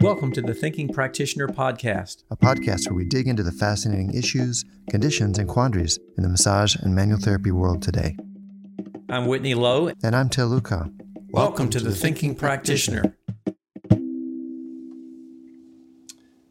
Welcome 0.00 0.32
to 0.32 0.40
the 0.40 0.54
Thinking 0.54 0.88
Practitioner 0.88 1.46
Podcast, 1.46 2.24
a 2.30 2.36
podcast 2.36 2.86
where 2.86 2.94
we 2.94 3.04
dig 3.04 3.28
into 3.28 3.42
the 3.42 3.52
fascinating 3.52 4.14
issues, 4.14 4.64
conditions, 4.88 5.38
and 5.38 5.46
quandaries 5.46 5.98
in 6.16 6.22
the 6.22 6.28
massage 6.30 6.74
and 6.74 6.94
manual 6.94 7.20
therapy 7.20 7.50
world 7.50 7.82
today. 7.82 8.16
I'm 9.10 9.26
Whitney 9.26 9.52
Lowe. 9.52 9.92
And 10.02 10.16
I'm 10.16 10.30
Til 10.30 10.48
Luchau. 10.48 10.84
Welcome, 10.88 11.30
Welcome 11.32 11.70
to, 11.70 11.78
to, 11.78 11.84
the, 11.84 11.90
the 11.90 11.96
Thinking, 11.96 12.30
Thinking 12.30 12.34
Practitioner. 12.34 13.14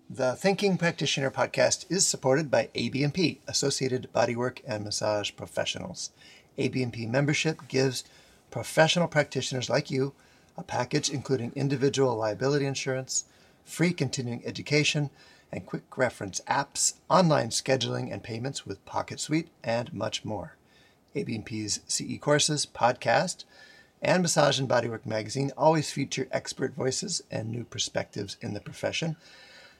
The 0.07 0.35
Thinking 0.35 0.77
Practitioner 0.77 1.31
podcast 1.31 1.87
is 1.89 2.05
supported 2.05 2.51
by 2.51 2.69
ABMP, 2.75 3.39
Associated 3.47 4.09
Bodywork 4.13 4.59
and 4.67 4.83
Massage 4.83 5.31
Professionals. 5.35 6.11
ABMP 6.59 7.09
membership 7.09 7.67
gives 7.67 8.03
professional 8.51 9.07
practitioners 9.07 9.71
like 9.71 9.89
you 9.89 10.13
a 10.59 10.63
package 10.63 11.09
including 11.09 11.51
individual 11.55 12.15
liability 12.15 12.65
insurance, 12.65 13.23
free 13.69 13.93
continuing 13.93 14.45
education, 14.45 15.09
and 15.51 15.65
quick 15.65 15.97
reference 15.97 16.41
apps, 16.47 16.95
online 17.09 17.49
scheduling 17.49 18.11
and 18.11 18.23
payments 18.23 18.65
with 18.65 18.83
Pocket 18.85 19.19
Suite, 19.19 19.49
and 19.63 19.93
much 19.93 20.25
more. 20.25 20.55
ABMP's 21.15 21.79
CE 21.87 22.19
courses, 22.19 22.65
podcast, 22.65 23.45
and 24.01 24.21
Massage 24.21 24.59
and 24.59 24.69
Bodywork 24.69 25.05
magazine 25.05 25.51
always 25.57 25.91
feature 25.91 26.27
expert 26.31 26.75
voices 26.75 27.21
and 27.31 27.49
new 27.49 27.63
perspectives 27.63 28.37
in 28.41 28.53
the 28.53 28.59
profession, 28.59 29.15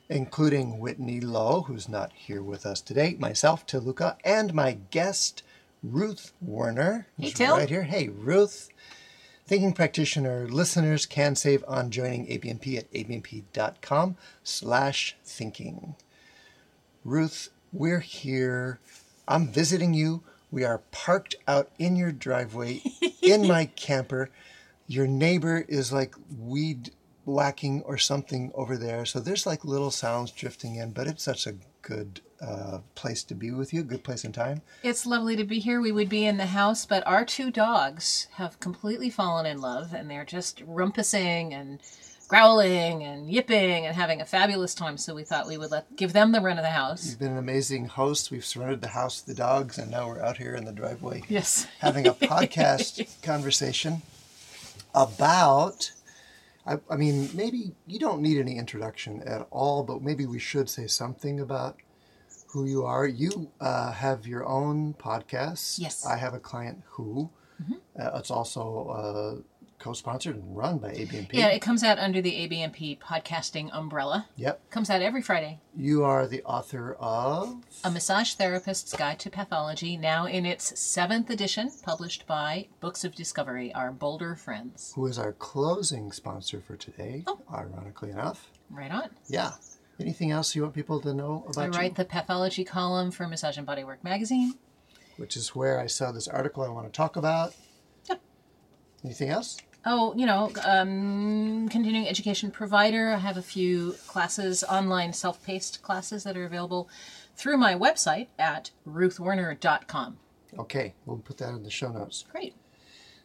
including 0.10 0.80
Whitney 0.80 1.22
Lowe, 1.22 1.62
who's 1.62 1.88
not 1.88 2.12
here 2.14 2.42
with 2.42 2.66
us 2.66 2.82
today, 2.82 3.16
myself, 3.20 3.66
Luchau, 3.66 4.18
and 4.24 4.54
my 4.54 4.78
guest, 4.92 5.44
Ruth 5.84 6.34
Werner, 6.42 7.08
who's 7.18 7.38
hey, 7.38 7.48
right 7.50 7.70
here. 7.70 7.84
Hey, 7.84 8.10
Ruth. 8.10 8.70
Thinking 9.50 9.74
Practitioner 9.74 10.48
listeners 10.48 11.08
can 11.08 11.36
save 11.36 11.66
on 11.68 11.90
joining 11.90 12.28
ABMP 12.28 12.78
at 12.78 12.94
abmp.com 12.94 14.16
slash 14.44 15.16
thinking. 15.26 15.96
Ruth, 17.04 17.50
we're 17.74 18.02
here. 18.02 18.80
I'm 19.28 19.48
visiting 19.48 19.96
you. 19.96 20.22
We 20.52 20.64
are 20.66 20.84
parked 20.92 21.34
out 21.48 21.72
in 21.80 21.96
your 21.96 22.12
driveway 22.12 22.84
in 23.24 23.48
my 23.48 23.66
camper. 23.76 24.30
Your 24.86 25.08
neighbor 25.08 25.66
is 25.68 25.92
like 25.92 26.14
weed 26.38 26.92
whacking 27.26 27.82
or 27.88 27.98
something 27.98 28.52
over 28.54 28.78
there. 28.78 29.04
So 29.04 29.20
there's 29.20 29.48
like 29.48 29.66
little 29.66 29.90
sounds 29.90 30.30
drifting 30.30 30.76
in, 30.76 30.92
but 30.92 31.08
it's 31.08 31.24
such 31.24 31.48
a 31.48 31.56
good 31.82 32.22
uh, 32.42 32.80
place 32.96 33.24
to 33.24 33.36
be 33.36 33.52
with 33.52 33.74
you, 33.74 33.84
good 33.84 34.04
place 34.04 34.24
and 34.24 34.34
time. 34.34 34.62
It's 34.84 35.06
lovely 35.06 35.36
to 35.36 35.44
be 35.44 35.60
here. 35.60 35.82
We 35.82 35.92
would 35.92 36.10
be 36.10 36.26
in 36.26 36.38
the 36.38 36.48
house, 36.48 36.86
but 36.86 37.06
our 37.06 37.26
two 37.26 37.52
dogs 37.52 38.28
have 38.34 38.60
completely 38.60 39.10
fallen 39.10 39.46
in 39.46 39.60
love 39.60 39.94
and 39.94 40.10
they're 40.10 40.26
just 40.26 40.66
rumpusing 40.66 41.54
and 41.54 41.80
growling 42.30 43.04
and 43.04 43.30
yipping 43.30 43.86
and 43.86 43.96
having 43.96 44.22
a 44.22 44.26
fabulous 44.26 44.74
time. 44.74 44.98
So 44.98 45.16
we 45.16 45.24
thought 45.24 45.48
we 45.48 45.58
would 45.58 45.72
let 45.72 45.96
give 45.98 46.14
them 46.14 46.32
the 46.32 46.40
run 46.40 46.58
of 46.58 46.64
the 46.64 46.70
house. 46.70 47.10
You've 47.10 47.20
been 47.20 47.32
an 47.32 47.38
amazing 47.38 47.88
host. 47.88 48.32
We've 48.32 48.46
surrendered 48.46 48.82
the 48.82 48.90
house 48.90 49.20
to 49.22 49.28
the 49.28 49.34
dogs, 49.34 49.78
and 49.78 49.92
now 49.92 50.08
we're 50.08 50.22
out 50.22 50.38
here 50.38 50.56
in 50.56 50.64
the 50.64 50.72
driveway. 50.72 51.24
Yes, 51.28 51.68
having 51.80 52.08
a 52.08 52.14
podcast 52.14 53.22
conversation 53.22 54.04
about. 54.94 55.92
I, 56.68 56.78
I 56.90 56.98
mean, 56.98 57.30
maybe 57.34 57.72
you 57.88 57.98
don't 57.98 58.22
need 58.22 58.38
any 58.38 58.58
introduction 58.58 59.24
at 59.24 59.48
all, 59.50 59.82
but 59.84 60.04
maybe 60.04 60.28
we 60.28 60.38
should 60.38 60.70
say 60.70 60.86
something 60.86 61.40
about 61.40 61.78
who 62.52 62.66
you 62.66 62.86
are. 62.86 63.06
You 63.06 63.52
uh, 63.60 63.92
have 63.92 64.28
your 64.28 64.46
own 64.46 64.94
podcast. 64.96 65.80
Yes. 65.80 66.06
I 66.06 66.18
have 66.18 66.34
a 66.34 66.40
client 66.40 66.82
who. 66.92 67.30
Mm-hmm. 67.62 67.74
Uh, 68.02 68.18
it's 68.20 68.32
also 68.32 68.88
uh, 68.88 69.42
co-sponsored 69.80 70.36
and 70.36 70.56
run 70.56 70.78
by 70.78 70.92
ABMP. 70.92 71.34
Yeah, 71.34 71.48
it 71.48 71.62
comes 71.62 71.84
out 71.84 72.00
under 72.00 72.22
the 72.22 72.32
ABMP 72.32 73.00
podcasting 73.00 73.70
umbrella. 73.74 74.28
Yep. 74.38 74.70
Comes 74.70 74.90
out 74.90 75.02
every 75.02 75.22
Friday. 75.22 75.60
You 75.76 76.04
are 76.04 76.28
the 76.28 76.44
author 76.44 76.96
of 77.00 77.64
A 77.84 77.92
Massage 77.92 78.34
Therapist's 78.34 78.96
Guide 78.96 79.20
to 79.20 79.30
Pathology, 79.30 79.98
now 79.98 80.26
in 80.26 80.46
its 80.46 80.80
seventh 80.80 81.30
edition, 81.30 81.72
published 81.84 82.28
by 82.28 82.68
Books 82.80 83.04
of 83.04 83.16
Discovery, 83.16 83.74
our 83.74 83.92
Boulder 83.92 84.36
friends. 84.36 84.94
Who 84.96 85.08
is 85.08 85.18
our 85.18 85.34
closing 85.34 86.12
sponsor 86.12 86.62
for 86.62 86.76
today, 86.76 87.24
oh. 87.28 87.40
ironically 87.54 88.12
enough. 88.12 88.52
Right 88.70 88.92
on. 88.92 89.10
Yeah. 89.28 89.52
Anything 90.00 90.32
else 90.32 90.56
you 90.56 90.62
want 90.62 90.74
people 90.74 91.02
to 91.02 91.14
know 91.14 91.46
about 91.50 91.62
I 91.62 91.66
you? 91.66 91.72
write 91.72 91.96
the 91.96 92.06
pathology 92.06 92.64
column 92.64 93.12
for 93.12 93.28
Massage 93.28 93.58
and 93.58 93.68
Bodywork 93.68 94.04
magazine. 94.04 94.54
Which 95.18 95.36
is 95.36 95.54
where 95.54 95.80
I 95.80 95.88
saw 95.88 96.12
this 96.12 96.28
article 96.28 96.64
I 96.64 96.70
want 96.70 96.88
to 96.88 96.96
talk 96.96 97.18
about. 97.18 97.54
Yeah. 98.10 98.16
Anything 99.04 99.30
else? 99.30 99.58
Oh, 99.86 100.14
you 100.16 100.26
know, 100.26 100.52
um, 100.66 101.68
continuing 101.70 102.08
education 102.08 102.52
provider. 102.52 103.12
I 103.12 103.18
have 103.18 103.38
a 103.38 103.42
few 103.42 103.96
classes, 104.08 104.64
online 104.64 105.14
self 105.14 105.44
paced 105.44 105.82
classes 105.82 106.24
that 106.24 106.38
are 106.38 106.46
available 106.46 106.90
through 107.36 107.58
my 107.58 107.76
website 107.76 108.28
at 108.38 108.72
ruthwerner.com. 108.88 110.18
Okay, 110.58 110.94
we'll 111.06 111.18
put 111.18 111.38
that 111.38 111.50
in 111.50 111.64
the 111.64 111.70
show 111.70 111.92
notes. 111.92 112.26
Great. 112.32 112.56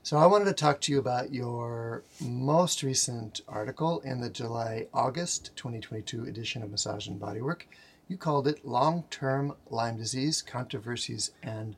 So 0.05 0.19
I 0.19 0.27
wanted 0.27 0.45
to 0.45 0.53
talk 0.53 0.83
to 0.83 0.93
you 0.93 0.99
about 0.99 1.33
your 1.33 2.03
most 2.21 2.83
recent 2.83 3.41
article 3.49 4.01
in 4.01 4.21
the 4.21 4.29
July 4.29 4.87
August 4.93 5.57
2022 5.57 6.25
edition 6.25 6.63
of 6.63 6.71
Massage 6.71 7.07
and 7.07 7.19
Bodywork. 7.19 7.63
You 8.07 8.19
called 8.19 8.47
it 8.47 8.67
Long 8.67 9.05
Term 9.09 9.55
Lyme 9.71 9.97
Disease 9.97 10.43
Controversies 10.43 11.31
and 11.43 11.77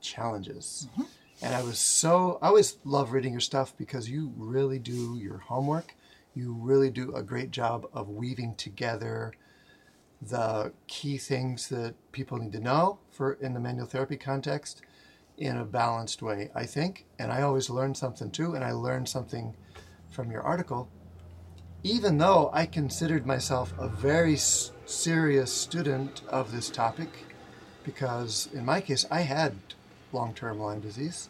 Challenges. 0.00 0.86
Mm-hmm. 0.92 1.02
And 1.42 1.52
I 1.52 1.64
was 1.64 1.80
so, 1.80 2.38
I 2.40 2.46
always 2.46 2.78
love 2.84 3.10
reading 3.10 3.32
your 3.32 3.40
stuff 3.40 3.76
because 3.76 4.08
you 4.08 4.32
really 4.36 4.78
do 4.78 5.18
your 5.20 5.38
homework. 5.38 5.96
You 6.32 6.52
really 6.52 6.90
do 6.90 7.12
a 7.12 7.24
great 7.24 7.50
job 7.50 7.88
of 7.92 8.08
weaving 8.08 8.54
together 8.54 9.32
the 10.22 10.72
key 10.86 11.18
things 11.18 11.70
that 11.70 11.94
people 12.12 12.38
need 12.38 12.52
to 12.52 12.60
know 12.60 13.00
for 13.10 13.32
in 13.32 13.52
the 13.52 13.58
manual 13.58 13.88
therapy 13.88 14.16
context 14.16 14.80
in 15.36 15.56
a 15.56 15.64
balanced 15.64 16.22
way, 16.22 16.50
I 16.54 16.64
think. 16.64 17.06
And 17.18 17.32
I 17.32 17.42
always 17.42 17.70
learn 17.70 17.94
something 17.94 18.30
too, 18.30 18.54
and 18.54 18.64
I 18.64 18.72
learned 18.72 19.08
something 19.08 19.54
from 20.10 20.30
your 20.30 20.42
article. 20.42 20.88
Even 21.82 22.18
though 22.18 22.50
I 22.52 22.66
considered 22.66 23.26
myself 23.26 23.72
a 23.78 23.88
very 23.88 24.34
s- 24.34 24.72
serious 24.86 25.52
student 25.52 26.22
of 26.28 26.52
this 26.52 26.70
topic, 26.70 27.08
because 27.84 28.48
in 28.54 28.64
my 28.64 28.80
case, 28.80 29.04
I 29.10 29.20
had 29.20 29.54
long 30.12 30.32
term 30.34 30.60
Lyme 30.60 30.80
disease 30.80 31.28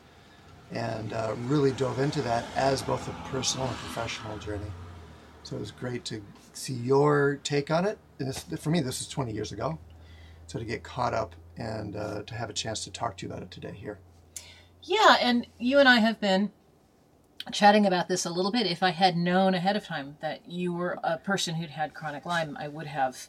and 0.70 1.12
uh, 1.12 1.34
really 1.46 1.72
dove 1.72 1.98
into 1.98 2.22
that 2.22 2.44
as 2.56 2.82
both 2.82 3.08
a 3.08 3.28
personal 3.28 3.66
and 3.66 3.76
professional 3.76 4.38
journey. 4.38 4.70
So 5.42 5.56
it 5.56 5.60
was 5.60 5.70
great 5.70 6.04
to 6.06 6.22
see 6.52 6.74
your 6.74 7.38
take 7.42 7.70
on 7.70 7.84
it. 7.84 7.98
This, 8.18 8.44
for 8.60 8.70
me, 8.70 8.80
this 8.80 9.00
was 9.00 9.08
20 9.08 9.32
years 9.32 9.52
ago. 9.52 9.78
So 10.46 10.58
to 10.58 10.64
get 10.64 10.82
caught 10.82 11.14
up 11.14 11.34
and 11.56 11.96
uh, 11.96 12.22
to 12.22 12.34
have 12.34 12.50
a 12.50 12.52
chance 12.52 12.84
to 12.84 12.90
talk 12.90 13.16
to 13.18 13.26
you 13.26 13.32
about 13.32 13.42
it 13.42 13.50
today 13.50 13.72
here. 13.72 13.98
Yeah, 14.82 15.16
and 15.20 15.46
you 15.58 15.78
and 15.78 15.88
I 15.88 16.00
have 16.00 16.20
been 16.20 16.52
chatting 17.52 17.86
about 17.86 18.08
this 18.08 18.24
a 18.24 18.30
little 18.30 18.50
bit. 18.50 18.66
If 18.66 18.82
I 18.82 18.90
had 18.90 19.16
known 19.16 19.54
ahead 19.54 19.76
of 19.76 19.84
time 19.84 20.16
that 20.20 20.48
you 20.48 20.72
were 20.72 20.98
a 21.02 21.18
person 21.18 21.54
who'd 21.54 21.70
had 21.70 21.94
chronic 21.94 22.24
Lyme, 22.24 22.56
I 22.58 22.68
would 22.68 22.86
have, 22.86 23.28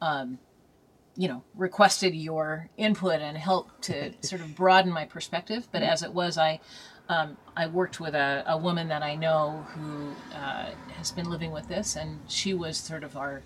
um, 0.00 0.38
you 1.16 1.28
know, 1.28 1.44
requested 1.54 2.14
your 2.14 2.68
input 2.76 3.20
and 3.20 3.36
help 3.36 3.80
to 3.82 4.12
sort 4.20 4.40
of 4.40 4.54
broaden 4.56 4.92
my 4.92 5.04
perspective. 5.04 5.68
But 5.70 5.82
as 5.82 6.02
it 6.02 6.12
was, 6.12 6.38
I 6.38 6.60
um, 7.08 7.36
I 7.56 7.68
worked 7.68 8.00
with 8.00 8.16
a, 8.16 8.42
a, 8.48 8.58
woman 8.58 8.88
that 8.88 9.00
I 9.00 9.14
know 9.14 9.64
who 9.74 10.12
uh, 10.34 10.70
has 10.96 11.12
been 11.12 11.30
living 11.30 11.52
with 11.52 11.68
this, 11.68 11.94
and 11.94 12.18
she 12.26 12.52
was 12.52 12.76
sort 12.76 13.04
of 13.04 13.16
our 13.16 13.42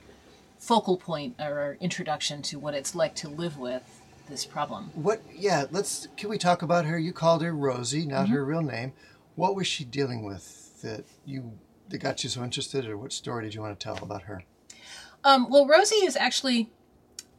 focal 0.59 0.97
point 0.97 1.35
or 1.39 1.61
our 1.61 1.77
introduction 1.79 2.41
to 2.41 2.59
what 2.59 2.73
it's 2.73 2.95
like 2.95 3.15
to 3.17 3.29
live 3.29 3.59
with 3.59 4.00
this 4.31 4.47
problem. 4.47 4.91
What? 4.95 5.23
Yeah, 5.35 5.67
let's. 5.71 6.09
Can 6.17 6.31
we 6.31 6.39
talk 6.39 6.63
about 6.63 6.87
her? 6.87 6.99
You 6.99 7.13
called 7.13 7.43
her 7.43 7.53
Rosie, 7.53 8.07
not 8.07 8.27
mm-hmm. 8.27 8.35
her 8.35 8.45
real 8.45 8.63
name. 8.63 8.93
What 9.35 9.55
was 9.55 9.67
she 9.67 9.85
dealing 9.85 10.25
with 10.25 10.81
that 10.83 11.05
you 11.25 11.53
that 11.89 11.99
got 11.99 12.23
you 12.25 12.31
so 12.31 12.43
interested, 12.43 12.87
or 12.87 12.97
what 12.97 13.13
story 13.13 13.45
did 13.45 13.55
you 13.55 13.61
want 13.61 13.79
to 13.79 13.83
tell 13.83 13.99
about 14.03 14.23
her? 14.23 14.45
Um, 15.25 15.51
well, 15.51 15.66
Rosie 15.66 16.07
is 16.07 16.16
actually 16.16 16.71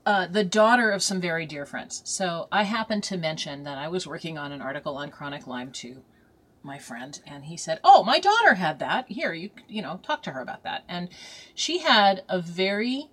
uh, 0.06 0.28
the 0.28 0.44
daughter 0.44 0.92
of 0.92 1.02
some 1.02 1.20
very 1.20 1.46
dear 1.46 1.66
friends. 1.66 2.02
So 2.06 2.48
I 2.52 2.64
happened 2.64 3.04
to 3.06 3.18
mention 3.18 3.64
that 3.64 3.78
I 3.78 3.88
was 3.88 4.06
working 4.06 4.38
on 4.38 4.52
an 4.52 4.62
article 4.62 4.98
on 4.98 5.10
chronic 5.10 5.48
Lyme 5.48 5.72
to 5.74 6.04
my 6.64 6.78
friend, 6.78 7.20
and 7.26 7.46
he 7.46 7.58
said, 7.58 7.80
"Oh, 7.84 8.04
my 8.04 8.20
daughter 8.20 8.56
had 8.56 8.80
that. 8.80 9.10
Here, 9.10 9.34
you 9.34 9.50
you 9.68 9.82
know, 9.82 10.00
talk 10.04 10.24
to 10.24 10.32
her 10.32 10.42
about 10.42 10.64
that." 10.64 10.84
And 10.88 11.10
she 11.56 11.80
had 11.80 12.24
a 12.30 12.40
very 12.40 13.10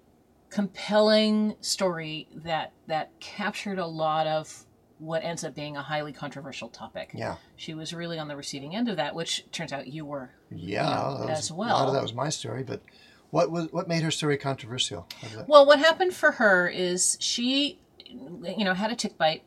compelling 0.50 1.54
story 1.60 2.28
that 2.34 2.72
that 2.86 3.18
captured 3.20 3.78
a 3.78 3.86
lot 3.86 4.26
of 4.26 4.64
what 4.98 5.22
ends 5.22 5.44
up 5.44 5.54
being 5.54 5.76
a 5.76 5.82
highly 5.82 6.12
controversial 6.12 6.68
topic. 6.68 7.10
Yeah. 7.14 7.36
She 7.56 7.74
was 7.74 7.94
really 7.94 8.18
on 8.18 8.28
the 8.28 8.36
receiving 8.36 8.74
end 8.74 8.88
of 8.88 8.96
that, 8.96 9.14
which 9.14 9.44
turns 9.52 9.72
out 9.72 9.86
you 9.86 10.04
were. 10.04 10.30
Yeah, 10.50 11.12
you 11.12 11.18
know, 11.18 11.28
as 11.28 11.52
well. 11.52 11.76
A 11.76 11.78
lot 11.78 11.88
of 11.88 11.94
that 11.94 12.02
was 12.02 12.14
my 12.14 12.30
story, 12.30 12.62
but 12.62 12.82
what 13.30 13.50
was 13.50 13.68
what 13.72 13.88
made 13.88 14.02
her 14.02 14.10
story 14.10 14.36
controversial? 14.36 15.06
Well, 15.46 15.66
what 15.66 15.78
happened 15.78 16.14
for 16.14 16.32
her 16.32 16.68
is 16.68 17.16
she, 17.20 17.78
you 18.06 18.64
know, 18.64 18.74
had 18.74 18.90
a 18.90 18.96
tick 18.96 19.18
bite, 19.18 19.42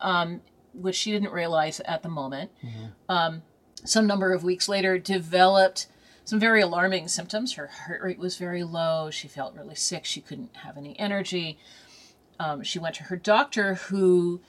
um, 0.00 0.42
which 0.74 0.96
she 0.96 1.12
didn't 1.12 1.32
realize 1.32 1.80
at 1.80 2.02
the 2.02 2.08
moment. 2.08 2.50
Mm-hmm. 2.64 2.86
Um, 3.08 3.42
some 3.84 4.06
number 4.06 4.32
of 4.32 4.44
weeks 4.44 4.68
later, 4.68 4.98
developed 4.98 5.86
some 6.30 6.38
very 6.38 6.60
alarming 6.60 7.08
symptoms. 7.08 7.54
Her 7.54 7.66
heart 7.66 8.00
rate 8.02 8.18
was 8.20 8.36
very 8.36 8.62
low. 8.62 9.10
She 9.10 9.26
felt 9.26 9.56
really 9.56 9.74
sick. 9.74 10.04
She 10.04 10.20
couldn't 10.20 10.54
have 10.58 10.76
any 10.76 10.96
energy. 10.96 11.58
Um, 12.38 12.62
she 12.62 12.78
went 12.78 12.94
to 12.94 13.02
her 13.04 13.16
doctor, 13.16 13.74
who 13.74 14.40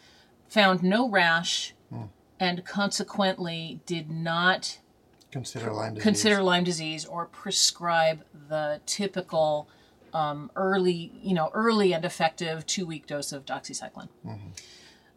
found 0.47 0.83
no 0.83 1.09
rash 1.09 1.73
and 2.39 2.63
consequently 2.65 3.79
did 3.87 4.11
not 4.11 4.79
Consider 5.31 5.73
Lyme 5.73 5.95
disease. 5.95 6.03
consider 6.03 6.43
Lyme 6.43 6.63
disease 6.63 7.03
or 7.03 7.25
prescribe 7.25 8.25
the 8.47 8.79
typical 8.85 9.67
um, 10.13 10.51
early, 10.55 11.11
you 11.23 11.33
know, 11.33 11.49
early 11.51 11.95
and 11.95 12.05
effective 12.05 12.63
two 12.67 12.85
week 12.85 13.07
dose 13.07 13.31
of 13.31 13.43
doxycycline. 13.43 14.09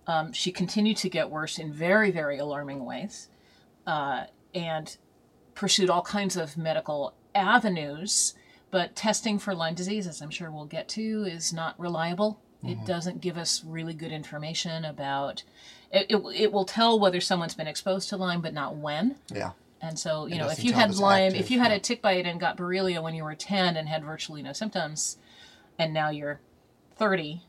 Um, 0.07 0.33
she 0.33 0.51
continued 0.51 0.97
to 0.99 1.11
get 1.11 1.29
worse 1.29 1.59
in 1.59 1.75
very, 1.75 2.11
very 2.11 2.39
alarming 2.39 2.87
ways 2.87 3.29
uh, 3.87 4.25
and 4.55 4.97
pursued 5.55 5.91
all 5.91 6.03
kinds 6.03 6.37
of 6.37 6.57
medical 6.57 7.15
avenues. 7.35 8.35
But 8.71 8.97
testing 8.97 9.39
for 9.39 9.55
Lyme 9.55 9.75
disease, 9.75 10.07
as 10.07 10.21
I'm 10.21 10.31
sure 10.31 10.51
we'll 10.51 10.65
get 10.65 10.89
to, 10.91 11.25
is 11.25 11.53
not 11.53 11.79
reliable. 11.79 12.41
It 12.67 12.87
doesn't 12.87 13.21
give 13.21 13.37
us 13.37 13.63
really 13.63 13.93
good 13.93 14.11
information 14.11 14.87
about. 14.87 15.43
It, 15.93 16.07
it, 16.09 16.17
it 16.35 16.53
will 16.53 16.65
tell 16.65 16.99
whether 16.99 17.21
someone's 17.21 17.55
been 17.55 17.67
exposed 17.67 18.09
to 18.09 18.17
Lyme, 18.17 18.41
but 18.41 18.55
not 18.55 18.75
when. 18.75 19.17
Yeah. 19.31 19.51
And 19.83 19.99
so, 19.99 20.25
you 20.25 20.39
know, 20.39 20.49
if 20.49 20.65
you 20.65 20.73
had 20.73 20.95
Lyme, 20.95 21.27
active, 21.27 21.41
if 21.41 21.51
you 21.51 21.59
had 21.61 21.73
yeah. 21.73 21.77
a 21.77 21.81
tick 21.81 22.01
bite 22.01 22.25
and 22.27 22.41
got 22.41 22.57
Borrelia 22.57 23.03
when 23.03 23.15
you 23.15 23.23
were 23.23 23.35
10 23.35 23.77
and 23.77 23.87
had 23.87 24.03
virtually 24.03 24.43
no 24.43 24.55
symptoms, 24.55 25.19
and 25.79 25.93
now 25.93 26.09
you're 26.09 26.41
30, 26.97 27.43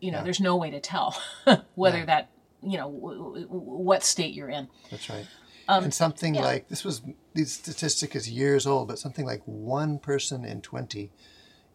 you 0.00 0.10
know, 0.10 0.18
Yeah. 0.18 0.24
there's 0.24 0.40
no 0.40 0.56
way 0.56 0.70
to 0.70 0.80
tell 0.80 1.16
whether 1.76 1.98
Yeah. 1.98 2.04
that, 2.06 2.30
you 2.60 2.76
know, 2.76 2.90
w- 2.90 3.18
w- 3.18 3.46
what 3.46 4.02
state 4.02 4.34
you're 4.34 4.48
in. 4.50 4.66
That's 4.90 5.08
right. 5.08 5.26
Um, 5.68 5.84
and 5.84 5.94
something 5.94 6.36
yeah. 6.36 6.42
like 6.42 6.68
this 6.68 6.84
was 6.84 7.02
this 7.34 7.52
statistic 7.52 8.14
is 8.14 8.30
years 8.30 8.66
old, 8.66 8.88
but 8.88 8.98
something 8.98 9.26
like 9.26 9.42
one 9.44 9.98
person 9.98 10.44
in 10.44 10.62
twenty 10.62 11.10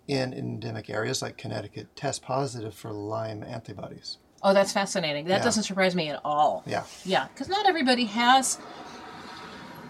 in 0.08 0.34
endemic 0.34 0.90
areas 0.90 1.22
like 1.22 1.38
Connecticut 1.38 1.96
test 1.96 2.22
positive 2.22 2.74
for 2.74 2.92
Lyme 2.92 3.44
antibodies. 3.44 4.18
Oh, 4.44 4.54
that's 4.54 4.74
fascinating. 4.74 5.26
That 5.26 5.38
Yeah. 5.40 5.44
doesn't 5.44 5.64
surprise 5.64 5.96
me 5.96 6.10
at 6.10 6.20
all. 6.26 6.64
Yeah. 6.66 6.84
Yeah, 7.06 7.28
because 7.28 7.48
not 7.48 7.68
everybody 7.68 8.06
has, 8.06 8.58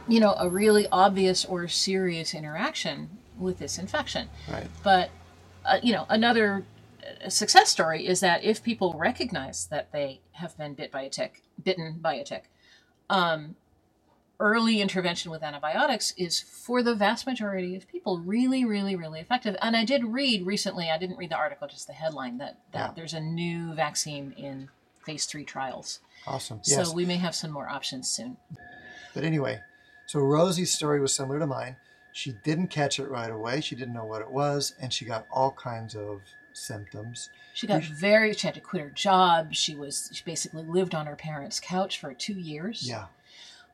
you 0.08 0.20
know, 0.20 0.36
a 0.38 0.50
really 0.50 0.88
obvious 0.92 1.46
or 1.46 1.68
serious 1.68 2.34
interaction 2.34 3.18
with 3.38 3.60
this 3.60 3.78
infection. 3.78 4.30
Right. 4.52 4.68
But, 4.84 5.10
uh, 5.66 5.80
you 5.82 5.94
know, 5.94 6.06
another 6.10 6.66
uh, 7.26 7.30
success 7.30 7.70
story 7.70 8.06
is 8.06 8.20
that 8.20 8.44
if 8.44 8.62
people 8.62 8.94
recognize 8.98 9.68
that 9.68 9.92
they 9.94 10.20
have 10.34 10.58
been 10.58 10.74
bit 10.74 10.92
by 10.92 11.04
a 11.04 11.10
tick, 11.10 11.44
bitten 11.64 12.00
by 12.02 12.16
a 12.16 12.24
tick, 12.26 12.50
um, 13.10 13.56
early 14.42 14.82
intervention 14.82 15.32
with 15.32 15.44
antibiotics 15.44 16.14
is 16.18 16.42
for 16.42 16.82
the 16.82 16.96
vast 16.96 17.28
majority 17.28 17.76
of 17.76 17.88
people 17.88 18.20
really, 18.20 18.66
really, 18.66 18.96
really 18.96 19.20
effective. 19.20 19.56
And 19.62 19.78
I 19.78 19.86
did 19.86 20.04
read 20.04 20.46
recently, 20.46 20.90
I 20.90 20.98
didn't 20.98 21.18
read 21.18 21.30
the 21.30 21.38
article, 21.38 21.68
just 21.68 21.86
the 21.88 21.94
headline, 21.94 22.40
that, 22.40 22.58
that 22.74 22.80
Yeah. 22.90 22.94
there's 22.96 23.14
a 23.14 23.22
new 23.22 23.74
vaccine 23.74 24.34
in 24.36 24.70
phase 25.06 25.26
three 25.28 25.46
trials. 25.46 26.00
Awesome. 26.26 26.60
Yes. 26.66 26.90
So 26.90 26.94
we 26.94 27.06
may 27.06 27.18
have 27.18 27.36
some 27.36 27.52
more 27.52 27.70
options 27.70 28.10
soon. 28.10 28.38
But 29.14 29.24
anyway, 29.24 29.62
so 30.08 30.20
Rosie's 30.20 30.74
story 30.74 31.00
was 31.00 31.16
similar 31.16 31.40
to 31.40 31.48
mine. 31.48 31.78
She 32.12 32.34
didn't 32.44 32.68
catch 32.68 33.00
it 33.00 33.10
right 33.10 33.32
away. 33.32 33.62
She 33.62 33.76
didn't 33.76 33.94
know 33.94 34.06
what 34.06 34.22
it 34.22 34.32
was, 34.32 34.74
and 34.82 34.92
she 34.92 35.06
got 35.06 35.28
all 35.32 35.52
kinds 35.52 35.96
of 35.96 36.22
symptoms. 36.54 37.30
She 37.54 37.68
got 37.68 37.84
very, 37.84 38.34
she 38.34 38.48
had 38.48 38.56
to 38.56 38.62
quit 38.62 38.82
her 38.82 38.90
job. 38.90 39.54
She 39.54 39.76
was, 39.76 40.10
she 40.14 40.24
basically 40.26 40.64
lived 40.64 40.94
on 40.96 41.06
her 41.06 41.16
parents' 41.16 41.60
couch 41.60 42.00
for 42.00 42.14
two 42.14 42.34
years. 42.34 42.88
Yeah. 42.88 43.06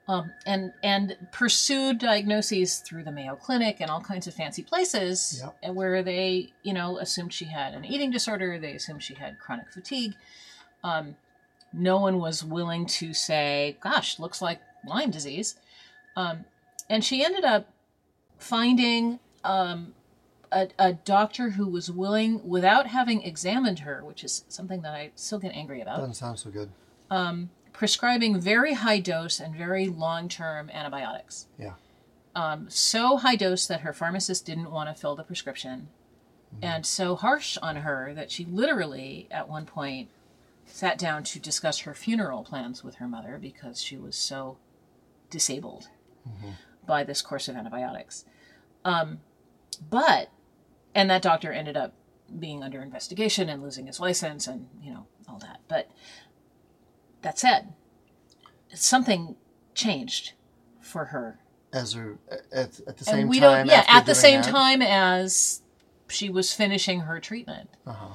Um, 0.07 0.31
and 0.45 0.71
and 0.83 1.17
pursued 1.31 1.97
diagnoses 1.99 2.77
through 2.79 3.03
the 3.03 3.11
Mayo 3.11 3.35
Clinic 3.35 3.77
and 3.81 3.89
all 3.91 3.99
kinds 4.01 4.25
of 4.27 4.33
fancy 4.33 4.63
places, 4.63 5.43
Yep. 5.63 5.75
where 5.75 6.01
they, 6.01 6.53
you 6.63 6.73
know, 6.73 6.97
assumed 6.97 7.33
she 7.33 7.45
had 7.45 7.73
an 7.73 7.83
eating 7.85 8.11
disorder. 8.11 8.57
They 8.57 8.73
assumed 8.73 9.03
she 9.03 9.15
had 9.15 9.39
chronic 9.39 9.71
fatigue. 9.71 10.13
Um, 10.83 11.15
no 11.73 11.97
one 11.99 12.19
was 12.19 12.43
willing 12.43 12.85
to 12.85 13.13
say, 13.13 13.77
"Gosh, 13.81 14.19
looks 14.19 14.41
like 14.41 14.61
Lyme 14.87 15.11
disease," 15.11 15.55
um, 16.15 16.45
and 16.89 17.03
she 17.03 17.25
ended 17.25 17.43
up 17.43 17.67
finding 18.37 19.19
um, 19.43 19.93
a, 20.51 20.69
a 20.79 20.93
doctor 20.93 21.49
who 21.51 21.67
was 21.67 21.91
willing, 21.91 22.47
without 22.47 22.87
having 22.87 23.21
examined 23.23 23.79
her, 23.79 24.03
which 24.05 24.23
is 24.23 24.45
something 24.47 24.81
that 24.83 24.93
I 24.93 25.11
still 25.15 25.39
get 25.39 25.53
angry 25.53 25.81
about 25.81 25.97
Doesn't 25.97 26.13
sound 26.13 26.39
so 26.39 26.49
good. 26.49 26.69
Prescribing 27.77 28.41
very 28.41 28.73
high 28.73 28.99
dose 28.99 29.39
and 29.39 29.55
very 29.55 29.87
long 29.87 30.27
term 30.27 30.69
antibiotics. 30.71 31.45
Yeah. 31.59 31.73
Um, 32.35 32.65
so 32.69 33.17
high 33.17 33.35
dose 33.35 33.67
that 33.67 33.81
her 33.81 33.93
pharmacist 33.93 34.45
didn't 34.45 34.71
want 34.71 34.89
to 34.89 34.99
fill 34.99 35.15
the 35.15 35.23
prescription, 35.23 35.87
and 36.61 36.85
so 36.85 37.15
harsh 37.15 37.57
on 37.61 37.77
her 37.77 38.13
that 38.15 38.31
she 38.31 38.45
literally, 38.45 39.27
at 39.29 39.47
one 39.47 39.65
point, 39.65 40.09
sat 40.65 40.97
down 40.97 41.23
to 41.23 41.39
discuss 41.39 41.79
her 41.79 41.93
funeral 41.93 42.43
plans 42.43 42.83
with 42.83 42.95
her 42.95 43.07
mother 43.07 43.37
because 43.39 43.81
she 43.81 43.95
was 43.95 44.15
so 44.15 44.57
disabled 45.29 45.87
by 46.85 47.03
this 47.03 47.21
course 47.21 47.47
of 47.47 47.55
antibiotics. 47.55 48.25
Um, 48.83 49.19
but, 49.89 50.29
and 50.95 51.09
that 51.09 51.21
doctor 51.21 51.51
ended 51.51 51.77
up 51.77 51.93
being 52.39 52.63
under 52.63 52.81
investigation 52.81 53.49
and 53.49 53.61
losing 53.61 53.87
his 53.87 53.99
license 53.99 54.47
and, 54.47 54.67
you 54.81 54.91
know, 54.91 55.05
all 55.27 55.39
that. 55.39 55.59
But 55.67 55.89
that 57.27 57.37
said, 57.37 57.73
something 58.73 59.35
changed 59.73 60.33
for 60.81 61.05
her. 61.05 61.39
As 61.73 61.93
her 61.93 62.17
at, 62.31 62.39
at 62.53 62.71
the 62.79 62.87
And 62.87 63.05
same 63.05 63.27
we 63.27 63.39
time. 63.41 63.67
don't, 63.67 63.75
yeah, 63.75 63.83
at 63.89 64.05
the 64.05 64.15
same 64.15 64.41
that- 64.41 64.49
time 64.51 64.81
as 64.81 65.61
she 66.07 66.29
was 66.29 66.53
finishing 66.53 67.01
her 67.01 67.19
treatment. 67.19 67.69
Uh-huh. 67.85 68.13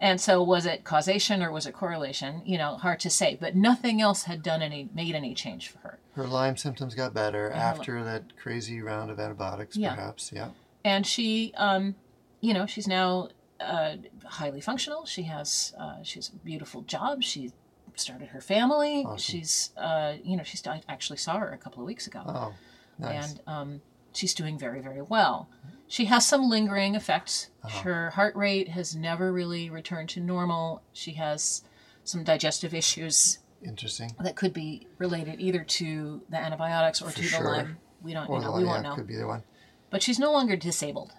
And 0.00 0.18
so 0.20 0.42
was 0.42 0.64
it 0.66 0.84
causation 0.84 1.42
or 1.42 1.50
was 1.52 1.66
it 1.66 1.72
correlation? 1.72 2.42
You 2.44 2.56
know, 2.58 2.76
hard 2.76 3.00
to 3.00 3.10
say, 3.10 3.36
but 3.40 3.54
nothing 3.54 4.00
else 4.00 4.24
had 4.24 4.42
done 4.42 4.62
any, 4.62 4.88
made 4.94 5.14
any 5.14 5.34
change 5.34 5.68
for 5.68 5.78
her. 5.80 5.98
Her 6.14 6.26
Lyme 6.26 6.56
symptoms 6.56 6.94
got 6.94 7.12
better 7.14 7.50
her- 7.50 7.54
after 7.54 8.02
that 8.04 8.36
crazy 8.36 8.80
round 8.80 9.10
of 9.10 9.20
antibiotics, 9.20 9.76
Yeah. 9.76 9.94
perhaps. 9.94 10.30
Yeah. 10.32 10.48
and 10.86 11.06
she 11.06 11.52
um 11.56 11.94
you 12.40 12.52
know 12.52 12.66
she's 12.66 12.86
now 12.86 13.28
uh, 13.60 13.96
highly 14.26 14.60
functional 14.60 15.06
she 15.06 15.22
has 15.22 15.72
uh, 15.78 16.02
she 16.02 16.18
has 16.18 16.28
a 16.28 16.36
beautiful 16.44 16.82
job 16.82 17.22
she 17.22 17.50
started 17.96 18.28
her 18.28 18.40
family 18.40 19.04
Awesome. 19.04 19.18
she's 19.18 19.70
uh 19.76 20.14
you 20.22 20.36
know 20.36 20.42
she's 20.42 20.66
I 20.66 20.82
actually 20.88 21.18
saw 21.18 21.38
her 21.38 21.50
a 21.52 21.58
couple 21.58 21.80
of 21.82 21.86
weeks 21.86 22.06
ago 22.06 22.22
Oh, 22.26 22.54
nice. 22.98 23.30
and 23.30 23.40
um 23.46 23.80
she's 24.12 24.34
doing 24.34 24.58
very 24.58 24.80
very 24.80 25.02
well 25.02 25.48
she 25.86 26.06
has 26.06 26.26
some 26.26 26.48
lingering 26.48 26.94
effects 26.94 27.48
Uh-huh. 27.62 27.82
her 27.82 28.10
heart 28.10 28.34
rate 28.36 28.68
has 28.68 28.94
never 28.96 29.32
really 29.32 29.70
returned 29.70 30.08
to 30.10 30.20
normal 30.20 30.82
she 30.92 31.12
has 31.14 31.62
some 32.04 32.24
digestive 32.24 32.74
issues 32.74 33.38
Interesting. 33.64 34.14
that 34.20 34.36
could 34.36 34.52
be 34.52 34.86
related 34.98 35.40
either 35.40 35.64
to 35.64 36.22
the 36.28 36.36
antibiotics 36.36 37.00
or 37.00 37.10
For 37.10 37.16
to 37.16 37.22
sure. 37.22 37.42
the 37.42 37.48
lyme 37.48 37.78
we 38.02 38.12
don't 38.12 38.28
Or 38.28 38.38
you 38.38 38.44
know 38.44 38.52
we 38.52 38.64
won't 38.64 38.82
know 38.82 38.94
could 38.94 39.06
be 39.06 39.16
the 39.16 39.26
one. 39.26 39.42
but 39.90 40.02
she's 40.02 40.18
no 40.18 40.32
longer 40.32 40.56
disabled 40.56 41.12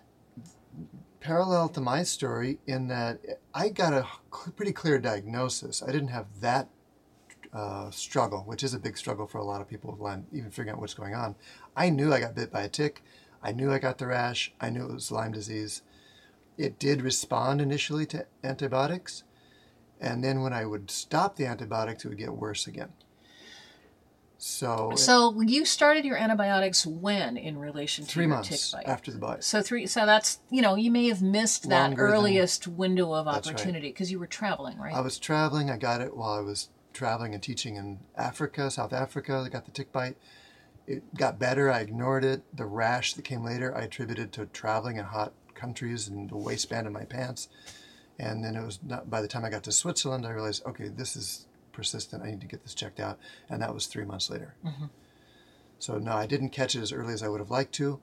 Parallel 1.26 1.70
to 1.70 1.82
my 1.82 2.04
story, 2.04 2.60
in 2.68 2.88
that 2.90 3.20
I 3.52 3.70
got 3.70 3.94
a 3.94 4.06
pretty 4.56 4.72
clear 4.72 5.00
diagnosis. 5.00 5.82
I 5.82 5.88
didn't 5.88 6.10
have 6.10 6.28
that 6.42 6.70
uh, 7.52 7.90
struggle, 7.90 8.42
which 8.42 8.62
is 8.62 8.76
a 8.76 8.80
big 8.80 8.96
struggle 8.96 9.26
for 9.26 9.40
a 9.40 9.44
lot 9.44 9.60
of 9.60 9.68
people 9.68 9.90
with 9.90 10.00
Lyme, 10.00 10.28
even 10.32 10.52
figuring 10.52 10.76
out 10.76 10.80
what's 10.80 10.94
going 10.94 11.16
on. 11.16 11.34
I 11.76 11.90
knew 11.90 12.14
I 12.14 12.20
got 12.20 12.36
bit 12.36 12.52
by 12.52 12.62
a 12.62 12.70
tick. 12.70 13.02
I 13.42 13.54
knew 13.54 13.72
I 13.72 13.80
got 13.80 13.98
the 13.98 14.06
rash. 14.06 14.54
I 14.62 14.70
knew 14.70 14.84
it 14.86 14.94
was 14.94 15.12
Lyme 15.12 15.32
disease. 15.32 15.82
It 16.60 16.78
did 16.78 17.02
respond 17.02 17.60
initially 17.60 18.06
to 18.06 18.28
antibiotics, 18.44 19.24
and 20.00 20.24
then 20.24 20.44
when 20.44 20.54
I 20.54 20.68
would 20.68 20.92
stop 20.92 21.38
the 21.38 21.48
antibiotics, 21.48 22.06
it 22.06 22.10
would 22.10 22.20
get 22.20 22.38
worse 22.38 22.68
again. 22.68 22.94
So, 24.38 24.92
So 24.96 25.42
you 25.42 25.66
started 25.66 26.04
your 26.06 26.18
antibiotics 26.18 26.86
when 26.86 27.38
in 27.38 27.58
relation 27.58 28.06
to 28.06 28.12
three 28.12 28.26
your 28.26 28.36
months 28.36 28.50
tick 28.72 28.82
bite? 28.86 28.90
after 28.92 29.12
the 29.12 29.18
bite. 29.18 29.44
So 29.44 29.62
three. 29.62 29.88
So 29.88 30.06
that's 30.06 30.40
you 30.50 30.62
know 30.62 30.76
you 30.76 30.92
may 30.92 31.08
have 31.08 31.22
missed 31.22 31.70
that 31.70 31.90
Longer 31.90 32.04
than- 32.08 32.14
earliest 32.14 32.68
window 32.68 33.14
of 33.14 33.26
That's 33.26 33.48
right. 33.48 33.56
opportunity 33.56 33.90
because 33.90 34.12
you 34.12 34.20
were 34.20 34.28
traveling, 34.28 34.78
right? 34.78 34.94
I 34.94 35.00
was 35.02 35.18
traveling. 35.18 35.70
I 35.70 35.78
got 35.78 36.02
it 36.02 36.16
while 36.16 36.34
I 36.34 36.42
was 36.42 36.70
traveling 36.94 37.34
and 37.34 37.42
teaching 37.42 37.76
in 37.76 38.00
Africa, 38.18 38.70
South 38.70 38.94
Africa. 38.94 39.44
I 39.46 39.50
got 39.50 39.66
the 39.66 39.72
tick 39.72 39.92
bite. 39.92 40.18
It 40.88 41.16
got 41.16 41.40
better. 41.40 41.72
I 41.72 41.80
ignored 41.80 42.24
it. 42.24 42.44
The 42.56 42.66
rash 42.66 43.14
that 43.16 43.24
came 43.24 43.44
later, 43.44 43.76
I 43.76 43.82
attributed 43.82 44.32
to 44.34 44.46
traveling 44.48 44.98
in 44.98 45.06
hot 45.06 45.34
countries 45.56 46.08
and 46.08 46.30
the 46.30 46.38
waistband 46.38 46.86
of 46.88 46.94
my 46.94 47.06
pants. 47.06 47.48
And 48.20 48.44
then 48.46 48.56
it 48.56 48.64
was 48.64 48.80
not, 48.84 49.10
by 49.10 49.22
the 49.22 49.28
time 49.28 49.44
I 49.44 49.50
got 49.50 49.64
to 49.64 49.72
Switzerland, 49.72 50.26
I 50.26 50.30
realized, 50.32 50.64
okay, 50.66 50.88
this 50.90 51.16
is 51.16 51.48
persistent. 51.76 52.24
I 52.24 52.32
need 52.32 52.42
to 52.42 52.48
get 52.48 52.64
this 52.64 52.74
checked 52.74 53.00
out. 53.00 53.20
And 53.50 53.62
that 53.62 53.74
was 53.74 53.86
three 53.86 54.06
months 54.06 54.30
later. 54.30 54.56
Mm-hmm. 54.66 54.86
So 55.78 55.98
no, 55.98 56.14
I 56.14 56.26
didn't 56.26 56.50
catch 56.50 56.76
it 56.76 56.82
as 56.82 56.94
early 56.94 57.14
as 57.14 57.22
I 57.22 57.28
would 57.28 57.42
have 57.42 57.52
liked 57.52 57.74
to. 57.76 58.00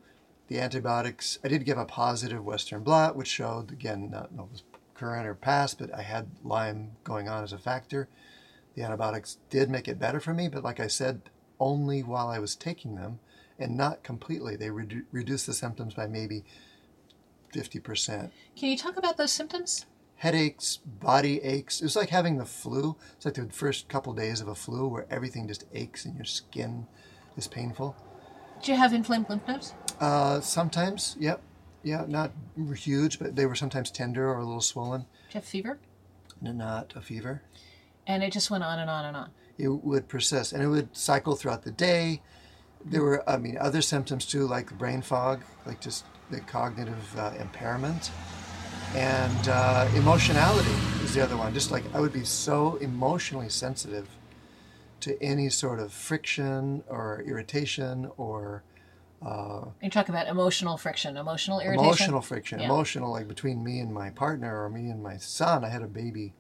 The 0.49 0.61
antibiotics, 0.61 1.38
I 1.43 1.49
did 1.49 1.64
give 1.64 1.79
a 1.79 1.87
positive 1.87 2.45
Western 2.45 2.83
blot, 2.83 3.17
which 3.17 3.29
showed 3.29 3.73
again 3.73 4.11
not 4.11 4.33
no, 4.33 4.49
was 4.52 4.62
current 4.95 5.26
or 5.26 5.35
past, 5.35 5.79
but 5.79 5.93
I 5.95 6.02
had 6.02 6.29
Lyme 6.45 6.93
going 7.05 7.29
on 7.29 7.43
as 7.43 7.52
a 7.52 7.59
factor. 7.59 8.09
The 8.75 8.83
antibiotics 8.83 9.38
did 9.50 9.71
make 9.71 9.88
it 9.88 9.99
better 9.99 10.21
for 10.21 10.35
me, 10.35 10.49
but 10.49 10.62
like 10.62 10.81
I 10.81 10.87
said, 10.87 11.23
only 11.59 12.02
while 12.02 12.29
I 12.29 12.38
was 12.38 12.55
taking 12.55 12.97
them, 12.97 13.21
and 13.59 13.76
not 13.76 14.02
completely. 14.02 14.57
They 14.57 14.69
redu- 14.69 15.05
reduce 15.12 15.47
the 15.47 15.55
symptoms 15.55 15.95
by 15.95 16.07
maybe 16.07 16.45
50%. 17.55 18.31
Can 18.57 18.69
you 18.71 18.76
talk 18.76 18.97
about 18.97 19.17
those 19.17 19.33
symptoms? 19.33 19.87
Headaches, 20.23 20.76
body 20.76 21.43
aches. 21.43 21.81
It 21.81 21.85
was 21.85 21.97
like 21.97 22.11
having 22.11 22.38
the 22.38 22.45
flu. 22.45 22.95
It's 23.17 23.25
like 23.25 23.35
the 23.35 23.47
first 23.47 23.88
couple 23.88 24.12
days 24.12 24.41
of 24.41 24.47
a 24.47 24.55
flu 24.55 24.87
where 24.87 25.05
everything 25.11 25.49
just 25.49 25.64
aches 25.75 26.05
and 26.05 26.14
your 26.14 26.25
skin 26.25 26.87
is 27.37 27.49
painful. 27.49 27.97
Do 28.62 28.71
you 28.71 28.79
have 28.79 28.93
inflamed 28.93 29.29
lymph 29.29 29.49
nodes? 29.49 29.75
Uh, 29.99 30.41
sometimes, 30.41 31.17
yep. 31.19 31.41
Yeah, 31.83 32.05
not 32.07 32.31
huge, 32.76 33.19
but 33.19 33.35
they 33.35 33.47
were 33.47 33.57
sometimes 33.57 33.91
tender 33.91 34.31
or 34.31 34.38
a 34.38 34.45
little 34.45 34.61
swollen. 34.61 35.00
Do 35.00 35.07
you 35.31 35.35
have 35.41 35.45
fever? 35.45 35.81
Not 36.41 36.93
a 36.95 37.02
fever. 37.02 37.43
And 38.07 38.23
it 38.23 38.33
just 38.33 38.49
went 38.49 38.62
on 38.62 38.79
and 38.79 38.88
on 38.88 39.05
and 39.05 39.17
on. 39.17 39.31
it 39.59 39.67
would 39.67 40.07
persist 40.07 40.52
and 40.52 40.62
it 40.62 40.69
would 40.69 40.97
cycle 40.97 41.35
throughout 41.35 41.64
the 41.64 41.73
day. 41.73 42.23
There 42.85 43.02
were, 43.02 43.29
I 43.29 43.38
mean, 43.38 43.59
other 43.59 43.83
symptoms 43.83 44.25
too, 44.26 44.47
like 44.47 44.79
brain 44.79 45.02
fog, 45.02 45.43
like 45.67 45.81
just 45.81 46.05
the 46.31 46.38
cognitive 46.38 47.19
uh, 47.19 47.33
impairment, 47.41 48.12
and 48.94 49.49
uh, 49.49 49.88
emotionality 49.94 50.70
is 51.02 51.14
the 51.14 51.22
other 51.22 51.37
one. 51.37 51.52
Just 51.54 51.70
like 51.70 51.84
I 51.94 52.00
would 52.00 52.12
be 52.12 52.25
so 52.25 52.76
emotionally 52.76 53.49
sensitive 53.49 54.08
to 55.00 55.20
any 55.22 55.49
sort 55.49 55.80
of 55.80 55.92
friction 55.92 56.84
or 56.88 57.22
irritation 57.26 58.11
or 58.16 58.62
You're 59.22 59.90
talking 59.90 60.14
about 60.14 60.28
emotional 60.28 60.76
friction, 60.76 61.16
emotional 61.16 61.58
irritation. 61.61 61.84
emotional 61.87 62.20
friction, 62.20 62.61
Yeah. 62.61 62.66
emotional 62.66 63.12
like 63.12 63.28
between 63.28 63.64
me 63.64 63.80
and 63.80 63.92
my 63.92 64.11
partner 64.11 64.62
or 64.62 64.68
me 64.68 64.88
and 64.90 65.02
my 65.02 65.16
son. 65.16 65.64
I 65.64 65.70
had 65.70 65.82
a 65.82 65.88
baby 65.88 66.34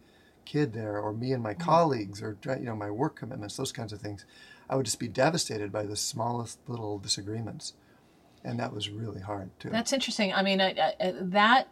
kid 0.44 0.72
there, 0.72 0.98
or 0.98 1.12
me 1.12 1.32
and 1.32 1.42
my 1.42 1.54
Mm-hmm. 1.54 1.70
colleagues, 1.70 2.22
or 2.22 2.36
you 2.46 2.66
know 2.66 2.76
my 2.76 2.90
work 2.90 3.16
commitments, 3.16 3.56
those 3.56 3.72
kinds 3.72 3.92
of 3.92 4.00
things. 4.00 4.24
I 4.68 4.76
would 4.76 4.86
just 4.86 4.98
be 4.98 5.08
devastated 5.08 5.70
by 5.72 5.84
the 5.84 5.96
smallest 5.96 6.58
little 6.66 6.98
disagreements, 6.98 7.74
and 8.44 8.58
that 8.58 8.72
was 8.72 8.90
really 8.90 9.20
hard 9.20 9.50
too. 9.60 9.70
That's 9.70 9.92
interesting. 9.92 10.32
I 10.34 10.42
mean, 10.42 10.60
I, 10.60 10.94
I, 11.00 11.14
that 11.20 11.68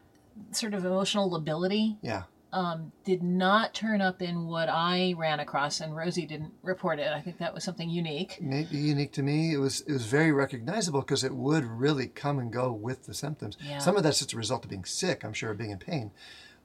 sort 0.53 0.75
of 0.75 0.85
emotional 0.85 1.31
lability 1.31 1.99
yeah, 2.03 2.25
um, 2.53 2.93
did 3.05 3.23
not 3.23 3.75
turn 3.75 4.01
up 4.01 4.21
in 4.21 4.47
what 4.47 4.69
I 4.69 5.15
ran 5.17 5.41
across, 5.41 5.81
and 5.81 5.95
Rosie 5.95 6.27
didn't 6.27 6.53
report 6.63 6.99
it. 6.99 7.09
I 7.13 7.21
think 7.21 7.39
that 7.39 7.55
was 7.55 7.65
something 7.65 7.89
unique. 7.89 8.39
maybe 8.41 8.77
unique 8.77 9.13
to 9.13 9.23
me. 9.23 9.53
It 9.53 9.59
was 9.59 9.83
it 9.83 9.93
was 9.93 10.07
very 10.07 10.33
recognizable 10.33 11.01
because 11.01 11.23
it 11.23 11.35
would 11.35 11.65
really 11.65 12.09
come 12.09 12.39
and 12.39 12.53
go 12.53 12.73
with 12.73 13.07
the 13.07 13.15
symptoms. 13.15 13.57
Yeah. 13.65 13.79
Some 13.79 13.97
of 13.97 14.03
that's 14.03 14.19
just 14.19 14.33
a 14.33 14.37
result 14.37 14.65
of 14.65 14.71
being 14.71 14.85
sick, 14.85 15.25
I'm 15.25 15.33
sure, 15.33 15.51
of 15.51 15.59
being 15.59 15.71
in 15.71 15.79
pain, 15.79 16.11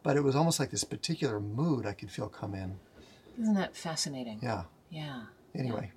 but 0.04 0.18
it 0.18 0.22
was 0.22 0.36
almost 0.36 0.60
like 0.60 0.72
this 0.72 0.84
particular 0.84 1.40
mood 1.40 1.86
I 1.86 1.94
could 1.94 2.12
feel 2.12 2.30
come 2.30 2.56
in. 2.56 2.78
Isn't 3.40 3.56
that 3.56 3.76
fascinating? 3.76 4.40
Yeah. 4.42 4.64
Yeah. 4.90 5.24
Anyway, 5.54 5.92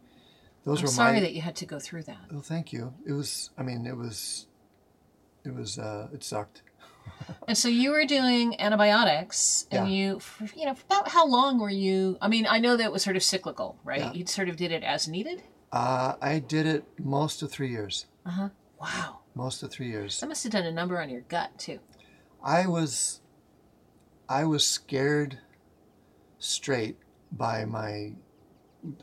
those 0.64 0.80
I'm 0.80 0.84
were 0.84 0.90
sorry 0.90 1.14
my. 1.14 1.20
that 1.20 1.32
you 1.32 1.40
had 1.40 1.56
to 1.56 1.66
go 1.66 1.78
through 1.78 2.02
that. 2.04 2.18
Well, 2.30 2.42
thank 2.42 2.72
you. 2.72 2.94
It 3.06 3.12
was. 3.12 3.50
I 3.56 3.62
mean, 3.62 3.86
it 3.86 3.96
was. 3.96 4.46
It 5.44 5.54
was. 5.54 5.78
Uh, 5.78 6.08
it 6.12 6.24
sucked. 6.24 6.62
And 7.46 7.56
so 7.56 7.68
you 7.68 7.90
were 7.90 8.04
doing 8.04 8.60
antibiotics, 8.60 9.66
and 9.70 9.88
Yeah. 9.90 9.94
you, 9.94 10.20
you 10.54 10.66
know, 10.66 10.74
about 10.90 11.08
how 11.08 11.26
long 11.26 11.58
were 11.58 11.70
you? 11.70 12.18
I 12.20 12.28
mean, 12.28 12.46
I 12.48 12.58
know 12.58 12.76
that 12.76 12.84
it 12.84 12.92
was 12.92 13.02
sort 13.02 13.16
of 13.16 13.22
cyclical, 13.22 13.78
right? 13.84 14.00
Yeah. 14.00 14.12
You 14.12 14.26
sort 14.26 14.48
of 14.48 14.56
did 14.56 14.70
it 14.72 14.82
as 14.82 15.08
needed. 15.08 15.42
Uh, 15.72 16.14
I 16.20 16.38
did 16.40 16.66
it 16.66 16.84
most 16.98 17.42
of 17.42 17.50
three 17.50 17.70
years. 17.70 18.06
Uh 18.26 18.30
huh. 18.30 18.48
Wow. 18.80 19.18
Most 19.34 19.62
of 19.62 19.70
three 19.70 19.88
years. 19.88 20.20
That 20.20 20.28
must 20.28 20.42
have 20.44 20.52
done 20.52 20.66
a 20.66 20.72
number 20.72 21.00
on 21.00 21.08
your 21.08 21.22
gut 21.22 21.58
too. 21.58 21.78
I 22.42 22.66
was. 22.66 23.20
I 24.28 24.44
was 24.44 24.66
scared 24.66 25.38
straight 26.38 26.96
by 27.32 27.64
my. 27.64 28.12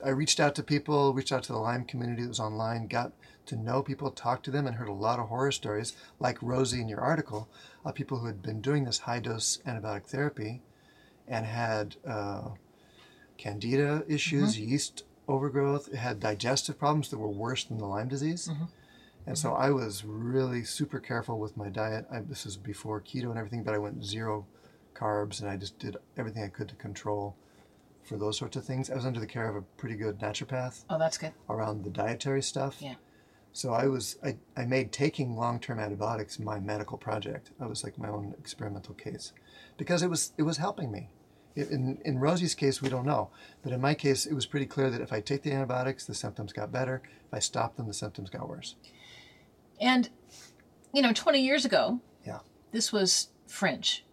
I 0.03 0.09
reached 0.09 0.39
out 0.39 0.55
to 0.55 0.63
people, 0.63 1.13
reached 1.13 1.31
out 1.31 1.43
to 1.43 1.51
the 1.53 1.59
Lyme 1.59 1.83
community 1.85 2.21
that 2.23 2.29
was 2.29 2.39
online, 2.39 2.87
got 2.87 3.11
to 3.47 3.55
know 3.55 3.81
people, 3.81 4.11
talk 4.11 4.43
to 4.43 4.51
them, 4.51 4.67
and 4.67 4.75
heard 4.75 4.87
a 4.87 4.93
lot 4.93 5.19
of 5.19 5.27
horror 5.29 5.51
stories, 5.51 5.93
like 6.19 6.41
Rosie 6.41 6.81
in 6.81 6.87
your 6.89 7.01
article, 7.01 7.49
of 7.83 7.95
people 7.95 8.19
who 8.19 8.27
had 8.27 8.41
been 8.41 8.61
doing 8.61 8.83
this 8.83 8.99
high 8.99 9.19
dose 9.19 9.59
antibiotic 9.65 10.05
therapy 10.05 10.61
and 11.27 11.45
had 11.45 11.95
uh, 12.07 12.49
candida 13.37 14.03
issues, 14.07 14.55
mm-hmm. 14.55 14.69
yeast 14.69 15.03
overgrowth, 15.27 15.93
had 15.93 16.19
digestive 16.19 16.77
problems 16.79 17.09
that 17.09 17.17
were 17.17 17.29
worse 17.29 17.63
than 17.63 17.77
the 17.77 17.85
Lyme 17.85 18.07
disease. 18.07 18.47
Mm-hmm. 18.47 18.65
And 19.27 19.37
so 19.37 19.49
mm-hmm. 19.49 19.63
I 19.63 19.69
was 19.71 20.03
really 20.05 20.63
super 20.63 20.99
careful 20.99 21.39
with 21.39 21.57
my 21.57 21.69
diet. 21.69 22.05
I, 22.11 22.19
this 22.19 22.45
is 22.45 22.57
before 22.57 23.01
keto 23.01 23.29
and 23.29 23.37
everything, 23.37 23.63
but 23.63 23.73
I 23.73 23.79
went 23.79 24.05
zero 24.05 24.45
carbs 24.95 25.41
and 25.41 25.49
I 25.49 25.57
just 25.57 25.77
did 25.79 25.97
everything 26.17 26.43
I 26.43 26.47
could 26.47 26.69
to 26.69 26.75
control 26.75 27.35
for 28.03 28.17
those 28.17 28.37
sorts 28.37 28.55
of 28.55 28.63
things. 28.63 28.89
I 28.89 28.95
was 28.95 29.05
under 29.05 29.19
the 29.19 29.27
care 29.27 29.49
of 29.49 29.55
a 29.55 29.61
pretty 29.61 29.95
good 29.95 30.19
naturopath 30.19 30.83
Oh, 30.89 30.99
that's 30.99 31.17
good. 31.17 31.33
around 31.49 31.83
the 31.83 31.89
dietary 31.89 32.41
stuff. 32.43 32.77
Yeah. 32.79 32.95
So 33.55 33.71
I 33.71 33.87
was 33.87 34.17
I, 34.21 34.35
I 34.57 34.65
made 34.65 34.91
taking 34.91 35.37
long-term 35.37 35.79
antibiotics 35.79 36.39
my 36.39 36.59
medical 36.59 36.97
project. 36.97 37.51
I 37.57 37.67
was 37.67 37.85
like 37.85 37.97
my 37.97 38.09
own 38.09 38.35
experimental 38.37 38.93
case 38.95 39.31
because 39.77 40.03
it 40.03 40.09
was 40.09 40.33
it 40.37 40.43
was 40.43 40.57
helping 40.57 40.91
me. 40.91 41.07
In 41.55 41.97
in 42.03 42.19
Rosie's 42.19 42.53
case, 42.53 42.81
we 42.81 42.89
don't 42.89 43.05
know, 43.05 43.29
but 43.63 43.71
in 43.71 43.79
my 43.79 43.93
case, 43.93 44.25
it 44.25 44.33
was 44.33 44.45
pretty 44.45 44.65
clear 44.65 44.89
that 44.89 44.99
if 44.99 45.13
I 45.13 45.21
take 45.21 45.43
the 45.43 45.53
antibiotics, 45.53 46.05
the 46.05 46.13
symptoms 46.13 46.51
got 46.51 46.69
better. 46.69 47.01
If 47.27 47.33
I 47.33 47.39
stopped 47.39 47.77
them, 47.77 47.87
the 47.87 47.93
symptoms 47.93 48.29
got 48.29 48.49
worse. 48.49 48.75
And 49.79 50.09
you 50.93 51.01
know, 51.01 51.13
20 51.13 51.39
years 51.39 51.63
ago, 51.63 52.01
Yeah, 52.25 52.39
this 52.73 52.91
was 52.91 53.29
fringe, 53.47 54.05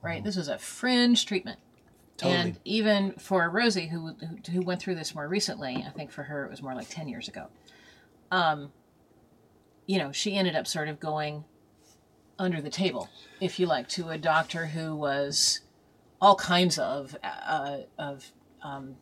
right? 0.00 0.16
Mm-hmm. 0.16 0.24
This 0.24 0.36
was 0.36 0.48
a 0.48 0.56
fringe 0.56 1.26
treatment. 1.26 1.58
totally. 2.16 2.40
And 2.40 2.58
even 2.64 3.12
for 3.18 3.50
Rosie, 3.50 3.88
who, 3.88 4.14
who 4.14 4.50
who 4.50 4.62
went 4.62 4.80
through 4.80 4.94
this 4.94 5.14
more 5.14 5.28
recently, 5.28 5.84
I 5.86 5.90
think 5.90 6.10
for 6.10 6.22
her 6.22 6.46
it 6.46 6.50
was 6.50 6.62
more 6.62 6.74
like 6.74 6.88
ten 6.88 7.06
years 7.06 7.28
ago. 7.28 7.48
Um, 8.30 8.72
you 9.86 9.98
know, 9.98 10.12
she 10.12 10.36
ended 10.36 10.56
up 10.56 10.66
sort 10.66 10.88
of 10.88 10.98
going 10.98 11.44
under 12.38 12.60
the 12.60 12.70
table, 12.70 13.08
if 13.40 13.58
you 13.58 13.66
like, 13.66 13.88
to 13.90 14.08
a 14.10 14.18
doctor 14.18 14.66
who 14.66 14.94
was 14.94 15.60
all 16.20 16.34
kinds 16.36 16.78
of 16.78 17.16
uh, 17.22 17.78
of 17.98 18.32
um, 18.62 18.96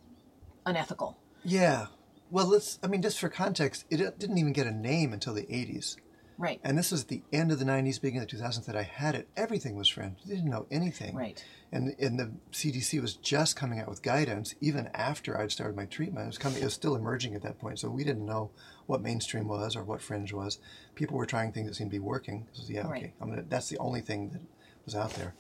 unethical. 0.67 1.19
Yeah. 1.43 1.87
Well, 2.31 2.47
let's. 2.47 2.79
I 2.83 2.87
mean, 2.87 3.03
just 3.03 3.19
for 3.19 3.29
context, 3.29 3.85
it 3.91 4.19
didn't 4.19 4.39
even 4.39 4.53
get 4.53 4.67
a 4.67 4.71
name 4.73 5.13
until 5.13 5.35
the 5.35 5.43
'80s, 5.45 5.97
Right. 6.37 6.59
and 6.65 6.77
this 6.77 6.91
was 6.91 7.05
the 7.05 7.23
end 7.33 7.53
of 7.53 7.59
the 7.59 7.65
'90s, 7.65 8.01
beginning 8.01 8.23
of 8.23 8.29
the 8.29 8.37
2000s 8.37 8.65
that 8.67 8.77
I 8.77 8.83
had 8.83 9.15
it. 9.15 9.29
Everything 9.37 9.77
was 9.77 9.89
French. 9.89 10.19
They 10.27 10.35
didn't 10.35 10.51
know 10.51 10.67
anything. 10.71 11.15
Right. 11.15 11.43
And 11.71 11.95
and 11.99 12.19
the 12.19 12.33
CDC 12.53 13.01
was 13.01 13.15
just 13.15 13.57
coming 13.57 13.79
out 13.79 13.89
with 13.89 14.03
guidance 14.03 14.55
even 14.61 14.89
after 14.95 15.39
I'd 15.39 15.53
started 15.53 15.77
my 15.77 15.87
treatment. 15.87 16.25
It 16.25 16.29
was 16.29 16.39
coming. 16.39 16.61
It 16.61 16.65
was 16.65 16.75
still 16.75 16.97
emerging 16.97 17.35
at 17.35 17.43
that 17.43 17.59
point, 17.59 17.79
so 17.79 17.89
we 17.89 18.05
didn't 18.05 18.27
know 18.27 18.51
what 18.87 19.01
mainstream 19.03 19.49
was 19.49 19.77
or 19.77 19.83
what 19.85 20.03
fringe 20.03 20.33
was. 20.33 20.59
People 20.95 21.17
were 21.17 21.27
trying 21.27 21.53
things 21.53 21.69
that 21.69 21.75
seemed 21.75 21.91
to 21.91 21.95
be 21.95 22.01
working. 22.01 22.47
So 22.53 22.63
yeah, 22.69 22.87
Right. 22.87 23.03
okay. 23.05 23.13
I'm 23.21 23.29
gonna. 23.31 23.43
That's 23.49 23.69
the 23.69 23.79
only 23.79 24.01
thing 24.01 24.31
that 24.31 24.41
was 24.85 24.95
out 24.95 25.11
there. 25.15 25.35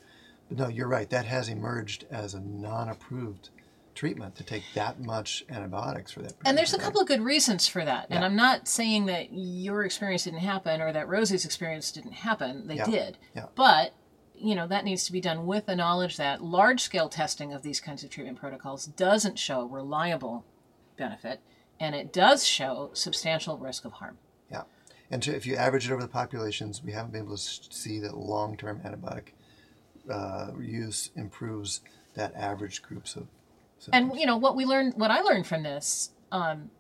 But 0.48 0.58
no, 0.58 0.68
you're 0.68 0.88
right. 0.88 1.08
That 1.10 1.24
has 1.26 1.48
emerged 1.48 2.04
as 2.10 2.34
a 2.34 2.40
non-approved 2.40 3.50
treatment 3.94 4.34
to 4.36 4.42
take 4.44 4.64
that 4.74 5.00
much 5.00 5.44
antibiotics 5.48 6.10
for 6.12 6.20
that. 6.22 6.34
And 6.44 6.58
there's 6.58 6.74
a 6.74 6.78
couple 6.78 7.00
of 7.00 7.06
good 7.06 7.20
reasons 7.20 7.68
for 7.68 7.84
that. 7.84 8.08
And 8.10 8.24
I'm 8.24 8.34
not 8.34 8.66
saying 8.66 9.06
that 9.06 9.28
your 9.32 9.84
experience 9.84 10.24
didn't 10.24 10.40
happen 10.40 10.80
or 10.80 10.92
that 10.92 11.08
Rosie's 11.08 11.44
experience 11.44 11.92
didn't 11.92 12.12
happen. 12.12 12.66
They 12.66 12.74
Yeah. 12.76 12.86
did. 12.86 13.18
Yeah. 13.36 13.46
But, 13.54 13.92
you 14.34 14.56
know, 14.56 14.66
that 14.66 14.84
needs 14.84 15.04
to 15.04 15.12
be 15.12 15.20
done 15.20 15.46
with 15.46 15.66
the 15.66 15.76
knowledge 15.76 16.16
that 16.16 16.42
large 16.42 16.80
scale 16.82 17.08
testing 17.08 17.52
of 17.52 17.62
these 17.62 17.78
kinds 17.80 18.02
of 18.02 18.10
treatment 18.10 18.36
protocols 18.38 18.86
doesn't 18.86 19.38
show 19.38 19.64
reliable 19.64 20.44
benefit 20.96 21.40
and 21.84 21.94
it 21.94 22.12
does 22.12 22.46
show 22.46 22.90
substantial 22.94 23.58
risk 23.58 23.84
of 23.84 23.92
harm. 23.92 24.16
Yeah. 24.50 24.62
And 25.10 25.22
to, 25.24 25.36
if 25.36 25.46
you 25.46 25.54
average 25.56 25.86
it 25.86 25.92
over 25.92 26.00
the 26.02 26.08
populations, 26.08 26.82
we 26.82 26.92
haven't 26.92 27.12
been 27.12 27.24
able 27.24 27.36
to 27.36 27.42
see 27.42 27.98
that 28.00 28.16
long-term 28.16 28.80
antibiotic 28.84 29.28
uh, 30.10 30.50
use 30.58 31.10
improves 31.14 31.80
that 32.14 32.34
average 32.34 32.80
groups 32.82 33.16
of. 33.16 33.26
symptoms. 33.78 34.12
And, 34.12 34.18
you 34.20 34.26
know, 34.26 34.38
what 34.38 34.56
we 34.56 34.64
learned, 34.64 34.94
what 34.96 35.10
I 35.10 35.20
learned 35.20 35.46
from 35.46 35.62
this, 35.62 36.10
um, 36.32 36.70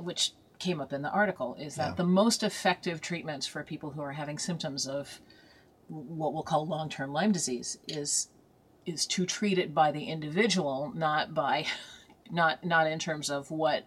which 0.00 0.32
came 0.58 0.78
up 0.80 0.92
in 0.92 1.00
the 1.00 1.10
article, 1.10 1.56
is 1.58 1.76
that 1.76 1.90
Yeah. 1.90 1.94
the 1.94 2.04
most 2.04 2.42
effective 2.42 3.00
treatments 3.00 3.46
for 3.46 3.62
people 3.64 3.90
who 3.90 4.02
are 4.02 4.12
having 4.12 4.38
symptoms 4.38 4.86
of 4.86 5.20
what 5.88 6.34
we'll 6.34 6.42
call 6.42 6.66
long-term 6.66 7.12
Lyme 7.12 7.32
disease 7.32 7.78
is 7.88 8.28
is 8.86 9.04
to 9.06 9.26
treat 9.26 9.58
it 9.58 9.74
by 9.74 9.92
the 9.92 10.04
individual, 10.04 10.90
not 10.94 11.34
by 11.34 11.66
not 12.30 12.62
not 12.64 12.86
in 12.86 12.98
terms 12.98 13.30
of 13.30 13.50
what 13.50 13.84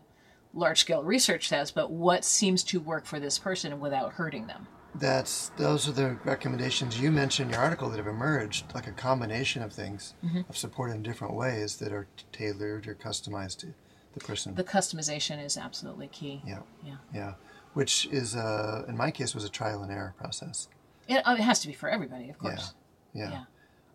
large-scale 0.53 1.03
research 1.03 1.47
says, 1.47 1.71
but 1.71 1.91
what 1.91 2.23
seems 2.23 2.63
to 2.65 2.79
work 2.79 3.05
for 3.05 3.19
this 3.19 3.39
person 3.39 3.79
without 3.79 4.13
hurting 4.13 4.47
them. 4.47 4.67
That's 4.95 5.49
those 5.57 5.87
are 5.89 5.91
the 5.91 6.17
recommendations 6.23 6.99
you 6.99 7.11
mentioned 7.11 7.49
in 7.49 7.53
your 7.55 7.63
article 7.63 7.89
that 7.89 7.97
have 7.97 8.05
emerged, 8.05 8.65
like 8.75 8.85
a 8.85 8.91
combination 8.91 9.63
of 9.63 9.73
things 9.73 10.13
Mm-hmm. 10.23 10.41
of 10.47 10.55
support 10.55 10.91
in 10.91 11.01
different 11.01 11.33
ways 11.33 11.77
that 11.77 11.91
are 11.91 12.07
tailored 12.31 12.87
or 12.87 12.93
customized 12.93 13.57
to 13.59 13.73
the 14.13 14.19
person. 14.19 14.53
The 14.53 14.63
customization 14.63 15.43
is 15.43 15.57
absolutely 15.57 16.07
key. 16.09 16.43
yeah, 16.45 16.59
Yeah. 16.85 16.97
yeah. 17.11 17.33
Which 17.73 18.05
is, 18.11 18.35
uh, 18.35 18.85
in 18.87 18.95
my 18.95 19.09
case, 19.09 19.33
was 19.33 19.43
a 19.43 19.49
trial 19.49 19.81
and 19.81 19.91
error 19.91 20.13
process. 20.19 20.67
It, 21.07 21.23
it 21.25 21.39
has 21.39 21.59
to 21.61 21.67
be 21.67 21.73
for 21.73 21.89
everybody, 21.89 22.29
of 22.29 22.35
Yeah, 22.35 22.49
course. 22.49 22.73
yeah. 23.15 23.31
Yeah. 23.31 23.43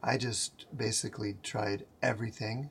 I 0.02 0.16
just 0.18 0.66
basically 0.76 1.36
tried 1.44 1.86
everything, 2.02 2.70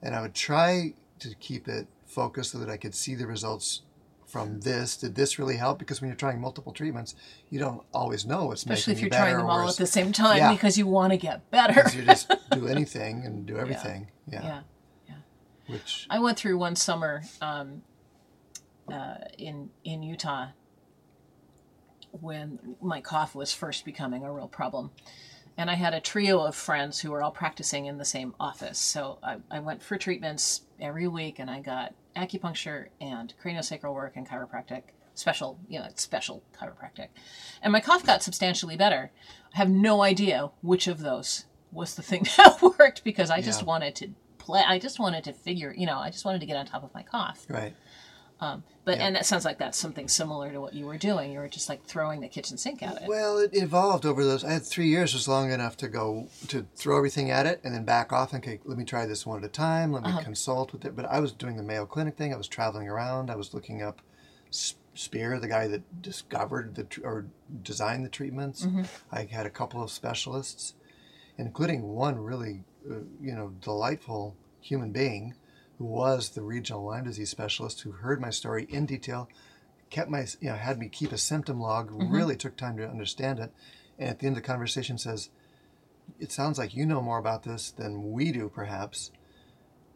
and 0.00 0.14
I 0.14 0.20
would 0.22 0.34
try 0.34 0.94
to 1.18 1.34
keep 1.40 1.66
it 1.66 1.88
focused 2.12 2.52
so 2.52 2.58
that 2.58 2.68
I 2.68 2.76
could 2.76 2.94
see 2.94 3.14
the 3.14 3.26
results 3.26 3.82
from 4.26 4.60
this? 4.60 4.96
Did 4.96 5.14
this 5.14 5.38
really 5.38 5.56
help? 5.56 5.78
Because 5.78 6.00
when 6.00 6.08
you're 6.08 6.16
trying 6.16 6.40
multiple 6.40 6.72
treatments, 6.72 7.14
you 7.50 7.58
don't 7.58 7.82
always 7.92 8.24
know 8.24 8.46
what's 8.46 8.62
Especially 8.62 8.92
if 8.92 8.96
making 8.98 9.12
you're 9.12 9.18
you 9.20 9.30
trying 9.30 9.36
them 9.36 9.50
all 9.50 9.68
at 9.68 9.76
the 9.76 9.86
same 9.86 10.12
time 10.12 10.38
Yeah. 10.38 10.52
because 10.52 10.78
you 10.78 10.86
want 10.86 11.12
to 11.12 11.16
get 11.16 11.50
better. 11.50 11.74
Because 11.74 11.94
you 11.94 12.04
just 12.04 12.32
do 12.50 12.66
anything 12.76 13.24
and 13.24 13.46
do 13.46 13.58
everything. 13.58 14.08
Yeah. 14.26 14.42
yeah. 14.42 14.60
Which 15.66 16.06
I 16.10 16.18
went 16.18 16.38
through 16.38 16.58
one 16.58 16.76
summer 16.76 17.22
um, 17.40 17.82
uh, 18.92 19.14
in 19.38 19.70
in 19.84 20.02
Utah 20.02 20.48
when 22.10 22.76
my 22.80 23.00
cough 23.00 23.34
was 23.34 23.52
first 23.54 23.84
becoming 23.84 24.24
a 24.24 24.32
real 24.32 24.48
problem, 24.48 24.90
and 25.56 25.70
I 25.70 25.74
had 25.74 25.94
a 25.94 26.00
trio 26.00 26.40
of 26.40 26.54
friends 26.54 27.00
who 27.00 27.10
were 27.10 27.22
all 27.22 27.30
practicing 27.30 27.86
in 27.86 27.96
the 27.98 28.04
same 28.04 28.34
office. 28.40 28.78
So 28.78 29.18
I, 29.22 29.36
I 29.50 29.60
went 29.60 29.82
for 29.82 29.96
treatments 29.96 30.62
every 30.80 31.08
week, 31.08 31.38
and 31.38 31.48
I 31.48 31.60
got 31.60 31.94
acupuncture 32.16 32.86
and 33.00 33.34
craniosacral 33.42 33.94
work 33.94 34.16
and 34.16 34.28
chiropractic 34.28 34.82
special, 35.14 35.58
you 35.68 35.78
know, 35.78 35.86
special 35.94 36.42
chiropractic, 36.58 37.08
and 37.62 37.72
my 37.72 37.80
cough 37.80 38.04
got 38.04 38.22
substantially 38.22 38.76
better. 38.76 39.10
I 39.54 39.58
have 39.58 39.68
no 39.68 40.02
idea 40.02 40.50
which 40.62 40.88
of 40.88 41.00
those 41.00 41.44
was 41.70 41.94
the 41.94 42.02
thing 42.02 42.26
that 42.36 42.60
worked 42.62 43.04
because 43.04 43.30
I 43.30 43.40
just 43.40 43.64
wanted 43.64 43.94
to 43.96 44.08
play. 44.38 44.62
I 44.66 44.78
just 44.78 44.98
wanted 44.98 45.24
to 45.24 45.32
figure, 45.32 45.74
you 45.76 45.86
know, 45.86 45.98
I 45.98 46.10
just 46.10 46.24
wanted 46.24 46.40
to 46.40 46.46
get 46.46 46.56
on 46.56 46.66
top 46.66 46.84
of 46.84 46.92
my 46.94 47.02
cough. 47.02 47.46
right. 47.48 47.74
But 48.84 48.98
and 48.98 49.14
that 49.14 49.26
sounds 49.26 49.44
like 49.44 49.58
that's 49.58 49.78
something 49.78 50.08
similar 50.08 50.50
to 50.50 50.60
what 50.60 50.74
you 50.74 50.86
were 50.86 50.98
doing. 50.98 51.30
You 51.32 51.38
were 51.38 51.48
just 51.48 51.68
like 51.68 51.84
throwing 51.84 52.20
the 52.20 52.26
kitchen 52.28 52.58
sink 52.58 52.82
at 52.82 53.00
it. 53.00 53.08
Well, 53.08 53.38
it 53.38 53.50
evolved 53.54 54.04
over 54.04 54.24
those. 54.24 54.42
I 54.44 54.52
had 54.54 54.64
three 54.64 54.88
years 54.88 55.14
was 55.14 55.28
long 55.28 55.52
enough 55.52 55.76
to 55.78 55.88
go 55.88 56.26
to 56.48 56.66
throw 56.74 56.96
everything 56.96 57.30
at 57.30 57.46
it 57.46 57.60
and 57.62 57.72
then 57.72 57.84
back 57.84 58.12
off 58.12 58.32
and 58.32 58.42
okay, 58.42 58.58
let 58.64 58.76
me 58.76 58.84
try 58.84 59.06
this 59.06 59.24
one 59.24 59.38
at 59.38 59.44
a 59.44 59.48
time. 59.48 59.92
Let 59.92 60.02
me 60.02 60.08
Uh-huh. 60.10 60.22
consult 60.22 60.72
with 60.72 60.84
it. 60.84 60.96
But 60.96 61.04
I 61.06 61.20
was 61.20 61.30
doing 61.32 61.56
the 61.56 61.62
Mayo 61.62 61.86
Clinic 61.86 62.16
thing. 62.16 62.34
I 62.34 62.36
was 62.36 62.48
traveling 62.48 62.88
around. 62.88 63.30
I 63.30 63.36
was 63.36 63.54
looking 63.54 63.82
up 63.82 64.02
Steere, 64.50 65.38
the 65.38 65.48
guy 65.48 65.68
that 65.68 66.02
discovered 66.02 66.74
the 66.74 66.86
or 67.04 67.26
designed 67.62 68.04
the 68.04 68.10
treatments. 68.10 68.66
Mm-hmm. 68.66 68.82
I 69.12 69.24
had 69.30 69.46
a 69.46 69.50
couple 69.50 69.80
of 69.82 69.90
specialists, 69.92 70.74
including 71.38 71.82
one 71.94 72.18
really, 72.18 72.64
uh, 72.90 72.96
you 73.20 73.34
know, 73.34 73.52
delightful 73.60 74.36
human 74.60 74.90
being 74.92 75.34
who 75.82 75.88
was 75.88 76.30
the 76.30 76.42
regional 76.42 76.84
Lyme 76.84 77.02
disease 77.02 77.30
specialist 77.30 77.80
who 77.80 77.90
heard 77.90 78.20
my 78.20 78.30
story 78.30 78.68
in 78.70 78.86
detail, 78.86 79.28
kept 79.90 80.08
my, 80.08 80.24
you 80.40 80.48
know, 80.48 80.54
had 80.54 80.78
me 80.78 80.88
keep 80.88 81.10
a 81.10 81.18
symptom 81.18 81.60
log, 81.60 81.90
really 81.90 82.36
took 82.36 82.56
time 82.56 82.76
to 82.76 82.88
understand 82.88 83.40
it. 83.40 83.52
And 83.98 84.08
at 84.08 84.20
the 84.20 84.28
end 84.28 84.36
of 84.36 84.42
the 84.44 84.46
conversation 84.46 84.96
says, 84.96 85.30
it 86.20 86.30
sounds 86.30 86.56
like 86.56 86.76
you 86.76 86.86
know 86.86 87.02
more 87.02 87.18
about 87.18 87.42
this 87.42 87.72
than 87.72 88.12
we 88.12 88.30
do, 88.30 88.48
perhaps. 88.48 89.10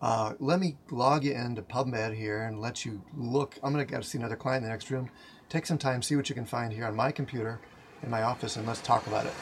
Uh, 0.03 0.35
let 0.41 0.59
me 0.59 0.77
log 0.91 1.23
you 1.23 1.35
into 1.35 1.63
PubMed 1.63 2.17
here 2.17 2.43
and 2.43 2.61
let 2.61 2.85
you 2.85 3.05
look. 3.17 3.57
I'm 3.63 3.73
going 3.73 3.87
to 3.87 3.93
go 3.93 4.01
see 4.01 4.19
another 4.19 4.35
client 4.35 4.65
in 4.65 4.69
the 4.69 4.73
next 4.73 4.91
room. 4.91 5.09
Take 5.49 5.67
some 5.67 5.79
time, 5.79 6.03
see 6.03 6.17
what 6.17 6.29
you 6.29 6.35
can 6.35 6.47
find 6.47 6.73
here 6.73 6.87
on 6.87 6.97
my 6.97 7.13
computer 7.13 7.61
in 8.03 8.11
my 8.11 8.23
office, 8.23 8.57
and 8.57 8.67
let's 8.67 8.81
talk 8.81 9.07
about 9.07 9.27
it. 9.27 9.35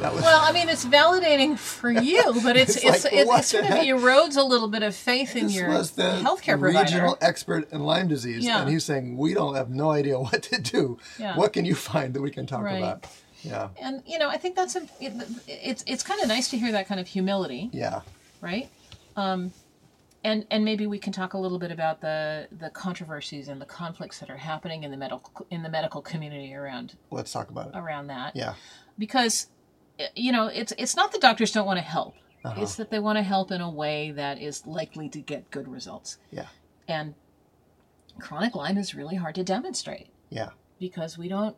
That 0.00 0.12
was 0.14 0.22
Well, 0.22 0.40
I 0.42 0.52
mean, 0.52 0.68
it's 0.68 0.84
validating 0.84 1.58
for 1.58 1.90
you, 1.90 2.22
but 2.42 2.56
it's 2.56 2.76
It's 2.76 2.84
it's, 2.84 3.04
like, 3.04 3.12
it, 3.12 3.26
what 3.26 3.40
it 3.40 3.44
sort 3.44 3.64
of 3.64 3.70
heck? 3.70 3.86
erodes 3.86 4.36
a 4.36 4.42
little 4.42 4.68
bit 4.68 4.82
of 4.82 4.94
faith 4.94 5.36
in 5.36 5.48
your 5.50 5.68
was 5.68 5.92
the 5.92 6.02
healthcare 6.24 6.58
provider. 6.58 6.78
regional 6.84 7.18
expert 7.20 7.70
in 7.72 7.80
Lyme 7.84 8.08
disease, 8.08 8.44
Yeah. 8.44 8.62
and 8.62 8.70
he's 8.70 8.84
saying 8.84 9.16
we 9.16 9.34
don't 9.34 9.54
have 9.54 9.70
no 9.70 9.90
idea 9.92 10.18
what 10.18 10.42
to 10.44 10.60
do. 10.60 10.98
Yeah. 11.18 11.36
What 11.36 11.52
can 11.52 11.64
you 11.64 11.74
find 11.74 12.14
that 12.14 12.22
we 12.22 12.30
can 12.30 12.46
talk 12.46 12.62
Right. 12.62 12.78
about? 12.78 13.06
Yeah, 13.42 13.68
And 13.80 14.02
you 14.06 14.18
know, 14.20 14.28
I 14.28 14.36
think 14.38 14.54
that's 14.54 14.76
a, 14.76 14.82
it, 15.00 15.12
it's 15.48 15.82
it's 15.86 16.04
kind 16.04 16.20
of 16.20 16.28
nice 16.28 16.48
to 16.50 16.56
hear 16.56 16.70
that 16.72 16.86
kind 16.86 17.00
of 17.00 17.08
humility, 17.08 17.70
yeah, 17.72 18.02
right? 18.40 18.70
Um, 19.16 19.52
and 20.22 20.46
and 20.48 20.64
maybe 20.64 20.86
we 20.86 21.00
can 21.00 21.12
talk 21.12 21.34
a 21.34 21.38
little 21.38 21.58
bit 21.58 21.72
about 21.72 22.00
the 22.00 22.46
the 22.56 22.70
controversies 22.70 23.48
and 23.48 23.60
the 23.60 23.66
conflicts 23.66 24.20
that 24.20 24.30
are 24.30 24.36
happening 24.36 24.84
in 24.84 24.92
the 24.92 24.96
medical 24.96 25.44
in 25.50 25.64
the 25.64 25.68
medical 25.68 26.00
community 26.00 26.54
around 26.54 26.94
let's 27.10 27.32
talk 27.32 27.50
about 27.50 27.66
it. 27.66 27.72
around 27.76 28.06
that. 28.06 28.36
Yeah, 28.36 28.54
because 28.96 29.48
you 30.14 30.32
know 30.32 30.46
it's 30.46 30.72
it's 30.78 30.96
not 30.96 31.12
that 31.12 31.20
doctors 31.20 31.52
don't 31.52 31.66
want 31.66 31.78
to 31.78 31.84
help. 31.84 32.14
Uh-huh. 32.44 32.60
it's 32.60 32.74
that 32.74 32.90
they 32.90 32.98
want 32.98 33.18
to 33.18 33.22
help 33.22 33.52
in 33.52 33.60
a 33.60 33.70
way 33.70 34.10
that 34.10 34.40
is 34.42 34.66
likely 34.66 35.08
to 35.10 35.20
get 35.20 35.50
good 35.52 35.68
results. 35.68 36.18
Yeah, 36.32 36.46
and 36.88 37.14
chronic 38.18 38.54
lyme 38.54 38.78
is 38.78 38.94
really 38.94 39.16
hard 39.16 39.34
to 39.36 39.44
demonstrate. 39.44 40.08
Yeah, 40.28 40.50
because 40.80 41.16
we 41.16 41.28
don't 41.28 41.56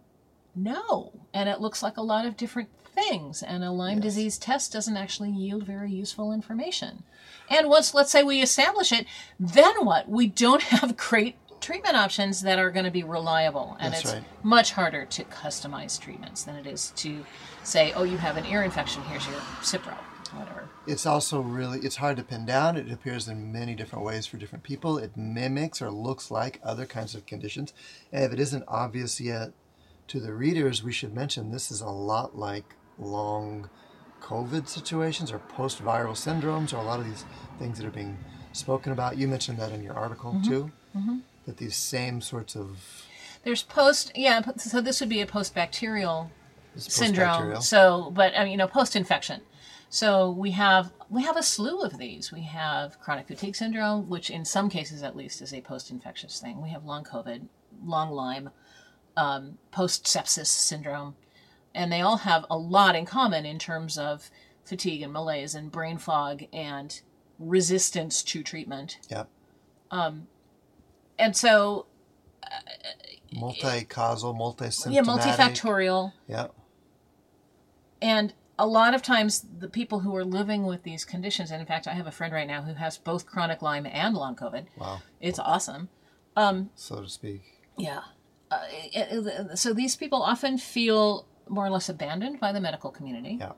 know. 0.55 1.13
And 1.33 1.49
it 1.49 1.61
looks 1.61 1.83
like 1.83 1.97
a 1.97 2.03
lot 2.03 2.27
of 2.27 2.37
different 2.37 2.69
things. 2.95 3.43
And 3.43 3.65
a 3.65 3.71
lyme 3.73 3.97
Yes. 3.97 4.03
disease 4.05 4.39
test 4.39 4.73
doesn't 4.73 4.97
actually 4.97 5.31
yield 5.31 5.65
very 5.65 5.91
useful 5.91 6.33
information. 6.33 7.03
And 7.51 7.69
once 7.69 7.93
let's 7.95 8.11
say 8.13 8.23
we 8.23 8.41
establish 8.43 8.93
it 8.93 9.07
then 9.41 9.85
what? 9.85 10.09
We 10.09 10.27
don't 10.29 10.63
have 10.75 10.97
great 10.97 11.37
treatment 11.65 11.97
options 11.97 12.43
that 12.43 12.59
are 12.59 12.71
going 12.71 12.85
to 12.85 12.91
be 12.91 13.03
reliable 13.03 13.77
and 13.81 13.95
That's 13.95 14.05
it's 14.05 14.15
right. 14.15 14.25
much 14.43 14.73
harder 14.73 15.07
to 15.07 15.25
customize 15.25 15.99
treatments 15.99 16.45
than 16.45 16.57
it 16.57 16.67
is 16.67 16.91
to 16.97 17.25
say 17.63 17.93
oh 17.95 18.05
you 18.05 18.19
have 18.19 18.37
an 18.37 18.45
ear 18.45 18.63
infection 18.63 19.03
here's 19.05 19.27
your 19.27 19.41
cipro 19.63 19.97
whatever 20.35 20.69
It's 20.87 21.07
also 21.07 21.41
really 21.41 21.79
it's 21.79 21.97
hard 21.97 22.17
to 22.19 22.23
pin 22.23 22.45
down. 22.45 22.77
It 22.77 22.91
appears 22.91 23.29
in 23.29 23.53
many 23.53 23.75
different 23.75 24.05
ways 24.05 24.27
for 24.27 24.37
different 24.37 24.65
people. 24.65 24.99
It 24.99 25.17
mimics 25.17 25.81
or 25.81 25.91
looks 25.91 26.31
like 26.31 26.61
other 26.63 26.85
kinds 26.85 27.15
of 27.15 27.25
conditions. 27.25 27.73
And 28.13 28.25
if 28.25 28.33
it 28.33 28.41
isn't 28.41 28.65
obvious 28.69 29.21
yet 29.21 29.53
to 30.09 30.21
the 30.21 30.35
readers, 30.35 30.83
we 30.83 30.93
should 30.93 31.15
mention 31.15 31.51
this 31.51 31.71
is 31.71 31.81
a 31.81 31.89
lot 31.89 32.37
like 32.37 32.75
long 32.99 33.71
COVID 34.21 34.69
situations 34.69 35.33
or 35.33 35.39
post-viral 35.39 36.17
syndromes 36.17 36.75
or 36.75 36.79
a 36.79 36.83
lot 36.83 37.01
of 37.01 37.07
these 37.07 37.25
things 37.59 37.79
that 37.79 37.87
are 37.87 37.91
being 37.91 38.19
spoken 38.53 38.93
about. 38.93 39.17
You 39.17 39.29
mentioned 39.29 39.59
that 39.59 39.73
in 39.73 39.83
your 39.83 39.95
article 39.95 40.33
mm-hmm. 40.33 40.51
too. 40.51 40.71
Mm-hmm. 40.97 41.19
That 41.47 41.59
these 41.59 41.77
same 41.77 42.21
sorts 42.21 42.57
of 42.57 43.05
there's 43.45 43.63
post 43.63 44.13
yeah 44.15 44.41
so 44.57 44.81
this 44.81 45.01
would 45.01 45.11
be 45.11 45.21
a 45.21 45.27
post-bacterial 45.27 46.31
syndrome. 46.77 47.61
So, 47.61 48.11
but 48.15 48.37
I 48.37 48.45
mean, 48.45 48.53
you 48.53 48.59
know, 48.59 48.69
post-infection. 48.69 49.43
So 49.89 50.31
we 50.31 50.51
have 50.53 50.93
we 51.09 51.23
have 51.23 51.37
a 51.37 51.43
slew 51.43 51.83
of 51.83 51.99
these. 51.99 52.33
We 52.33 52.43
have 52.43 53.01
chronic 53.01 53.29
fatigue 53.29 53.57
syndrome, 53.57 54.09
which 54.09 54.31
in 54.31 54.45
some 54.45 54.69
cases 54.69 55.03
at 55.03 55.17
least 55.17 55.41
is 55.41 55.55
a 55.55 55.61
post-infectious 55.61 56.41
thing. 56.41 56.61
We 56.61 56.71
have 56.71 56.85
long 56.85 57.05
COVID, 57.05 57.47
long 57.85 58.11
Lyme, 58.11 58.51
um, 59.17 59.59
post-sepsis 59.71 60.47
syndrome, 60.47 61.15
and 61.75 61.93
they 61.93 62.01
all 62.01 62.19
have 62.19 62.45
a 62.51 62.59
lot 62.59 62.97
in 62.97 63.07
common 63.07 63.47
in 63.47 63.59
terms 63.59 63.97
of 63.97 64.31
fatigue 64.65 65.03
and 65.03 65.13
malaise 65.13 65.55
and 65.55 65.71
brain 65.71 65.99
fog 65.99 66.45
and 66.53 67.01
resistance 67.39 68.23
to 68.23 68.43
treatment. 68.43 68.99
Yep. 69.11 69.29
And 71.19 71.37
so, 71.37 71.87
uh, 72.43 72.47
Multi-causal, 73.33 74.33
multi-symptomatic. 74.35 74.95
yeah, 75.07 75.35
multifactorial. 75.35 76.13
Yeah. 76.29 76.47
And 78.01 78.33
a 78.59 78.67
lot 78.67 78.95
of 78.95 79.03
times, 79.03 79.45
the 79.59 79.69
people 79.69 80.01
who 80.01 80.15
are 80.15 80.25
living 80.25 80.65
with 80.67 80.83
these 80.85 81.05
conditions, 81.05 81.51
and 81.51 81.61
in 81.61 81.67
fact, 81.67 81.87
I 81.89 81.95
have 81.95 82.07
a 82.07 82.13
friend 82.13 82.33
right 82.33 82.47
now 82.47 82.63
who 82.63 82.75
has 82.75 82.99
both 82.99 83.27
chronic 83.27 83.63
Lyme 83.63 83.87
and 83.87 84.15
long 84.15 84.37
COVID. 84.37 84.67
Wow. 84.79 85.01
It's 85.21 85.39
awesome. 85.39 85.89
Um, 86.37 86.71
so 86.75 87.01
to 87.03 87.09
speak. 87.09 87.43
Yeah. 87.77 88.01
Uh, 88.51 89.57
so 89.57 89.73
these 89.73 89.97
people 89.97 90.23
often 90.23 90.59
feel 90.59 91.27
more 91.49 91.67
or 91.67 91.71
less 91.71 91.89
abandoned 91.89 92.39
by 92.41 92.53
the 92.53 92.61
medical 92.61 92.91
community, 92.91 93.39
Yeah. 93.41 93.53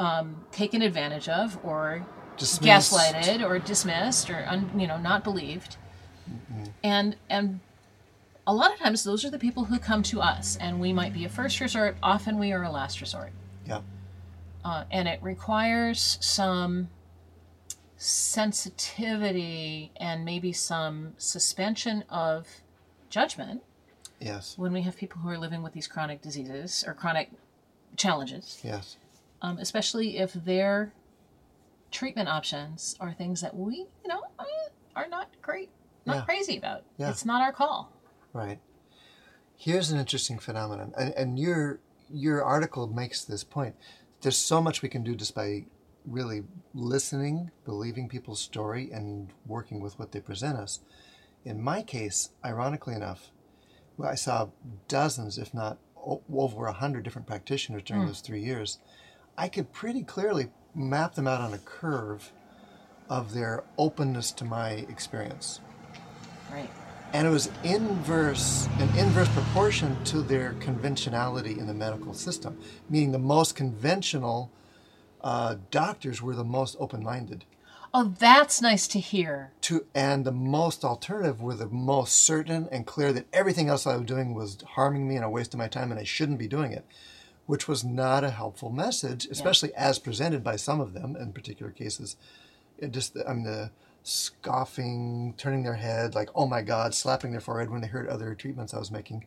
Um, 0.00 0.44
taken 0.50 0.82
advantage 0.82 1.28
of, 1.28 1.58
or 1.64 2.04
Dismissed. 2.36 2.92
gaslighted, 2.92 3.48
or 3.48 3.60
dismissed, 3.60 4.28
or 4.28 4.44
un, 4.48 4.68
you 4.78 4.88
know 4.88 4.96
not 4.98 5.22
believed. 5.22 5.76
And 6.82 7.16
and 7.30 7.60
a 8.46 8.54
lot 8.54 8.72
of 8.72 8.78
times, 8.78 9.04
those 9.04 9.24
are 9.24 9.30
the 9.30 9.38
people 9.38 9.64
who 9.64 9.78
come 9.78 10.02
to 10.04 10.20
us, 10.20 10.56
and 10.56 10.80
we 10.80 10.92
might 10.92 11.14
be 11.14 11.24
a 11.24 11.28
first 11.28 11.60
resort. 11.60 11.96
Often, 12.02 12.38
we 12.38 12.52
are 12.52 12.62
a 12.62 12.70
last 12.70 13.00
resort. 13.00 13.32
Yeah. 13.66 13.80
uh, 14.64 14.84
and 14.90 15.08
it 15.08 15.22
requires 15.22 16.18
some 16.20 16.88
sensitivity 18.44 19.90
and 19.96 20.24
maybe 20.24 20.52
some 20.52 21.14
suspension 21.16 22.04
of 22.10 22.46
judgment 23.08 23.62
Yes. 24.20 24.56
when 24.58 24.72
we 24.72 24.82
have 24.82 24.96
people 24.96 25.20
who 25.22 25.28
are 25.30 25.38
living 25.38 25.62
with 25.62 25.72
these 25.72 25.86
chronic 25.86 26.20
diseases 26.22 26.84
or 26.86 26.92
chronic 26.94 27.30
challenges, 27.96 28.60
Yes. 28.62 28.96
um, 29.42 29.58
especially 29.58 30.18
if 30.18 30.32
their 30.32 30.92
treatment 31.90 32.28
options 32.28 32.96
are 33.00 33.12
things 33.12 33.40
that 33.40 33.56
we, 33.56 33.76
you 34.02 34.08
know, 34.08 34.22
uh, 34.38 34.44
are 34.96 35.08
not 35.08 35.28
great, 35.42 35.70
not 36.06 36.16
Yeah. 36.16 36.24
crazy 36.24 36.56
about. 36.56 36.82
Yeah. 36.96 37.10
It's 37.10 37.24
not 37.24 37.42
our 37.42 37.52
call. 37.52 37.92
Right. 38.32 38.58
Here's 39.56 39.90
an 39.90 39.98
interesting 39.98 40.38
phenomenon, 40.38 40.92
and, 40.98 41.14
and 41.14 41.38
your 41.38 41.80
your 42.10 42.44
article 42.44 42.86
makes 42.86 43.24
this 43.24 43.44
point. 43.44 43.76
There's 44.20 44.36
so 44.36 44.60
much 44.60 44.82
we 44.82 44.88
can 44.88 45.02
do 45.02 45.14
just 45.14 45.34
by 45.34 45.64
really 46.04 46.44
listening, 46.74 47.50
believing 47.64 48.08
people's 48.08 48.40
story, 48.40 48.90
and 48.92 49.32
working 49.46 49.80
with 49.80 49.98
what 49.98 50.12
they 50.12 50.20
present 50.20 50.58
us. 50.58 50.80
In 51.44 51.62
my 51.62 51.82
case, 51.82 52.30
ironically 52.44 52.94
enough, 52.94 53.30
well, 53.96 54.10
I 54.10 54.16
saw 54.16 54.48
dozens, 54.88 55.38
if 55.38 55.54
not 55.54 55.78
o- 55.96 56.22
over 56.32 56.66
a 56.66 56.72
hundred 56.72 57.04
different 57.04 57.26
practitioners 57.26 57.82
during 57.82 58.02
hmm. 58.02 58.08
those 58.08 58.20
three 58.20 58.42
years. 58.42 58.78
I 59.36 59.48
could 59.48 59.72
pretty 59.72 60.02
clearly 60.02 60.50
map 60.74 61.14
them 61.14 61.26
out 61.26 61.40
on 61.40 61.54
a 61.54 61.58
curve 61.58 62.32
of 63.08 63.34
their 63.34 63.64
openness 63.78 64.32
to 64.32 64.44
my 64.44 64.70
experience 64.70 65.60
Right. 66.54 66.70
and 67.12 67.26
it 67.26 67.30
was 67.30 67.50
inverse, 67.62 68.68
an 68.78 68.88
inverse 68.96 69.28
proportion 69.30 70.02
to 70.04 70.22
their 70.22 70.52
conventionality 70.54 71.58
in 71.58 71.66
the 71.66 71.74
medical 71.74 72.14
system, 72.14 72.58
meaning 72.88 73.12
the 73.12 73.18
most 73.18 73.54
conventional 73.56 74.50
uh, 75.20 75.56
doctors 75.70 76.22
were 76.22 76.34
the 76.34 76.44
most 76.44 76.76
open-minded. 76.78 77.44
Oh, 77.92 78.14
that's 78.18 78.60
nice 78.60 78.88
to 78.88 78.98
hear. 78.98 79.52
To 79.62 79.86
and 79.94 80.24
the 80.24 80.32
most 80.32 80.84
alternative 80.84 81.40
were 81.40 81.54
the 81.54 81.68
most 81.68 82.14
certain 82.14 82.68
and 82.72 82.84
clear 82.84 83.12
that 83.12 83.26
everything 83.32 83.68
else 83.68 83.86
I 83.86 83.96
was 83.96 84.06
doing 84.06 84.34
was 84.34 84.58
harming 84.74 85.06
me 85.08 85.14
and 85.16 85.24
a 85.24 85.30
waste 85.30 85.54
of 85.54 85.58
my 85.58 85.68
time, 85.68 85.92
and 85.92 86.00
I 86.00 86.04
shouldn't 86.04 86.40
be 86.40 86.48
doing 86.48 86.72
it, 86.72 86.84
which 87.46 87.68
was 87.68 87.84
not 87.84 88.24
a 88.24 88.30
helpful 88.30 88.70
message, 88.70 89.26
especially 89.30 89.72
as 89.74 90.00
presented 90.00 90.42
by 90.42 90.56
some 90.56 90.80
of 90.80 90.92
them 90.92 91.14
in 91.14 91.32
particular 91.32 91.70
cases. 91.70 92.16
It 92.78 92.90
just, 92.90 93.16
I 93.28 93.32
mean, 93.32 93.44
the 93.44 93.70
scoffing, 94.04 95.34
turning 95.36 95.64
their 95.64 95.74
head 95.74 96.14
like, 96.14 96.30
"Oh 96.34 96.46
my 96.46 96.62
God," 96.62 96.94
slapping 96.94 97.32
their 97.32 97.40
forehead 97.40 97.70
when 97.70 97.80
they 97.80 97.88
heard 97.88 98.08
other 98.08 98.34
treatments 98.34 98.74
I 98.74 98.78
was 98.78 98.90
making. 98.92 99.26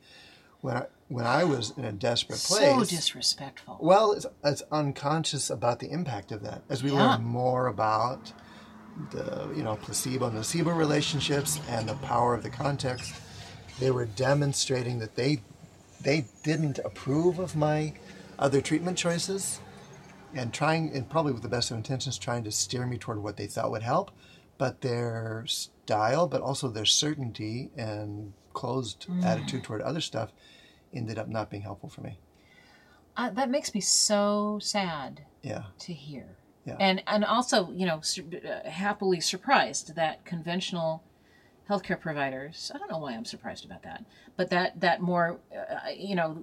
When 0.61 0.77
I 0.77 0.85
when 1.09 1.25
I 1.25 1.43
was 1.43 1.71
in 1.77 1.85
a 1.85 1.91
desperate 1.91 2.39
place, 2.39 2.89
So 2.89 2.95
disrespectful. 2.95 3.77
well, 3.81 4.11
it's, 4.13 4.25
it's 4.43 4.63
unconscious 4.71 5.49
about 5.49 5.79
the 5.79 5.91
impact 5.91 6.31
of 6.31 6.43
that 6.43 6.63
as 6.69 6.83
we 6.83 6.91
Yeah. 6.91 7.15
learn 7.15 7.23
more 7.23 7.67
about 7.67 8.33
the 9.11 9.51
you 9.55 9.63
know 9.63 9.75
placebo 9.77 10.27
and 10.27 10.37
nocebo 10.37 10.75
relationships 10.75 11.59
and 11.69 11.89
the 11.89 11.95
power 11.95 12.33
of 12.33 12.43
the 12.43 12.49
context. 12.49 13.13
They 13.79 13.91
were 13.91 14.05
demonstrating 14.05 14.99
that 14.99 15.15
they 15.15 15.41
they 16.01 16.25
didn't 16.43 16.79
approve 16.79 17.39
of 17.39 17.55
my 17.55 17.93
other 18.39 18.61
treatment 18.61 18.97
choices 18.97 19.59
and 20.33 20.53
trying 20.53 20.91
and 20.93 21.09
probably 21.09 21.33
with 21.33 21.41
the 21.43 21.49
best 21.49 21.71
of 21.71 21.77
intentions 21.77 22.17
trying 22.17 22.43
to 22.43 22.51
steer 22.51 22.85
me 22.85 22.97
toward 22.97 23.23
what 23.23 23.37
they 23.37 23.47
thought 23.47 23.71
would 23.71 23.83
help 23.83 24.11
but 24.57 24.81
their 24.81 25.43
style 25.47 26.27
but 26.27 26.41
also 26.41 26.67
their 26.69 26.85
certainty 26.85 27.69
and 27.77 28.33
closed 28.53 29.05
Mm. 29.07 29.23
attitude 29.23 29.63
toward 29.63 29.81
other 29.81 30.01
stuff 30.01 30.31
ended 30.93 31.17
up 31.19 31.27
not 31.27 31.49
being 31.49 31.63
helpful 31.63 31.89
for 31.89 32.01
me 32.01 32.17
Uh, 33.15 33.29
that 33.31 33.49
makes 33.49 33.73
me 33.73 33.81
so 33.81 34.59
sad 34.61 35.21
yeah 35.41 35.63
to 35.79 35.93
hear. 35.93 36.37
Yeah. 36.65 36.75
And 36.79 37.01
and 37.07 37.23
also, 37.23 37.71
you 37.71 37.85
know, 37.85 38.01
sur- 38.01 38.23
uh, 38.45 38.69
happily 38.69 39.21
surprised 39.21 39.95
that 39.95 40.25
conventional 40.25 41.01
healthcare 41.69 41.99
providers. 41.99 42.71
I 42.75 42.77
don't 42.77 42.91
know 42.91 42.97
why 42.99 43.13
I'm 43.13 43.23
surprised 43.25 43.63
about 43.65 43.83
that, 43.83 44.03
but 44.35 44.49
that 44.49 44.79
that 44.81 45.01
more, 45.01 45.39
uh, 45.55 45.89
you 45.95 46.13
know, 46.15 46.37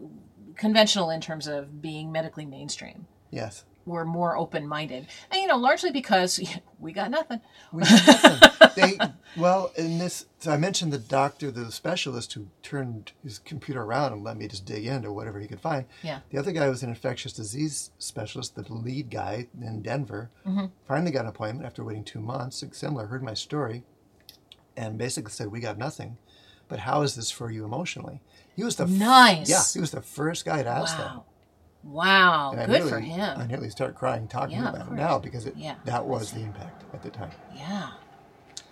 conventional 0.57 1.11
in 1.11 1.21
terms 1.21 1.47
of 1.47 1.81
being 1.83 2.11
medically 2.11 2.47
mainstream 2.47 3.07
yes 3.31 3.65
were 3.87 4.05
more 4.07 4.35
open 4.37 4.67
minded, 4.67 5.07
and 5.31 5.43
you 5.43 5.47
know, 5.47 5.59
largely 5.59 5.91
because 5.91 6.41
we 6.85 6.93
got 6.93 7.11
nothing. 7.11 7.41
We 7.73 7.83
did 7.83 8.07
nothing. 8.07 8.71
they 8.77 8.99
well 9.37 9.73
in 9.77 9.99
this. 9.99 10.27
So 10.39 10.53
I 10.53 10.57
mentioned 10.57 10.93
the 10.93 10.99
doctor, 10.99 11.51
the 11.51 11.73
specialist 11.73 12.35
who 12.35 12.47
turned 12.63 13.13
his 13.25 13.39
computer 13.41 13.83
around 13.83 14.13
and 14.13 14.23
let 14.23 14.37
me 14.37 14.47
just 14.47 14.65
dig 14.67 14.87
into 14.87 15.11
whatever 15.13 15.41
he 15.41 15.49
could 15.49 15.61
find. 15.61 15.87
Yeah. 16.03 16.21
The 16.31 16.39
other 16.39 16.53
guy 16.53 16.69
was 16.69 16.83
an 16.83 16.91
infectious 16.91 17.33
disease 17.33 17.91
specialist, 17.99 18.55
the 18.55 18.73
lead 18.73 19.11
guy 19.11 19.49
in 19.61 19.83
Denver. 19.83 20.31
Mm-hmm. 20.47 20.67
Finally 20.87 21.11
got 21.11 21.23
an 21.23 21.29
appointment 21.31 21.67
after 21.67 21.83
waiting 21.83 22.05
two 22.05 22.21
months. 22.21 22.63
Similar, 22.73 23.07
heard 23.07 23.23
my 23.23 23.35
story, 23.35 23.83
and 24.77 24.99
basically 24.99 25.31
said, 25.33 25.49
"We 25.49 25.61
got 25.61 25.79
nothing." 25.79 26.19
But 26.69 26.81
how 26.81 27.03
is 27.03 27.15
this 27.15 27.31
for 27.31 27.51
you 27.51 27.65
emotionally? 27.65 28.21
He 28.57 28.65
was 28.65 28.77
the 28.77 28.85
f- 28.85 28.91
Nice. 28.91 29.49
yeah. 29.51 29.63
He 29.73 29.81
was 29.81 29.91
the 29.91 30.01
first 30.01 30.45
guy 30.45 30.63
to 30.63 30.69
ask 30.69 30.97
that. 30.97 31.23
Wow, 31.85 32.53
And 32.53 32.61
I 32.61 32.67
good 32.67 32.73
nearly, 32.73 32.91
for 32.91 33.01
him. 33.01 33.39
I 33.39 33.47
nearly 33.47 33.71
start 33.71 33.95
crying 33.95 34.27
talking 34.27 34.57
Yeah, 34.57 34.71
about 34.71 34.89
it 34.89 34.93
now 34.95 35.19
because 35.19 35.47
it, 35.47 35.55
Yeah, 35.57 35.75
that 35.85 36.05
was 36.07 36.33
the 36.33 36.41
impact 36.41 36.83
at 36.95 37.03
the 37.03 37.11
time. 37.11 37.31
Yeah. 37.55 37.91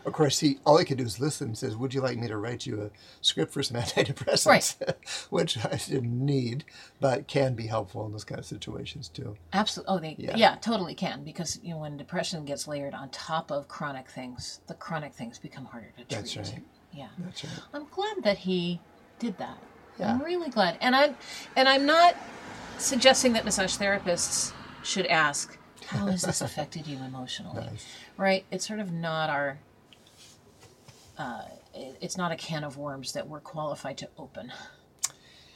Of 0.05 0.15
course, 0.15 0.41
he 0.41 0.59
all 0.67 0.79
he 0.79 0.85
could 0.85 0.99
do 0.99 1.05
is 1.05 1.21
listen 1.21 1.49
and 1.49 1.59
says, 1.59 1.77
"Would 1.77 1.95
you 1.95 2.01
like 2.01 2.19
me 2.19 2.27
to 2.27 2.37
write 2.37 2.67
you 2.67 2.83
a 2.83 2.91
script 3.21 3.53
for 3.53 3.63
some 3.63 3.77
antidepressants?" 3.81 4.47
Right. 4.47 4.97
Which 5.31 5.65
I 5.65 5.77
didn't 5.77 6.25
need, 6.27 6.65
but 7.01 7.29
can 7.29 7.55
be 7.55 7.69
helpful 7.69 8.05
in 8.07 8.11
those 8.11 8.25
kind 8.25 8.41
of 8.41 8.45
situations 8.45 9.09
too. 9.09 9.37
Absolutely. 9.53 9.95
Oh, 9.95 9.99
they 10.01 10.17
Yeah. 10.19 10.37
yeah. 10.37 10.57
totally 10.57 10.97
can 10.97 11.23
because 11.23 11.61
you 11.63 11.71
know 11.75 11.79
when 11.79 11.97
depression 11.97 12.45
gets 12.45 12.67
layered 12.67 12.95
on 12.95 13.11
top 13.11 13.53
of 13.53 13.69
chronic 13.69 14.09
things, 14.09 14.61
the 14.67 14.75
chronic 14.75 15.13
things 15.15 15.39
become 15.39 15.67
harder 15.67 15.93
to 15.97 16.05
treat. 16.05 16.09
That's 16.09 16.37
right. 16.37 16.63
Yeah. 16.93 17.09
That's 17.19 17.45
right. 17.45 17.53
I'm 17.73 17.87
glad 17.93 18.25
that 18.25 18.39
he 18.39 18.81
did 19.21 19.39
that. 19.39 19.59
Yeah. 20.01 20.15
I'm 20.15 20.23
really 20.23 20.51
glad. 20.51 20.79
And 20.81 20.97
I'm 20.97 21.15
and 21.55 21.69
I'm 21.69 21.87
not 21.87 22.17
suggesting 22.85 23.33
that 23.35 23.45
massage 23.45 23.77
therapists 23.77 24.53
should 24.83 25.07
ask, 25.07 25.59
how 25.87 26.07
has 26.07 26.23
this 26.23 26.41
affected 26.41 26.87
you 26.87 26.99
emotionally? 26.99 27.65
Nice. 27.65 27.87
Right? 28.17 28.45
It's 28.51 28.67
sort 28.67 28.81
of 28.81 28.93
not 28.93 29.31
our 29.31 29.59
uh, 31.19 31.45
it's 31.75 32.17
not 32.17 32.33
a 32.33 32.37
can 32.37 32.65
of 32.65 32.77
worms 32.77 33.13
that 33.13 33.29
we're 33.29 33.41
qualified 33.41 33.97
to 33.99 34.09
open. 34.19 34.53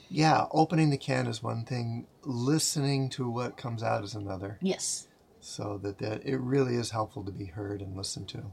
Yeah, 0.09 0.47
opening 0.53 0.91
the 0.91 0.99
can 0.99 1.27
is 1.27 1.43
one 1.43 1.65
thing. 1.65 2.07
Listening 2.23 3.09
to 3.11 3.29
what 3.29 3.57
comes 3.57 3.83
out 3.83 4.05
is 4.05 4.15
another. 4.15 4.59
Yes. 4.61 5.09
So 5.41 5.79
that, 5.83 5.99
that 5.99 6.25
it 6.25 6.39
really 6.39 6.77
is 6.77 6.91
helpful 6.91 7.25
to 7.25 7.33
be 7.33 7.47
heard 7.47 7.81
and 7.81 7.97
listened 7.97 8.29
to, 8.29 8.45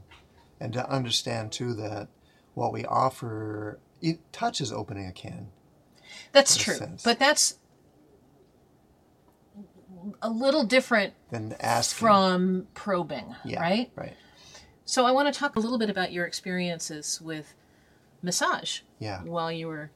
and 0.60 0.72
to 0.72 0.88
understand 0.88 1.52
too 1.52 1.74
that 1.74 2.08
what 2.54 2.72
we 2.72 2.84
offer 2.84 3.78
it 4.00 4.20
touches 4.32 4.72
opening 4.72 5.06
a 5.06 5.12
can. 5.12 5.48
That's 6.32 6.56
true. 6.56 6.78
But 7.04 7.18
that's 7.18 7.58
a 10.22 10.28
little 10.30 10.64
different 10.64 11.14
Then 11.30 11.54
asking. 11.60 12.06
from 12.06 12.66
probing, 12.74 13.34
yeah, 13.44 13.60
right? 13.60 13.90
Right. 13.96 14.14
So 14.84 15.06
I 15.06 15.12
want 15.12 15.32
to 15.32 15.38
talk 15.38 15.56
a 15.56 15.60
little 15.60 15.78
bit 15.78 15.88
about 15.90 16.12
your 16.12 16.26
experiences 16.26 17.20
with 17.20 17.54
massage 18.22 18.80
Yeah. 18.98 19.22
while 19.22 19.50
you 19.52 19.66
were 19.68 19.90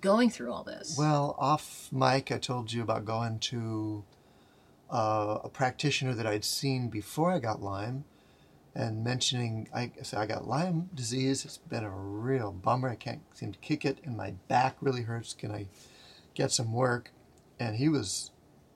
going 0.00 0.30
through 0.30 0.52
all 0.52 0.64
this. 0.64 0.96
Well, 0.98 1.36
off 1.38 1.88
mic, 1.92 2.30
I 2.32 2.38
told 2.38 2.72
you 2.72 2.82
about 2.82 3.04
going 3.04 3.38
to 3.40 4.04
uh, 4.90 5.38
a 5.44 5.48
practitioner 5.48 6.14
that 6.14 6.26
I'd 6.26 6.44
seen 6.44 6.88
before 6.88 7.30
I 7.30 7.38
got 7.38 7.62
Lyme, 7.62 8.04
and 8.74 9.04
mentioning 9.04 9.68
I 9.74 9.92
said 10.02 10.18
I 10.20 10.26
got 10.26 10.46
Lyme 10.48 10.90
disease. 10.94 11.44
It's 11.44 11.58
been 11.58 11.84
a 11.84 11.90
real 11.90 12.50
bummer. 12.52 12.88
I 12.88 12.94
can't 12.96 13.20
seem 13.34 13.52
to 13.52 13.58
kick 13.60 13.84
it, 13.84 13.98
and 14.04 14.16
my 14.16 14.32
back 14.48 14.76
really 14.80 15.02
hurts. 15.02 15.34
Can 15.34 15.52
I 15.52 15.66
get 16.34 16.50
some 16.50 16.72
work? 16.72 17.12
And 17.60 17.76
he 17.76 17.88
was 17.88 18.30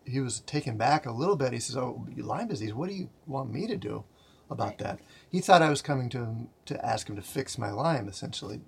he 0.04 0.20
was 0.20 0.40
taken 0.40 0.76
back 0.76 1.06
a 1.06 1.12
little 1.12 1.36
bit. 1.36 1.52
He 1.52 1.60
says, 1.60 1.76
"Oh, 1.76 2.06
Lyme 2.16 2.48
disease. 2.48 2.74
What 2.74 2.88
do 2.88 2.94
you 2.94 3.10
want 3.26 3.52
me 3.52 3.66
to 3.66 3.76
do 3.76 4.04
about 4.50 4.78
that?" 4.78 5.00
He 5.30 5.40
thought 5.40 5.62
I 5.62 5.70
was 5.70 5.82
coming 5.82 6.08
to 6.10 6.18
him 6.18 6.48
to 6.66 6.84
ask 6.84 7.08
him 7.08 7.16
to 7.16 7.22
fix 7.22 7.58
my 7.58 7.70
Lyme, 7.70 8.08
essentially. 8.08 8.60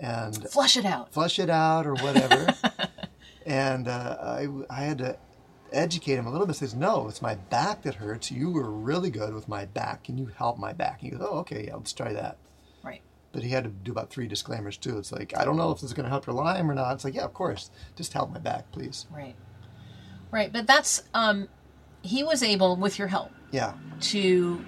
And 0.00 0.48
Flush 0.50 0.76
it 0.78 0.86
out. 0.86 1.12
flush 1.12 1.38
it 1.38 1.50
out 1.50 1.86
or 1.86 1.94
whatever. 1.94 2.54
and 3.46 3.86
uh, 3.86 4.16
I, 4.20 4.46
I 4.70 4.82
had 4.84 4.98
to 4.98 5.18
educate 5.72 6.14
him 6.16 6.26
a 6.26 6.30
little 6.30 6.46
bit. 6.46 6.56
He 6.56 6.60
says, 6.60 6.74
no, 6.74 7.06
it's 7.08 7.20
my 7.20 7.34
back 7.34 7.82
that 7.82 7.96
hurts. 7.96 8.30
You 8.30 8.50
were 8.50 8.70
really 8.70 9.10
good 9.10 9.34
with 9.34 9.46
my 9.46 9.66
back. 9.66 10.04
Can 10.04 10.16
you 10.16 10.26
help 10.26 10.58
my 10.58 10.72
back? 10.72 11.00
He 11.02 11.10
goes, 11.10 11.20
oh, 11.22 11.38
okay, 11.40 11.66
yeah, 11.66 11.74
let's 11.76 11.92
try 11.92 12.14
that. 12.14 12.38
Right. 12.82 13.02
But 13.32 13.42
he 13.42 13.50
had 13.50 13.64
to 13.64 13.70
do 13.70 13.92
about 13.92 14.08
three 14.10 14.26
disclaimers 14.26 14.78
too. 14.78 14.96
It's 14.98 15.12
like, 15.12 15.36
I 15.36 15.44
don't 15.44 15.58
know 15.58 15.70
if 15.70 15.76
this 15.80 15.90
is 15.90 15.94
going 15.94 16.04
to 16.04 16.10
help 16.10 16.26
your 16.26 16.34
Lyme 16.34 16.70
or 16.70 16.74
not. 16.74 16.94
It's 16.94 17.04
like, 17.04 17.14
yeah, 17.14 17.24
of 17.24 17.34
course. 17.34 17.70
Just 17.94 18.12
help 18.14 18.32
my 18.32 18.38
back, 18.40 18.72
please. 18.72 19.06
Right. 19.10 19.36
Right. 20.30 20.52
But 20.52 20.66
that's 20.66 21.02
um 21.14 21.48
he 22.02 22.22
was 22.22 22.42
able 22.42 22.76
with 22.76 22.98
your 22.98 23.08
help 23.08 23.30
Yeah, 23.50 23.74
to 24.12 24.64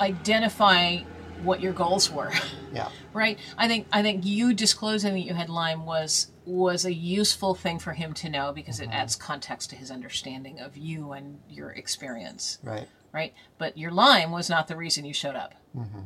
identify 0.00 0.98
what 1.42 1.60
your 1.60 1.72
goals 1.72 2.10
were. 2.10 2.32
yeah, 2.72 2.88
right? 3.12 3.38
I 3.58 3.68
think 3.68 3.86
I 3.92 4.02
think 4.02 4.24
you 4.24 4.54
disclosing 4.54 5.12
that 5.14 5.20
you 5.20 5.34
had 5.34 5.48
Lyme 5.48 5.84
was 5.84 6.28
was 6.44 6.84
a 6.84 6.92
useful 6.94 7.54
thing 7.54 7.78
for 7.78 7.92
him 7.92 8.12
to 8.14 8.28
know 8.28 8.52
because 8.52 8.80
it 8.80 8.88
adds 8.92 9.16
context 9.16 9.70
to 9.70 9.76
his 9.76 9.90
understanding 9.90 10.60
of 10.60 10.76
you 10.76 11.12
and 11.12 11.40
your 11.50 11.70
experience, 11.70 12.58
right. 12.62 12.86
right? 13.12 13.34
But 13.58 13.76
your 13.76 13.90
Lyme 13.90 14.30
was 14.30 14.48
not 14.48 14.68
the 14.68 14.76
reason 14.76 15.04
you 15.04 15.12
showed 15.14 15.34
up, 15.34 15.54
Mm-hmm. 15.76 16.02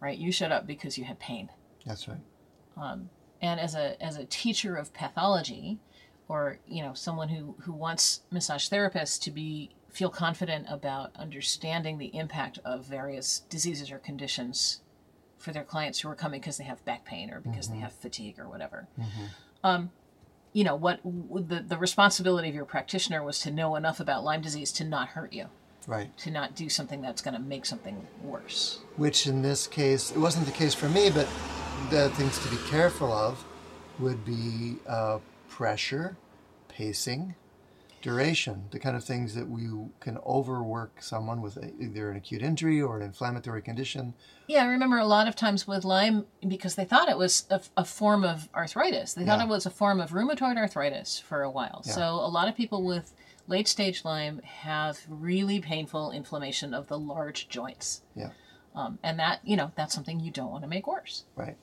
right? 0.00 0.18
You 0.18 0.32
showed 0.32 0.50
up 0.52 0.66
because 0.66 0.98
you 0.98 1.04
had 1.04 1.18
pain. 1.20 1.48
That's 1.86 2.08
right. 2.08 2.18
And 3.40 3.60
as 3.60 3.74
a 3.74 4.02
as 4.02 4.16
a 4.16 4.24
teacher 4.24 4.74
of 4.76 4.92
pathology, 4.94 5.78
or 6.28 6.58
you 6.66 6.82
know 6.82 6.94
someone 6.94 7.28
who 7.28 7.54
who 7.62 7.72
wants 7.72 8.22
massage 8.30 8.68
therapists 8.68 9.20
to 9.22 9.30
be 9.30 9.70
feel 9.90 10.10
confident 10.10 10.66
about 10.68 11.10
understanding 11.16 11.98
the 11.98 12.16
impact 12.16 12.58
of 12.64 12.84
various 12.84 13.40
diseases 13.48 13.90
or 13.92 13.98
conditions 13.98 14.80
for 15.38 15.52
their 15.52 15.62
clients 15.62 16.00
who 16.00 16.08
are 16.08 16.14
coming 16.16 16.40
because 16.40 16.56
they 16.56 16.64
have 16.64 16.84
back 16.84 17.04
pain 17.04 17.30
or 17.30 17.38
because 17.40 17.68
they 17.68 17.76
have 17.76 17.92
fatigue 17.92 18.38
or 18.38 18.48
whatever. 18.48 18.88
Um, 19.62 19.90
you 20.52 20.64
know 20.64 20.74
what 20.74 21.00
the 21.04 21.64
the 21.66 21.76
responsibility 21.78 22.48
of 22.48 22.54
your 22.54 22.64
practitioner 22.64 23.22
was 23.22 23.38
to 23.40 23.50
know 23.50 23.76
enough 23.76 24.00
about 24.00 24.24
Lyme 24.24 24.40
disease 24.40 24.72
to 24.72 24.84
not 24.84 25.08
hurt 25.08 25.32
you, 25.32 25.46
Right. 25.86 26.16
to 26.18 26.30
not 26.30 26.54
do 26.56 26.68
something 26.68 27.00
that's 27.02 27.20
going 27.22 27.34
to 27.34 27.40
make 27.40 27.66
something 27.66 28.06
worse. 28.22 28.80
which 28.96 29.26
in 29.26 29.42
this 29.42 29.66
case 29.66 30.10
it 30.12 30.18
wasn't 30.18 30.46
the 30.46 30.52
case 30.52 30.72
for 30.74 30.88
me 30.88 31.10
but 31.10 31.28
the 31.90 32.08
things 32.10 32.38
to 32.38 32.48
be 32.48 32.56
careful 32.70 33.12
of 33.12 33.44
would 33.98 34.24
be 34.24 34.76
uh, 34.88 35.18
pressure 35.58 36.16
pacing 36.66 37.36
duration, 38.02 38.64
the 38.72 38.78
kind 38.80 38.96
of 38.96 39.04
things 39.04 39.34
that 39.36 39.48
we 39.48 39.62
can 40.00 40.18
overwork 40.26 41.00
someone 41.00 41.40
with 41.40 41.56
either 41.80 42.10
an 42.10 42.16
acute 42.16 42.42
injury 42.42 42.82
or 42.82 42.96
an 42.98 43.02
inflammatory 43.02 43.62
condition. 43.62 44.12
Yeah, 44.48 44.64
I 44.64 44.66
remember 44.66 44.98
a 44.98 45.06
lot 45.06 45.28
of 45.28 45.36
times 45.36 45.66
with 45.68 45.84
Lyme 45.84 46.26
because 46.46 46.74
they 46.74 46.84
thought 46.84 47.08
it 47.08 47.16
was 47.16 47.46
a, 47.50 47.60
a 47.76 47.84
form 47.84 48.24
of 48.24 48.48
arthritis. 48.52 49.14
They 49.14 49.24
thought 49.24 49.38
Yeah. 49.38 49.44
it 49.46 49.48
was 49.48 49.64
a 49.64 49.70
form 49.70 50.00
of 50.00 50.10
rheumatoid 50.10 50.56
arthritis 50.58 51.20
for 51.20 51.42
a 51.42 51.50
while. 51.50 51.82
Yeah. 51.86 51.92
So 51.92 52.02
a 52.02 52.28
lot 52.28 52.48
of 52.48 52.56
people 52.56 52.84
with 52.84 53.14
late 53.46 53.68
stage 53.68 54.04
Lyme 54.04 54.40
have 54.42 54.98
really 55.08 55.60
painful 55.60 56.10
inflammation 56.10 56.74
of 56.74 56.88
the 56.88 56.98
large 56.98 57.48
joints. 57.48 58.02
Yeah. 58.16 58.30
Um, 58.74 58.98
and 59.04 59.20
that, 59.20 59.38
you 59.44 59.56
know, 59.56 59.70
that's 59.76 59.94
something 59.94 60.18
you 60.18 60.32
don't 60.32 60.50
want 60.50 60.64
to 60.64 60.68
make 60.68 60.88
worse. 60.88 61.24
Right. 61.36 61.56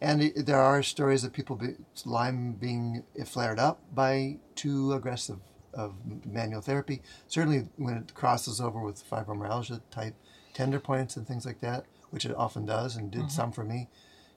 And 0.00 0.22
it, 0.22 0.46
there 0.46 0.60
are 0.60 0.82
stories 0.82 1.24
of 1.24 1.32
people 1.32 1.56
be, 1.56 1.74
Lyme 2.04 2.52
being 2.52 3.04
flared 3.24 3.58
up 3.58 3.80
by 3.94 4.38
too 4.54 4.92
aggressive 4.92 5.38
of 5.72 5.94
manual 6.24 6.60
therapy. 6.60 7.02
Certainly 7.26 7.68
when 7.76 7.94
it 7.94 8.14
crosses 8.14 8.60
over 8.60 8.80
with 8.80 9.08
fibromyalgia 9.08 9.80
type 9.90 10.14
tender 10.54 10.80
points 10.80 11.16
and 11.16 11.26
things 11.26 11.46
like 11.46 11.60
that, 11.60 11.84
which 12.10 12.24
it 12.24 12.34
often 12.36 12.66
does 12.66 12.96
and 12.96 13.10
did 13.10 13.22
mm-hmm. 13.22 13.28
some 13.28 13.52
for 13.52 13.64
me, 13.64 13.88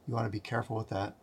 you 0.08 0.14
want 0.14 0.26
to 0.26 0.32
be 0.32 0.40
careful 0.40 0.76
with 0.76 0.90
that. 0.90 1.16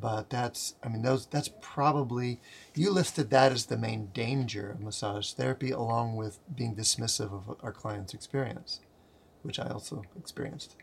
But 0.00 0.30
that's, 0.30 0.74
I 0.82 0.88
mean, 0.88 1.02
those 1.02 1.26
that's 1.26 1.50
probably 1.60 2.40
you 2.74 2.90
listed 2.90 3.30
that 3.30 3.52
as 3.52 3.66
the 3.66 3.76
main 3.76 4.06
danger 4.12 4.70
of 4.70 4.80
massage 4.80 5.32
therapy, 5.32 5.70
along 5.70 6.16
with 6.16 6.38
being 6.54 6.74
dismissive 6.74 7.32
of 7.32 7.56
our 7.62 7.72
client's 7.72 8.14
experience, 8.14 8.80
which 9.42 9.60
I 9.60 9.68
also 9.68 10.02
experienced. 10.18 10.76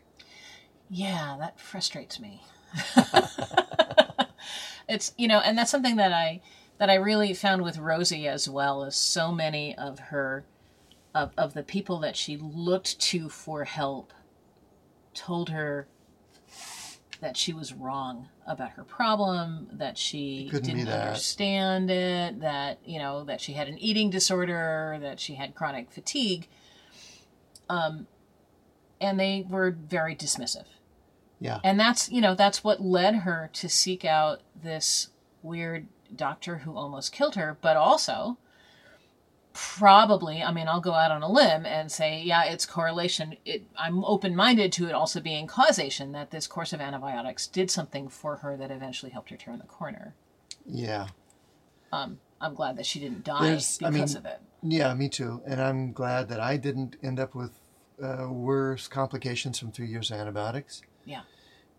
Yeah, 0.88 1.36
that 1.38 1.60
frustrates 1.60 2.18
me. 2.18 2.42
it's 4.88 5.12
you 5.16 5.28
know, 5.28 5.40
and 5.40 5.56
that's 5.56 5.70
something 5.70 5.96
that 5.96 6.12
I 6.12 6.40
that 6.78 6.90
I 6.90 6.94
really 6.94 7.34
found 7.34 7.62
with 7.62 7.78
Rosie 7.78 8.26
as 8.26 8.48
well 8.48 8.84
as 8.84 8.96
so 8.96 9.32
many 9.32 9.76
of 9.76 9.98
her 9.98 10.44
of, 11.14 11.32
of 11.36 11.54
the 11.54 11.62
people 11.62 11.98
that 12.00 12.16
she 12.16 12.36
looked 12.36 12.98
to 13.00 13.28
for 13.28 13.64
help 13.64 14.12
told 15.12 15.50
her 15.50 15.86
that 17.20 17.36
she 17.36 17.52
was 17.52 17.74
wrong 17.74 18.28
about 18.46 18.70
her 18.70 18.84
problem, 18.84 19.68
that 19.72 19.98
she 19.98 20.48
didn't 20.50 20.88
understand 20.88 21.90
it, 21.90 22.40
that 22.40 22.78
you 22.84 22.98
know, 22.98 23.24
that 23.24 23.40
she 23.40 23.52
had 23.52 23.68
an 23.68 23.78
eating 23.78 24.08
disorder, 24.08 24.98
that 25.02 25.20
she 25.20 25.34
had 25.34 25.54
chronic 25.54 25.90
fatigue. 25.90 26.48
Um 27.68 28.06
and 29.00 29.18
they 29.18 29.46
were 29.48 29.70
very 29.70 30.14
dismissive 30.14 30.66
Yeah. 31.40 31.58
and 31.64 31.80
that's 31.80 32.10
you 32.10 32.20
know 32.20 32.34
that's 32.34 32.62
what 32.62 32.80
led 32.82 33.14
her 33.16 33.48
to 33.54 33.68
seek 33.68 34.04
out 34.04 34.42
this 34.62 35.08
weird 35.42 35.86
doctor 36.14 36.58
who 36.58 36.76
almost 36.76 37.12
killed 37.12 37.34
her 37.36 37.56
but 37.62 37.76
also 37.76 38.36
probably 39.52 40.42
i 40.42 40.52
mean 40.52 40.68
i'll 40.68 40.80
go 40.80 40.92
out 40.92 41.10
on 41.10 41.22
a 41.22 41.28
limb 41.30 41.66
and 41.66 41.90
say 41.90 42.22
yeah 42.22 42.44
it's 42.44 42.64
correlation 42.66 43.36
it, 43.44 43.64
i'm 43.76 44.04
open-minded 44.04 44.70
to 44.70 44.86
it 44.86 44.92
also 44.92 45.20
being 45.20 45.46
causation 45.46 46.12
that 46.12 46.30
this 46.30 46.46
course 46.46 46.72
of 46.72 46.80
antibiotics 46.80 47.46
did 47.46 47.70
something 47.70 48.08
for 48.08 48.36
her 48.36 48.56
that 48.56 48.70
eventually 48.70 49.10
helped 49.10 49.30
her 49.30 49.36
turn 49.36 49.58
the 49.58 49.64
corner 49.64 50.14
Yeah. 50.66 51.08
i'm 51.92 52.18
glad 52.54 52.76
that 52.76 52.86
she 52.86 53.00
didn't 53.00 53.24
die 53.24 53.42
There's- 53.42 53.78
because 53.78 53.88
I 53.88 53.90
mean, 53.90 54.16
of 54.18 54.24
it 54.26 54.40
Yeah, 54.62 54.92
me 54.94 55.08
too. 55.08 55.40
And 55.46 55.60
I'm 55.60 55.92
glad 55.92 56.28
that 56.28 56.38
I 56.38 56.56
didn't 56.58 56.96
end 57.02 57.18
up 57.18 57.34
with 57.34 57.52
uh, 58.02 58.28
worse 58.30 58.88
complications 58.88 59.58
from 59.58 59.72
three 59.72 59.86
years 59.88 60.10
of 60.10 60.18
antibiotics. 60.18 60.82
Yeah 61.04 61.22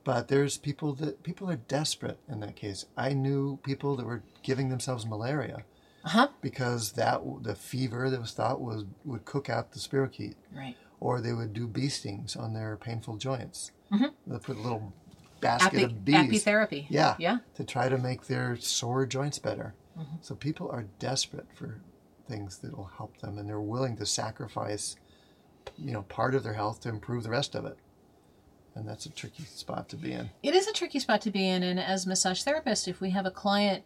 But 0.03 0.27
there's 0.27 0.57
people 0.57 0.93
that 0.95 1.23
people 1.23 1.49
are 1.49 1.57
desperate 1.57 2.19
in 2.27 2.39
that 2.39 2.55
case. 2.55 2.85
I 2.97 3.13
knew 3.13 3.57
people 3.63 3.95
that 3.97 4.05
were 4.05 4.23
giving 4.43 4.69
themselves 4.69 5.05
malaria 5.05 5.63
uh-huh 6.03 6.29
because 6.41 6.93
that 6.93 7.21
the 7.43 7.53
fever 7.55 8.09
that 8.09 8.19
was 8.19 8.31
thought 8.31 8.59
was 8.61 8.85
would 9.05 9.25
cook 9.25 9.49
out 9.49 9.71
the 9.71 9.79
spirochete, 9.79 10.35
right 10.55 10.75
or 10.99 11.19
they 11.21 11.33
would 11.33 11.51
do 11.53 11.67
bee 11.67 11.89
stings 11.89 12.35
on 12.35 12.53
their 12.53 12.77
painful 12.77 13.17
joints. 13.17 13.71
Mhm. 13.91 14.11
They 14.27 14.37
put 14.39 14.57
a 14.57 14.61
little 14.61 14.93
basket 15.41 15.73
Api, 15.73 15.83
of 15.83 16.05
bees. 16.05 16.15
apitherapy 16.15 16.85
Yeah. 16.89 17.15
yeah 17.17 17.37
to 17.55 17.63
try 17.63 17.89
to 17.89 17.97
make 17.97 18.27
their 18.27 18.55
sore 18.57 19.07
joints 19.07 19.39
better. 19.39 19.73
Mm-hmm. 19.97 20.17
So 20.21 20.35
people 20.35 20.69
are 20.69 20.85
desperate 20.99 21.47
for 21.55 21.81
things 22.27 22.59
that 22.59 22.77
will 22.77 22.91
help 22.97 23.17
them, 23.17 23.37
and 23.39 23.49
they're 23.49 23.59
willing 23.59 23.97
to 23.97 24.05
sacrifice, 24.05 24.95
you 25.77 25.91
know, 25.91 26.03
part 26.03 26.35
of 26.35 26.43
their 26.43 26.53
health 26.53 26.81
to 26.81 26.89
improve 26.89 27.23
the 27.23 27.29
rest 27.31 27.55
of 27.55 27.65
it. 27.65 27.77
And 28.75 28.87
that's 28.87 29.05
a 29.05 29.09
tricky 29.09 29.43
spot 29.43 29.89
to 29.89 29.97
be 29.97 30.13
in. 30.13 30.29
it 30.43 30.55
is 30.55 30.67
a 30.67 30.73
tricky 30.73 30.99
spot 30.99 31.21
to 31.21 31.31
be 31.31 31.47
in 31.47 31.61
and 31.63 31.79
as 31.79 32.07
massage 32.07 32.41
therapist 32.43 32.87
if 32.87 33.01
we 33.01 33.09
have 33.11 33.25
a 33.25 33.31
client 33.31 33.83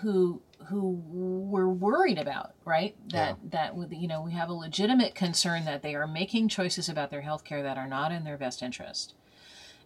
who 0.00 0.42
who 0.68 0.90
we're 1.08 1.68
worried 1.68 2.18
about 2.18 2.52
right 2.64 2.94
that 3.10 3.38
that 3.50 3.74
with 3.74 3.92
you 3.92 4.06
know 4.08 4.20
we 4.20 4.32
have 4.32 4.48
a 4.50 4.52
legitimate 4.52 5.14
concern 5.14 5.64
that 5.64 5.82
they 5.82 5.94
are 5.94 6.06
making 6.06 6.48
choices 6.48 6.88
about 6.88 7.10
their 7.10 7.22
health 7.22 7.44
care 7.44 7.62
that 7.62 7.78
are 7.78 7.86
not 7.86 8.12
in 8.12 8.24
their 8.24 8.36
best 8.36 8.62
interest 8.62 9.14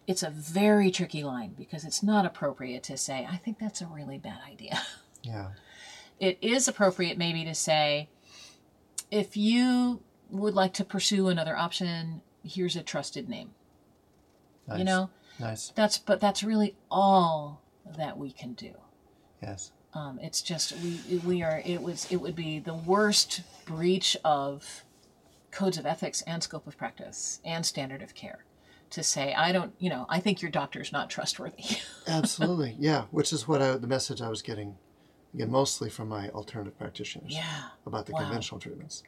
it's 0.07 0.23
a 0.23 0.29
very 0.29 0.91
tricky 0.91 1.23
line 1.23 1.53
because 1.57 1.85
it's 1.85 2.03
not 2.03 2.25
appropriate 2.25 2.83
to 2.83 2.97
say 2.97 3.25
i 3.31 3.37
think 3.37 3.59
that's 3.59 3.81
a 3.81 3.85
really 3.87 4.17
bad 4.17 4.39
idea 4.49 4.81
Yeah. 5.23 5.49
it 6.19 6.37
is 6.41 6.67
appropriate 6.67 7.17
maybe 7.17 7.45
to 7.45 7.55
say 7.55 8.09
if 9.09 9.37
you 9.37 10.01
would 10.29 10.53
like 10.55 10.73
to 10.73 10.83
pursue 10.83 11.29
another 11.29 11.55
option 11.55 12.21
here's 12.43 12.75
a 12.75 12.83
trusted 12.83 13.27
name 13.29 13.51
Nice. 14.67 14.79
you 14.79 14.85
know 14.85 15.09
Nice. 15.39 15.71
that's 15.75 15.97
but 15.97 16.19
that's 16.19 16.43
really 16.43 16.75
all 16.91 17.61
that 17.97 18.17
we 18.17 18.31
can 18.31 18.53
do 18.53 18.71
Yes. 19.41 19.71
um, 19.93 20.19
it's 20.21 20.41
just 20.41 20.73
we 20.81 20.99
we 21.25 21.43
are 21.43 21.61
it 21.65 21.81
was 21.81 22.07
it 22.11 22.17
would 22.17 22.35
be 22.35 22.59
the 22.59 22.73
worst 22.73 23.41
breach 23.65 24.15
of 24.23 24.83
codes 25.51 25.77
of 25.77 25.85
ethics 25.85 26.21
and 26.23 26.41
scope 26.41 26.65
of 26.67 26.77
practice 26.77 27.39
and 27.45 27.65
standard 27.65 28.01
of 28.01 28.13
care 28.15 28.43
to 28.89 29.03
say 29.03 29.33
i 29.35 29.51
don't 29.51 29.73
you 29.79 29.89
know 29.89 30.05
i 30.09 30.19
think 30.19 30.41
your 30.41 30.51
doctor's 30.51 30.91
not 30.91 31.09
trustworthy 31.09 31.77
Absolutely. 32.07 32.75
yeah. 32.79 33.03
Which 33.11 33.31
is 33.33 33.47
what 33.47 33.61
I, 33.61 33.77
the 33.77 33.87
message 33.87 34.21
I 34.21 34.27
was 34.29 34.41
getting, 34.41 34.75
again, 35.33 35.49
mostly 35.49 35.89
from 35.89 36.09
my 36.09 36.29
alternative 36.29 36.77
practitioners 36.77 37.33
yeah 37.33 37.69
about 37.85 38.05
the 38.05 38.13
Wow. 38.13 38.19
conventional 38.19 38.59
treatments. 38.59 39.03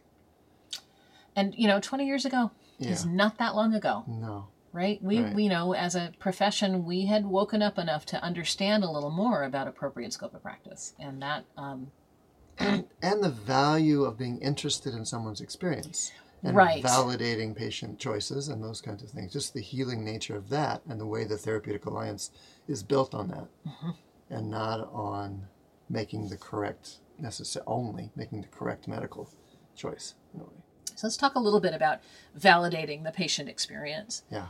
and 1.35 1.53
you 1.57 1.67
know 1.67 1.79
20 1.79 2.05
years 2.05 2.25
ago 2.25 2.51
is 2.79 3.05
not 3.05 3.37
that 3.37 3.55
long 3.55 3.73
ago 3.73 4.03
No. 4.07 4.47
right 4.73 5.01
we 5.01 5.21
Right. 5.21 5.33
we 5.35 5.47
know 5.47 5.73
as 5.73 5.95
a 5.95 6.11
profession 6.19 6.85
we 6.85 7.05
had 7.05 7.25
woken 7.25 7.61
up 7.61 7.77
enough 7.77 8.05
to 8.07 8.21
understand 8.23 8.83
a 8.83 8.89
little 8.91 9.11
more 9.11 9.43
about 9.43 9.67
appropriate 9.67 10.13
scope 10.13 10.33
of 10.33 10.41
practice 10.43 10.93
and 10.99 11.21
that 11.21 11.45
um, 11.57 11.91
and 12.57 12.85
and 13.01 13.23
the 13.23 13.29
value 13.29 14.03
of 14.03 14.17
being 14.17 14.39
interested 14.41 14.93
in 14.93 15.05
someone's 15.05 15.41
experience 15.41 16.11
and 16.43 16.55
Right. 16.55 16.83
validating 16.83 17.55
patient 17.55 17.97
choices 17.99 18.49
and 18.49 18.63
those 18.63 18.81
kinds 18.81 19.01
of 19.03 19.09
things 19.09 19.33
just 19.33 19.53
the 19.53 19.61
healing 19.61 20.03
nature 20.03 20.35
of 20.35 20.49
that 20.49 20.81
and 20.87 20.99
the 20.99 21.05
way 21.07 21.23
the 21.23 21.37
therapeutic 21.37 21.85
alliance 21.85 22.31
is 22.67 22.83
built 22.83 23.13
on 23.15 23.29
that 23.29 23.47
Mm-hmm. 23.67 23.89
and 24.29 24.49
not 24.49 24.79
on 24.93 25.47
making 25.89 26.29
the 26.29 26.37
correct 26.37 26.99
necessary 27.17 27.63
only 27.67 28.11
making 28.15 28.41
the 28.41 28.47
correct 28.47 28.87
medical 28.87 29.29
choice 29.75 30.15
in 30.33 30.41
a 30.41 30.43
way 30.43 30.61
so 30.93 31.07
let's 31.07 31.17
talk 31.17 31.35
a 31.35 31.39
little 31.39 31.59
bit 31.59 31.73
about 31.73 31.99
validating 32.37 33.03
the 33.03 33.11
patient 33.11 33.49
experience. 33.49 34.23
Yeah. 34.31 34.47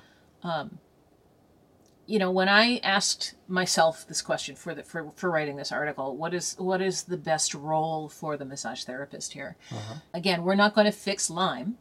You 2.07 2.19
know 2.19 2.29
when 2.29 2.47
i 2.47 2.77
asked 2.83 3.33
myself 3.47 4.07
this 4.07 4.21
question 4.21 4.55
for 4.55 4.75
the 4.75 4.83
for, 4.83 5.11
for 5.15 5.31
writing 5.31 5.55
this 5.55 5.71
article 5.71 6.15
what 6.15 6.35
is 6.35 6.55
what 6.59 6.79
is 6.79 7.03
the 7.03 7.17
best 7.17 7.55
role 7.55 8.09
for 8.09 8.37
the 8.37 8.45
massage 8.45 8.83
therapist 8.83 9.33
here? 9.33 9.55
Again 10.13 10.43
we're 10.43 10.55
not 10.55 10.75
going 10.75 10.85
to 10.85 10.91
fix 10.91 11.31
lyme. 11.31 11.77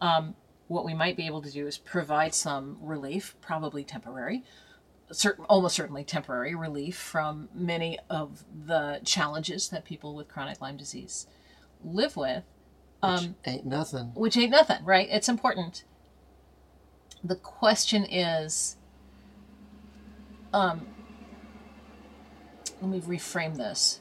Um, 0.00 0.36
what 0.68 0.84
we 0.84 0.94
might 0.94 1.16
be 1.16 1.26
able 1.26 1.42
to 1.42 1.50
do 1.50 1.66
is 1.66 1.78
provide 1.78 2.32
some 2.32 2.78
relief 2.80 3.34
probably 3.40 3.82
temporary 3.82 4.44
certain 5.12 5.44
almost 5.46 5.74
certainly 5.74 6.04
temporary 6.04 6.54
relief 6.54 6.96
from 6.96 7.48
many 7.54 7.98
of 8.08 8.44
the 8.66 9.00
challenges 9.04 9.68
that 9.68 9.84
people 9.84 10.14
with 10.14 10.28
chronic 10.28 10.60
lyme 10.60 10.76
disease 10.76 11.26
live 11.84 12.16
with 12.16 12.44
which 13.02 13.30
ain't 13.46 13.66
nothing 13.66 14.12
which 14.14 14.36
ain't 14.36 14.50
nothing, 14.50 14.84
right? 14.84 15.08
It's 15.10 15.28
important. 15.28 15.84
The 17.22 17.36
question 17.36 18.04
is, 18.04 18.76
um, 20.54 20.86
let 22.80 22.90
me 22.90 23.00
reframe 23.00 23.56
this. 23.56 24.00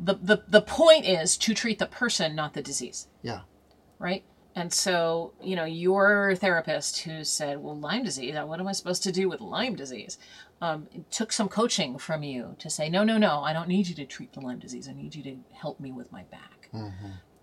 The, 0.00 0.14
the, 0.14 0.42
the 0.48 0.62
point 0.62 1.06
is 1.06 1.36
to 1.38 1.54
treat 1.54 1.78
the 1.78 1.86
person, 1.86 2.34
not 2.36 2.54
the 2.54 2.62
disease, 2.62 3.08
yeah 3.22 3.40
right? 3.98 4.24
And 4.54 4.72
so, 4.72 5.34
you 5.42 5.54
know, 5.54 5.64
your 5.64 6.34
therapist 6.34 7.00
who 7.00 7.22
said, 7.24 7.58
well, 7.58 7.78
Lyme 7.78 8.04
disease, 8.04 8.34
what 8.34 8.58
am 8.58 8.66
I 8.66 8.72
supposed 8.72 9.02
to 9.04 9.12
do 9.12 9.28
with 9.28 9.40
Lyme 9.40 9.76
disease? 9.76 10.18
Um, 10.60 10.88
it 10.92 11.10
took 11.10 11.32
some 11.32 11.48
coaching 11.48 11.98
from 11.98 12.22
you 12.22 12.56
to 12.58 12.68
say, 12.68 12.88
no, 12.88 13.04
no, 13.04 13.16
no, 13.18 13.40
I 13.42 13.52
don't 13.52 13.68
need 13.68 13.86
you 13.88 13.94
to 13.96 14.04
treat 14.04 14.32
the 14.32 14.40
Lyme 14.40 14.58
disease. 14.58 14.88
I 14.88 14.92
need 14.92 15.14
you 15.14 15.22
to 15.24 15.36
help 15.52 15.78
me 15.78 15.92
with 15.92 16.10
my 16.10 16.24
back. 16.24 16.68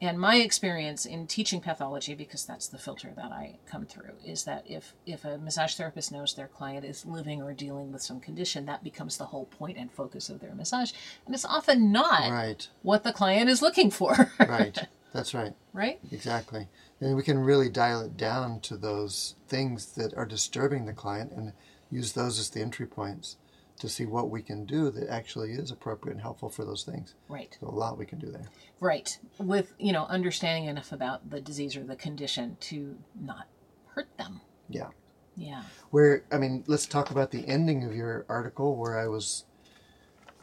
and 0.02 0.20
my 0.20 0.36
experience 0.36 1.06
in 1.06 1.26
teaching 1.26 1.62
pathology, 1.62 2.14
because 2.14 2.46
that's 2.46 2.68
the 2.68 2.78
filter 2.78 3.14
that 3.16 3.32
I 3.32 3.56
come 3.66 3.86
through, 3.86 4.12
is 4.26 4.44
that 4.44 4.66
if 4.70 4.94
if 5.06 5.24
a 5.24 5.38
massage 5.38 5.76
therapist 5.76 6.12
knows 6.12 6.34
their 6.36 6.50
client 6.50 6.84
is 6.86 7.06
living 7.06 7.42
or 7.42 7.54
dealing 7.54 7.92
with 7.94 8.02
some 8.02 8.20
condition, 8.20 8.66
that 8.66 8.84
becomes 8.84 9.18
the 9.18 9.26
whole 9.26 9.46
point 9.46 9.78
and 9.78 9.90
focus 9.92 10.30
of 10.30 10.42
their 10.42 10.54
massage, 10.54 10.92
and 11.26 11.34
it's 11.34 11.46
often 11.46 11.92
not 11.94 12.30
Right. 12.30 12.68
what 12.82 13.04
the 13.04 13.14
client 13.14 13.50
is 13.50 13.62
looking 13.62 13.90
for. 13.90 14.32
Right. 14.40 14.78
That's 15.14 15.34
right. 15.34 15.54
right? 15.72 16.00
Exactly. 16.12 16.68
And 17.00 17.16
we 17.16 17.24
can 17.24 17.40
really 17.40 17.70
dial 17.70 18.02
it 18.02 18.18
down 18.18 18.60
to 18.62 18.76
those 18.76 19.36
things 19.48 19.94
that 19.94 20.14
are 20.16 20.26
disturbing 20.26 20.86
the 20.86 20.94
client 20.94 21.32
and 21.32 21.54
use 21.96 22.12
those 22.14 22.40
as 22.40 22.50
the 22.50 22.62
entry 22.62 22.86
points 22.86 23.38
to 23.80 23.90
see 23.90 24.06
what 24.06 24.30
we 24.30 24.42
can 24.42 24.66
do 24.66 24.90
that 24.90 25.10
actually 25.10 25.52
is 25.52 25.72
appropriate 25.72 26.14
and 26.14 26.22
helpful 26.22 26.50
for 26.50 26.64
those 26.64 26.84
things. 26.84 27.16
Right. 27.28 27.58
So 27.60 27.68
a 27.68 27.72
lot 27.72 27.98
we 27.98 28.06
can 28.06 28.20
do 28.20 28.32
there. 28.32 28.48
Right. 28.80 29.18
With, 29.38 29.74
you 29.80 29.92
know, 29.92 30.06
understanding 30.06 30.66
enough 30.66 30.92
about 30.92 31.30
the 31.30 31.42
disease 31.42 31.76
or 31.76 31.84
the 31.84 31.96
condition 31.96 32.58
to 32.62 32.96
not 33.20 33.48
hurt 33.88 34.08
them. 34.18 34.42
Yeah. 34.70 34.90
Yeah. 35.36 35.64
Where 35.92 36.24
I 36.32 36.38
mean, 36.38 36.64
let's 36.68 36.86
talk 36.86 37.12
about 37.12 37.32
the 37.32 37.46
ending 37.48 37.84
of 37.84 37.94
your 37.94 38.26
article 38.30 38.78
where 38.78 38.98
I 38.98 39.08
was 39.08 39.46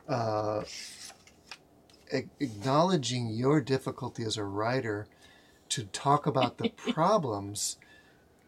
uh, 0.09 0.62
a- 2.12 2.29
acknowledging 2.41 3.29
your 3.29 3.62
difficulty 3.62 4.25
as 4.25 4.37
a 4.37 4.45
writer 4.45 5.07
to 5.71 5.85
talk 5.85 6.27
about 6.27 6.59
the 6.59 6.69
problems 6.93 7.79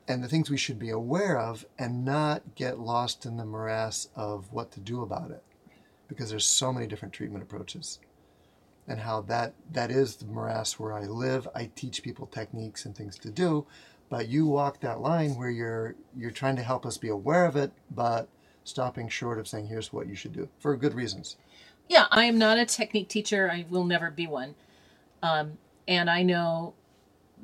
and 0.07 0.23
the 0.23 0.29
things 0.29 0.51
we 0.51 0.57
should 0.57 0.79
be 0.79 0.91
aware 0.91 1.39
of 1.39 1.65
and 1.79 2.05
not 2.05 2.55
get 2.55 2.79
lost 2.79 3.25
in 3.25 3.37
the 3.37 3.45
morass 3.45 4.09
of 4.15 4.53
what 4.53 4.71
to 4.73 4.81
do 4.81 5.03
about 5.03 5.31
it. 5.31 5.43
Because 6.09 6.31
there's 6.31 6.47
so 6.47 6.73
many 6.73 6.87
different 6.87 7.15
treatment 7.15 7.43
approaches. 7.43 7.99
And 8.87 9.01
how 9.01 9.23
that 9.23 9.55
that 9.73 9.91
is 9.91 10.17
the 10.17 10.27
morass 10.27 10.79
where 10.79 10.93
I 10.93 11.05
live. 11.05 11.49
I 11.55 11.71
teach 11.75 12.03
people 12.03 12.27
techniques 12.27 12.85
and 12.85 12.95
things 12.95 13.19
to 13.21 13.31
do. 13.31 13.67
But 14.11 14.29
you 14.29 14.47
walk 14.47 14.81
that 14.81 15.01
line 15.01 15.37
where 15.37 15.49
you're 15.49 15.95
you're 16.15 16.31
trying 16.31 16.57
to 16.57 16.63
help 16.63 16.85
us 16.85 16.99
be 16.99 17.09
aware 17.09 17.47
of 17.47 17.57
it 17.57 17.73
but 17.91 18.29
stopping 18.63 19.09
short 19.09 19.39
of 19.39 19.49
saying 19.49 19.67
here's 19.67 19.93
what 19.93 20.07
you 20.07 20.15
should 20.15 20.35
do 20.35 20.49
for 20.59 20.77
good 20.77 20.95
reasons. 20.95 21.37
Yeah, 21.89 22.07
I 22.11 22.25
am 22.25 22.39
not 22.39 22.59
a 22.59 22.67
technique 22.67 23.09
teacher. 23.09 23.51
I 23.51 23.65
will 23.69 23.85
never 23.85 24.11
be 24.11 24.27
one. 24.27 24.55
Um, 25.23 25.59
and 25.87 26.11
I 26.11 26.23
know 26.23 26.75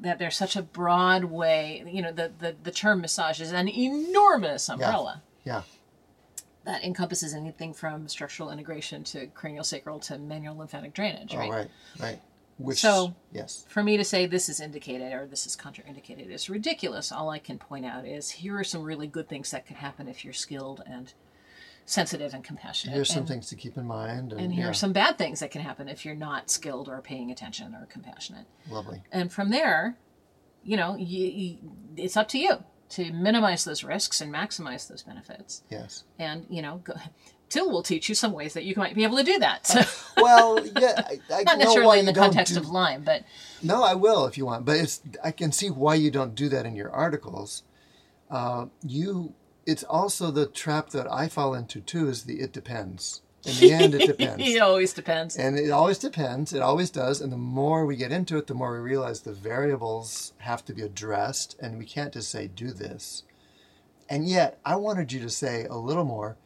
that 0.00 0.18
there's 0.18 0.36
such 0.36 0.56
a 0.56 0.62
broad 0.62 1.24
way, 1.24 1.84
you 1.86 2.00
know, 2.02 2.12
the, 2.12 2.32
the, 2.38 2.56
the 2.62 2.70
term 2.70 3.00
massage 3.00 3.40
is 3.40 3.52
an 3.52 3.68
enormous 3.68 4.68
umbrella 4.68 5.22
yeah 5.44 5.62
that 6.64 6.84
encompasses 6.84 7.32
anything 7.32 7.72
from 7.72 8.06
structural 8.06 8.50
integration 8.50 9.02
to 9.02 9.26
craniosacral 9.28 10.00
to 10.02 10.18
manual 10.18 10.54
lymphatic 10.56 10.92
drainage, 10.92 11.34
Oh, 11.34 11.38
right? 11.38 11.50
right, 11.50 11.70
right. 11.98 12.20
Which, 12.58 12.80
So- 12.80 13.14
yes, 13.32 13.64
For 13.68 13.82
me 13.82 13.96
to 13.96 14.04
say 14.04 14.26
this 14.26 14.50
is 14.50 14.60
indicated 14.60 15.12
or 15.14 15.26
this 15.26 15.46
is 15.46 15.56
contraindicated 15.56 16.30
is 16.30 16.50
ridiculous. 16.50 17.10
All 17.10 17.30
I 17.30 17.38
can 17.38 17.56
point 17.58 17.86
out 17.86 18.06
is 18.06 18.30
here 18.30 18.58
are 18.58 18.64
some 18.64 18.82
really 18.82 19.06
good 19.06 19.26
things 19.28 19.50
that 19.52 19.64
can 19.66 19.76
happen 19.76 20.06
if 20.08 20.22
you're 20.24 20.34
skilled 20.34 20.82
and 20.86 21.14
sensitive 21.86 22.34
and 22.34 22.44
compassionate. 22.44 22.94
here's 22.94 23.08
some 23.08 23.18
and, 23.20 23.28
things 23.28 23.48
to 23.48 23.56
keep 23.56 23.76
in 23.76 23.86
mind, 23.86 24.32
and, 24.32 24.40
and 24.40 24.52
here 24.52 24.64
yeah, 24.64 24.70
are 24.70 24.74
some 24.74 24.92
bad 24.92 25.18
things 25.18 25.40
that 25.40 25.50
can 25.50 25.60
happen 25.60 25.88
if 25.88 26.04
you're 26.04 26.14
not 26.14 26.50
skilled 26.50 26.88
or 26.88 27.00
paying 27.00 27.30
attention 27.30 27.74
or 27.74 27.86
compassionate. 27.86 28.46
lovely. 28.70 29.02
And 29.10 29.32
from 29.32 29.50
there, 29.50 29.96
you 30.62 30.76
know, 30.76 30.96
you, 30.96 31.26
you, 31.26 31.58
it's 31.96 32.16
up 32.16 32.28
to 32.28 32.38
you 32.38 32.64
to 32.90 33.12
minimize 33.12 33.64
those 33.64 33.84
risks 33.84 34.20
and 34.20 34.32
maximize 34.32 34.88
those 34.88 35.02
benefits. 35.02 35.62
Yes. 35.70 36.04
And 36.18 36.46
you 36.50 36.60
know, 36.62 36.80
go, 36.84 36.94
Til 37.48 37.68
will 37.68 37.82
teach 37.82 38.08
you 38.08 38.14
some 38.14 38.32
ways 38.32 38.54
that 38.54 38.64
you 38.64 38.74
might 38.76 38.94
be 38.94 39.02
able 39.02 39.16
to 39.16 39.24
do 39.24 39.38
that. 39.40 39.66
So, 39.66 39.80
Well, 40.16 40.64
yeah, 40.64 41.02
I, 41.04 41.20
I 41.32 41.42
not 41.42 41.58
know 41.58 41.64
why 41.64 41.64
necessarily 41.64 41.98
in 41.98 42.06
the 42.06 42.14
context 42.14 42.54
do- 42.54 42.60
of 42.60 42.68
Lyme, 42.68 43.02
but 43.02 43.24
No, 43.62 43.82
I 43.82 43.94
will 43.94 44.26
if 44.26 44.38
you 44.38 44.46
want, 44.46 44.64
but 44.64 44.76
it's 44.76 45.00
I 45.22 45.32
can 45.32 45.50
see 45.50 45.68
why 45.68 45.94
you 45.96 46.10
don't 46.10 46.34
do 46.34 46.48
that 46.48 46.66
in 46.66 46.76
your 46.76 46.90
articles. 46.90 47.64
Uh, 48.30 48.66
you, 48.86 49.34
it's 49.70 49.84
also 49.84 50.30
the 50.30 50.46
trap 50.46 50.90
that 50.90 51.10
I 51.10 51.28
fall 51.28 51.54
into 51.54 51.80
too. 51.80 52.08
Is 52.08 52.24
the 52.24 52.40
it 52.40 52.52
depends. 52.52 53.22
In 53.46 53.54
the 53.56 53.72
end, 53.72 53.94
it 53.94 54.06
depends. 54.14 54.44
it 54.46 54.60
always 54.60 54.92
depends. 54.92 55.36
And 55.36 55.58
it 55.58 55.70
always 55.70 55.98
depends. 55.98 56.52
It 56.52 56.60
always 56.60 56.90
does. 56.90 57.20
And 57.20 57.32
the 57.32 57.38
more 57.38 57.86
we 57.86 57.96
get 57.96 58.12
into 58.12 58.36
it, 58.36 58.46
the 58.46 58.54
more 58.54 58.72
we 58.72 58.78
realize 58.78 59.20
the 59.20 59.32
variables 59.32 60.32
have 60.38 60.64
to 60.66 60.74
be 60.74 60.82
addressed. 60.82 61.56
And 61.60 61.78
we 61.78 61.86
can't 61.86 62.12
just 62.12 62.30
say, 62.30 62.48
do 62.48 62.70
this. 62.70 63.22
And 64.10 64.28
yet, 64.28 64.58
I 64.64 64.76
wanted 64.76 65.12
you 65.12 65.20
to 65.20 65.30
say 65.30 65.64
a 65.64 65.76
little 65.76 66.04
more, 66.04 66.36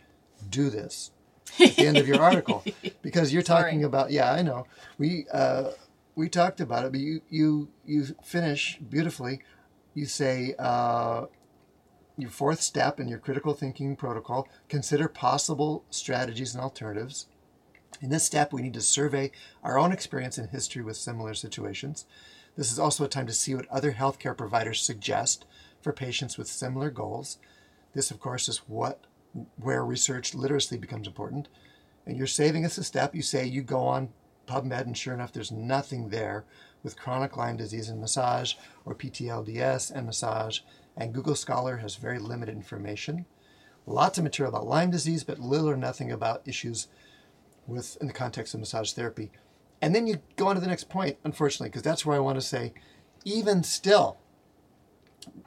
do 0.49 0.71
this 0.71 1.11
at 1.59 1.77
the 1.77 1.87
end 1.87 1.97
of 1.97 2.07
your 2.07 2.23
article. 2.23 2.63
Because 3.03 3.33
you're 3.35 3.43
talking 3.43 3.81
Sorry. 3.81 3.85
about, 3.85 4.11
yeah, 4.13 4.33
I 4.33 4.41
know. 4.43 4.67
We, 4.97 5.27
uh, 5.31 5.73
we 6.15 6.29
talked 6.31 6.61
about 6.61 6.87
it, 6.87 6.93
but 6.93 7.01
you, 7.01 7.21
you, 7.29 7.69
you 7.85 8.07
finish 8.23 8.79
beautifully. 8.79 9.41
You 9.95 10.07
say, 10.07 10.55
uh, 10.59 11.27
your 12.17 12.31
fourth 12.31 12.61
step 12.61 13.01
in 13.01 13.09
your 13.09 13.19
critical 13.19 13.55
thinking 13.55 13.97
protocol 13.97 14.49
consider 14.69 15.09
possible 15.09 15.85
strategies 15.91 16.55
and 16.55 16.63
alternatives. 16.63 17.27
In 18.01 18.11
this 18.11 18.25
step, 18.25 18.53
we 18.53 18.63
need 18.63 18.75
to 18.75 18.81
survey 18.81 19.31
our 19.63 19.79
own 19.79 19.93
experience 19.93 20.39
and 20.39 20.51
history 20.51 20.83
with 20.83 20.97
similar 20.97 21.35
situations. 21.35 22.07
This 22.57 22.71
is 22.71 22.79
also 22.79 23.05
a 23.05 23.09
time 23.09 23.27
to 23.27 23.33
see 23.33 23.55
what 23.55 23.69
other 23.69 23.93
healthcare 23.93 24.37
providers 24.37 24.81
suggest 24.81 25.45
for 25.81 25.93
patients 25.93 26.39
with 26.39 26.47
similar 26.47 26.91
goals. 26.91 27.39
This, 27.95 28.11
of 28.11 28.21
course, 28.21 28.49
is 28.49 28.59
what 28.69 29.01
where 29.57 29.85
research 29.85 30.35
literacy 30.35 30.77
becomes 30.77 31.09
important. 31.09 31.49
And 32.07 32.17
you're 32.17 32.27
saving 32.27 32.65
us 32.65 32.79
a 32.79 32.85
step. 32.85 33.15
You 33.15 33.23
say 33.23 33.47
you 33.47 33.63
go 33.63 33.87
on 33.87 34.11
PubMed, 34.47 34.83
and 34.83 34.97
sure 34.97 35.15
enough, 35.15 35.33
there's 35.33 35.51
nothing 35.51 36.11
there 36.11 36.45
with 36.83 36.99
chronic 36.99 37.37
Lyme 37.37 37.57
disease 37.57 37.89
and 37.89 38.01
massage, 38.01 38.55
or 38.85 38.95
PTLDS 38.95 39.91
and 39.91 40.07
massage. 40.07 40.61
And 40.97 41.13
Google 41.13 41.35
Scholar 41.35 41.79
has 41.79 41.97
very 41.97 42.19
limited 42.19 42.55
information. 42.55 43.27
Lots 43.87 44.19
of 44.19 44.25
material 44.25 44.55
about 44.55 44.67
Lyme 44.67 44.91
disease, 44.91 45.25
but 45.25 45.39
little 45.39 45.69
or 45.69 45.77
nothing 45.77 46.11
about 46.11 46.47
issues 46.47 46.89
with 47.67 47.97
in 48.01 48.07
the 48.07 48.13
context 48.13 48.55
of 48.55 48.61
massage 48.61 48.93
therapy. 48.93 49.31
And 49.83 49.95
then 49.95 50.07
you 50.07 50.21
go 50.37 50.49
on 50.49 50.55
to 50.55 50.61
the 50.61 50.67
next 50.67 50.89
point, 50.89 51.19
unfortunately, 51.25 51.69
because 51.69 51.83
that's 51.83 52.07
where 52.07 52.17
I 52.17 52.21
want 52.21 52.37
to 52.37 52.47
say, 52.47 52.73
even 53.25 53.63
still, 53.63 54.19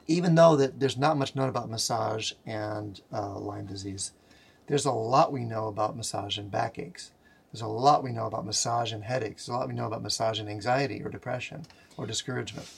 even 0.06 0.34
though 0.34 0.56
that 0.56 0.80
there's 0.80 0.96
not 0.96 1.18
much 1.18 1.34
known 1.34 1.48
about 1.48 1.70
massage 1.70 2.32
and 2.46 3.00
uh, 3.12 3.38
Lyme 3.38 3.66
disease, 3.66 4.12
there's 4.66 4.84
a 4.84 4.92
lot 4.92 5.32
we 5.32 5.44
know 5.44 5.66
about 5.66 5.96
massage 5.96 6.38
and 6.38 6.50
backaches. 6.50 7.12
There's 7.52 7.62
a 7.62 7.66
lot 7.66 8.04
we 8.04 8.12
know 8.12 8.26
about 8.26 8.44
massage 8.44 8.92
and 8.92 9.02
headaches. 9.02 9.46
There's 9.46 9.54
a 9.54 9.58
lot 9.58 9.68
we 9.68 9.74
know 9.74 9.86
about 9.86 10.02
massage 10.02 10.38
and 10.38 10.48
anxiety 10.48 11.02
or 11.02 11.08
depression 11.08 11.64
or 11.96 12.06
discouragement. 12.06 12.68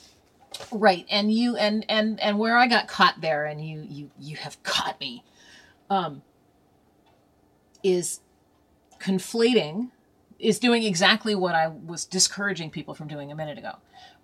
Right 0.71 1.05
and 1.09 1.31
you 1.31 1.55
and 1.55 1.85
and 1.89 2.19
and 2.19 2.37
where 2.37 2.57
i 2.57 2.67
got 2.67 2.87
caught 2.87 3.19
there 3.21 3.45
and 3.45 3.65
you 3.65 3.85
you 3.89 4.11
you 4.19 4.35
have 4.35 4.61
caught 4.63 4.99
me 4.99 5.23
um 5.89 6.21
is 7.83 8.19
conflating 8.99 9.89
is 10.39 10.59
doing 10.59 10.83
exactly 10.83 11.35
what 11.35 11.55
i 11.55 11.67
was 11.67 12.05
discouraging 12.05 12.69
people 12.69 12.93
from 12.93 13.07
doing 13.07 13.31
a 13.31 13.35
minute 13.35 13.57
ago 13.57 13.73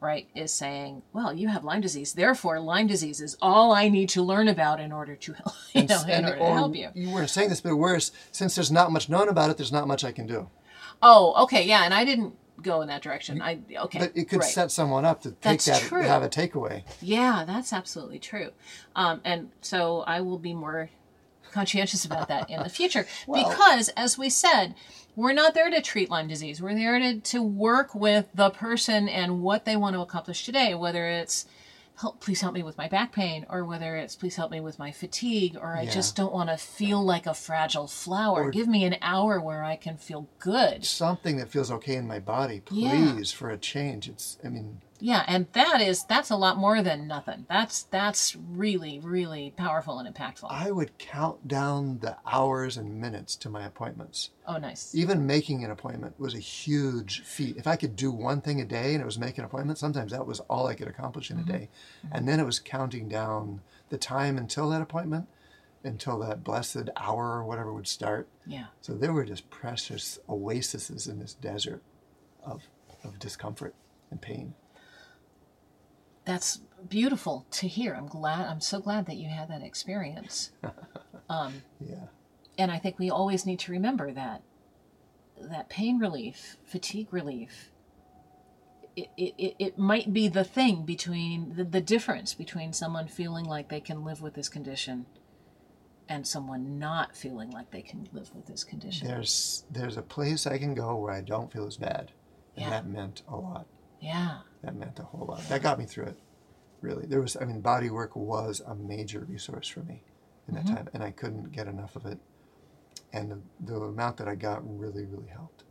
right 0.02 0.28
is 0.36 0.52
saying 0.52 1.02
well 1.13 1.32
you 1.34 1.48
have 1.48 1.63
lyme 1.63 1.82
disease 1.82 2.13
therefore 2.13 2.60
lyme 2.60 2.88
disease 2.88 3.22
is 3.22 3.38
all 3.42 3.72
i 3.72 3.88
need 3.88 4.10
to 4.10 4.22
learn 4.22 4.48
about 4.48 4.80
in 4.80 4.92
order 4.92 5.16
to 5.16 5.34
help 5.34 5.54
you 5.74 5.84
know 5.86 6.02
in 6.04 6.10
And- 6.10 6.26
order 6.26 6.38
to 6.40 6.46
help 6.54 6.76
you 6.76 6.90
You 6.94 7.10
weren't 7.12 7.30
saying 7.30 7.50
this, 7.50 7.62
but 7.62 7.76
worse, 7.76 8.12
since 8.32 8.56
there's 8.56 8.72
not 8.72 8.92
much 8.92 9.10
known 9.10 9.30
about 9.30 9.50
it, 9.50 9.58
there's 9.58 9.72
not 9.72 9.88
much 9.88 10.04
I 10.04 10.12
can 10.12 10.28
do. 10.28 10.50
oh 11.02 11.44
okay 11.44 11.63
yeah 11.66 11.84
and 11.86 11.94
i 11.94 12.04
didn't 12.06 12.36
go 12.62 12.82
in 12.82 12.88
that 12.88 13.02
direction 13.02 13.41
i 13.41 13.60
okay 13.78 14.00
But 14.00 14.12
it 14.15 14.30
could 14.30 14.39
right. 14.39 14.50
set 14.50 14.72
someone 14.72 15.06
up 15.06 15.22
to 15.22 15.30
take 15.32 15.41
That's 15.41 15.65
that, 15.65 15.82
true. 15.82 16.02
have 16.02 16.24
a 16.24 16.30
takeaway. 16.30 16.84
Yeah, 17.02 17.43
that's 17.46 17.72
absolutely 17.72 18.20
true. 18.20 18.50
Um, 18.96 19.22
and 19.24 19.50
so 19.62 20.02
I 20.02 20.22
will 20.22 20.39
be 20.39 20.54
more 20.54 20.89
conscientious 21.52 22.04
about 22.06 22.28
that 22.30 22.50
in 22.50 22.62
the 22.63 22.70
future 22.70 23.06
Well- 23.28 23.50
because, 23.50 23.89
as 23.89 24.17
we 24.17 24.30
said, 24.30 24.76
we're 25.15 25.34
not 25.34 25.54
there 25.54 25.70
to 25.70 25.82
treat 25.82 26.10
Lyme 26.10 26.28
disease. 26.28 26.62
We're 26.62 26.76
there 26.76 27.00
to, 27.00 27.20
to 27.20 27.41
work 27.41 27.96
with 27.96 28.28
the 28.36 28.50
person 28.52 29.08
and 29.10 29.41
what 29.41 29.65
they 29.65 29.76
want 29.76 29.96
to 29.96 30.02
accomplish 30.02 30.46
today, 30.46 30.76
whether 30.76 31.08
it's 31.08 31.46
help, 32.00 32.22
please 32.22 32.42
help 32.42 32.54
me 32.54 32.64
with 32.64 32.78
my 32.78 32.88
back 32.88 33.12
pain, 33.12 33.46
or 33.50 33.66
whether 33.66 33.96
it's 33.96 34.16
please 34.16 34.36
help 34.36 34.52
me 34.52 34.60
with 34.60 34.78
my 34.80 34.92
fatigue, 34.92 35.58
or 35.60 35.76
I 35.76 35.82
Yeah. 35.84 35.92
just 35.92 36.16
don't 36.16 36.34
want 36.34 36.50
to 36.50 36.58
feel 36.58 37.04
like 37.04 37.26
a 37.26 37.34
fragile 37.34 37.88
flower. 37.88 38.52
Give 38.52 38.68
me 38.68 38.84
an 38.86 38.98
hour 39.02 39.40
where 39.42 39.64
I 39.64 39.76
can 39.76 39.98
feel 39.98 40.28
good. 40.40 40.86
Something 40.86 41.38
that 41.38 41.50
feels 41.50 41.72
okay 41.72 41.96
in 41.96 42.08
my 42.08 42.20
body, 42.20 42.62
Yeah. 42.70 43.14
please, 43.16 43.32
for 43.32 43.50
a 43.50 43.58
change. 43.58 44.08
It's, 44.08 44.38
I 44.46 44.50
mean, 44.50 44.82
Yeah, 45.00 45.24
and 45.28 45.48
that 45.54 45.82
is 45.82 46.04
that's 46.06 46.30
a 46.30 46.36
lot 46.36 46.58
more 46.58 46.82
than 46.82 47.08
nothing. 47.08 47.46
That's 47.50 47.84
that's 47.84 48.36
really 48.36 49.00
really 49.00 49.54
powerful 49.56 50.00
and 50.00 50.13
impactful. 50.13 50.48
I 50.50 50.71
would 50.71 50.98
count 50.98 51.48
down 51.48 52.00
the 52.00 52.17
hours 52.26 52.78
and 52.78 53.00
minutes 53.00 53.36
to 53.38 53.50
my 53.50 53.65
appointments. 53.65 54.32
oh, 54.48 54.58
nice. 54.58 54.94
Even 54.96 55.28
making 55.28 55.63
an 55.63 55.71
appointment 55.71 56.19
was 56.19 56.34
a 56.34 56.40
huge 56.40 57.21
feat. 57.21 57.58
If 57.58 57.67
I 57.67 57.76
could 57.76 57.96
do 57.96 58.12
one 58.12 58.42
thing 58.42 58.62
a 58.62 58.65
day 58.65 58.94
and 58.94 59.02
it 59.02 59.06
was 59.06 59.19
make 59.19 59.38
an 59.38 59.46
appointment, 59.46 59.78
sometimes 59.78 60.12
that 60.12 60.26
was 60.26 60.40
all 60.42 60.67
I 60.67 60.76
could 60.76 60.88
accomplish 60.88 61.30
in 61.30 61.38
a 61.38 61.42
mm-hmm. 61.42 61.52
day. 61.52 61.69
Mm-hmm. 62.06 62.15
And 62.15 62.28
then 62.28 62.40
it 62.40 62.46
was 62.46 62.60
counting 62.60 63.08
down 63.08 63.62
the 63.90 63.98
time 63.98 64.38
until 64.38 64.69
that 64.69 64.82
appointment, 64.82 65.28
until 65.84 66.19
that 66.19 66.44
blessed 66.44 66.90
hour 66.96 67.34
or 67.34 67.44
whatever 67.44 67.74
would 67.74 67.88
start. 67.88 68.28
Yeah. 68.46 68.65
So 68.82 68.94
there 68.94 69.13
were 69.13 69.26
just 69.26 69.50
precious 69.50 70.19
oases 70.28 71.08
in 71.08 71.19
this 71.19 71.34
desert 71.34 71.84
of, 72.44 72.63
of 73.04 73.19
discomfort. 73.19 73.76
and 74.10 74.21
pain. 74.21 74.54
That's 76.28 76.60
beautiful 76.88 77.46
to 77.52 77.67
hear. 77.67 77.94
I'm 77.96 78.06
glad. 78.08 78.46
I'm 78.48 78.62
so 78.62 78.80
glad 78.80 79.06
that 79.08 79.15
you 79.15 79.30
had 79.30 79.50
that 79.50 79.63
experience. 79.63 80.52
Um, 81.30 81.62
Yeah. 81.82 82.06
and 82.58 82.71
I 82.71 82.78
think 82.80 82.98
we 83.00 83.10
always 83.10 83.46
need 83.46 83.60
to 83.60 83.71
remember 83.73 84.13
that 84.13 84.44
that 85.42 85.67
pain 85.67 86.00
relief, 86.00 86.56
fatigue 86.63 87.12
relief, 87.12 87.69
it, 88.96 89.10
it, 89.17 89.56
it- 89.60 89.78
might 89.78 90.13
be 90.13 90.30
the 90.30 90.46
thing 90.46 90.84
between 90.86 91.56
the, 91.58 91.65
the 91.65 91.82
difference 91.82 92.34
between 92.34 92.71
someone 92.71 93.10
feeling 93.10 93.44
like 93.44 93.67
they 93.67 93.82
can 93.82 94.06
live 94.06 94.21
with 94.21 94.36
this 94.36 94.48
condition 94.48 95.06
and 96.08 96.25
someone 96.25 96.80
not 96.80 97.13
feeling 97.17 97.52
like 97.52 97.71
they 97.71 97.82
can 97.82 98.08
live 98.13 98.34
with 98.34 98.46
this 98.46 98.63
condition. 98.63 99.06
There's 99.10 99.65
there's 99.69 99.98
a 99.98 100.02
place 100.02 100.48
I 100.48 100.58
can 100.58 100.73
go 100.73 100.96
where 100.96 101.12
I 101.12 101.19
don't 101.19 101.52
feel 101.52 101.67
as 101.67 101.75
bad, 101.75 102.13
and 102.56 102.63
Yeah. 102.63 102.69
that 102.69 102.88
meant 102.88 103.21
a 103.28 103.36
lot. 103.36 103.67
Yeah. 104.00 104.38
That 104.68 104.76
meant 104.76 105.00
a 105.00 105.04
whole 105.04 105.26
lot. 105.26 105.48
That 105.48 105.62
got 105.62 105.80
me 105.80 105.86
through 105.86 106.08
it. 106.08 106.20
Really, 106.82 107.06
there 107.06 107.22
was. 107.22 107.38
I 107.40 107.46
mean, 107.46 107.62
body 107.62 107.90
work 107.90 108.18
was 108.18 108.62
a 108.68 108.76
major 108.76 109.22
resource 109.22 109.65
for 109.68 109.80
me 109.80 110.04
in 110.50 110.56
that 110.56 110.65
mm-hmm. 110.65 110.76
time, 110.76 110.90
and 110.94 111.02
I 111.02 111.12
couldn't 111.12 111.54
get 111.54 111.68
enough 111.68 111.96
of 111.96 112.06
it. 112.06 112.20
And 113.13 113.32
the, 113.32 113.40
the 113.62 113.76
amount 113.80 114.18
that 114.18 114.28
I 114.28 114.36
got 114.36 114.62
really, 114.78 115.06
really 115.06 115.30
helped. 115.30 115.63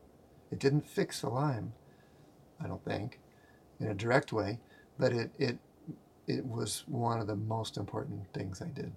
It 0.50 0.58
didn't 0.58 0.88
fix 0.88 1.20
the 1.20 1.28
Lyme, 1.28 1.74
I 2.58 2.66
don't 2.66 2.82
think, 2.86 3.20
in 3.80 3.88
a 3.88 3.94
direct 3.94 4.32
way, 4.32 4.60
but 4.98 5.12
it 5.12 5.30
it 5.38 5.58
it 6.26 6.46
was 6.46 6.84
one 6.86 7.20
of 7.20 7.26
the 7.26 7.36
most 7.36 7.76
important 7.76 8.32
things 8.32 8.62
I 8.62 8.68
did. 8.68 8.92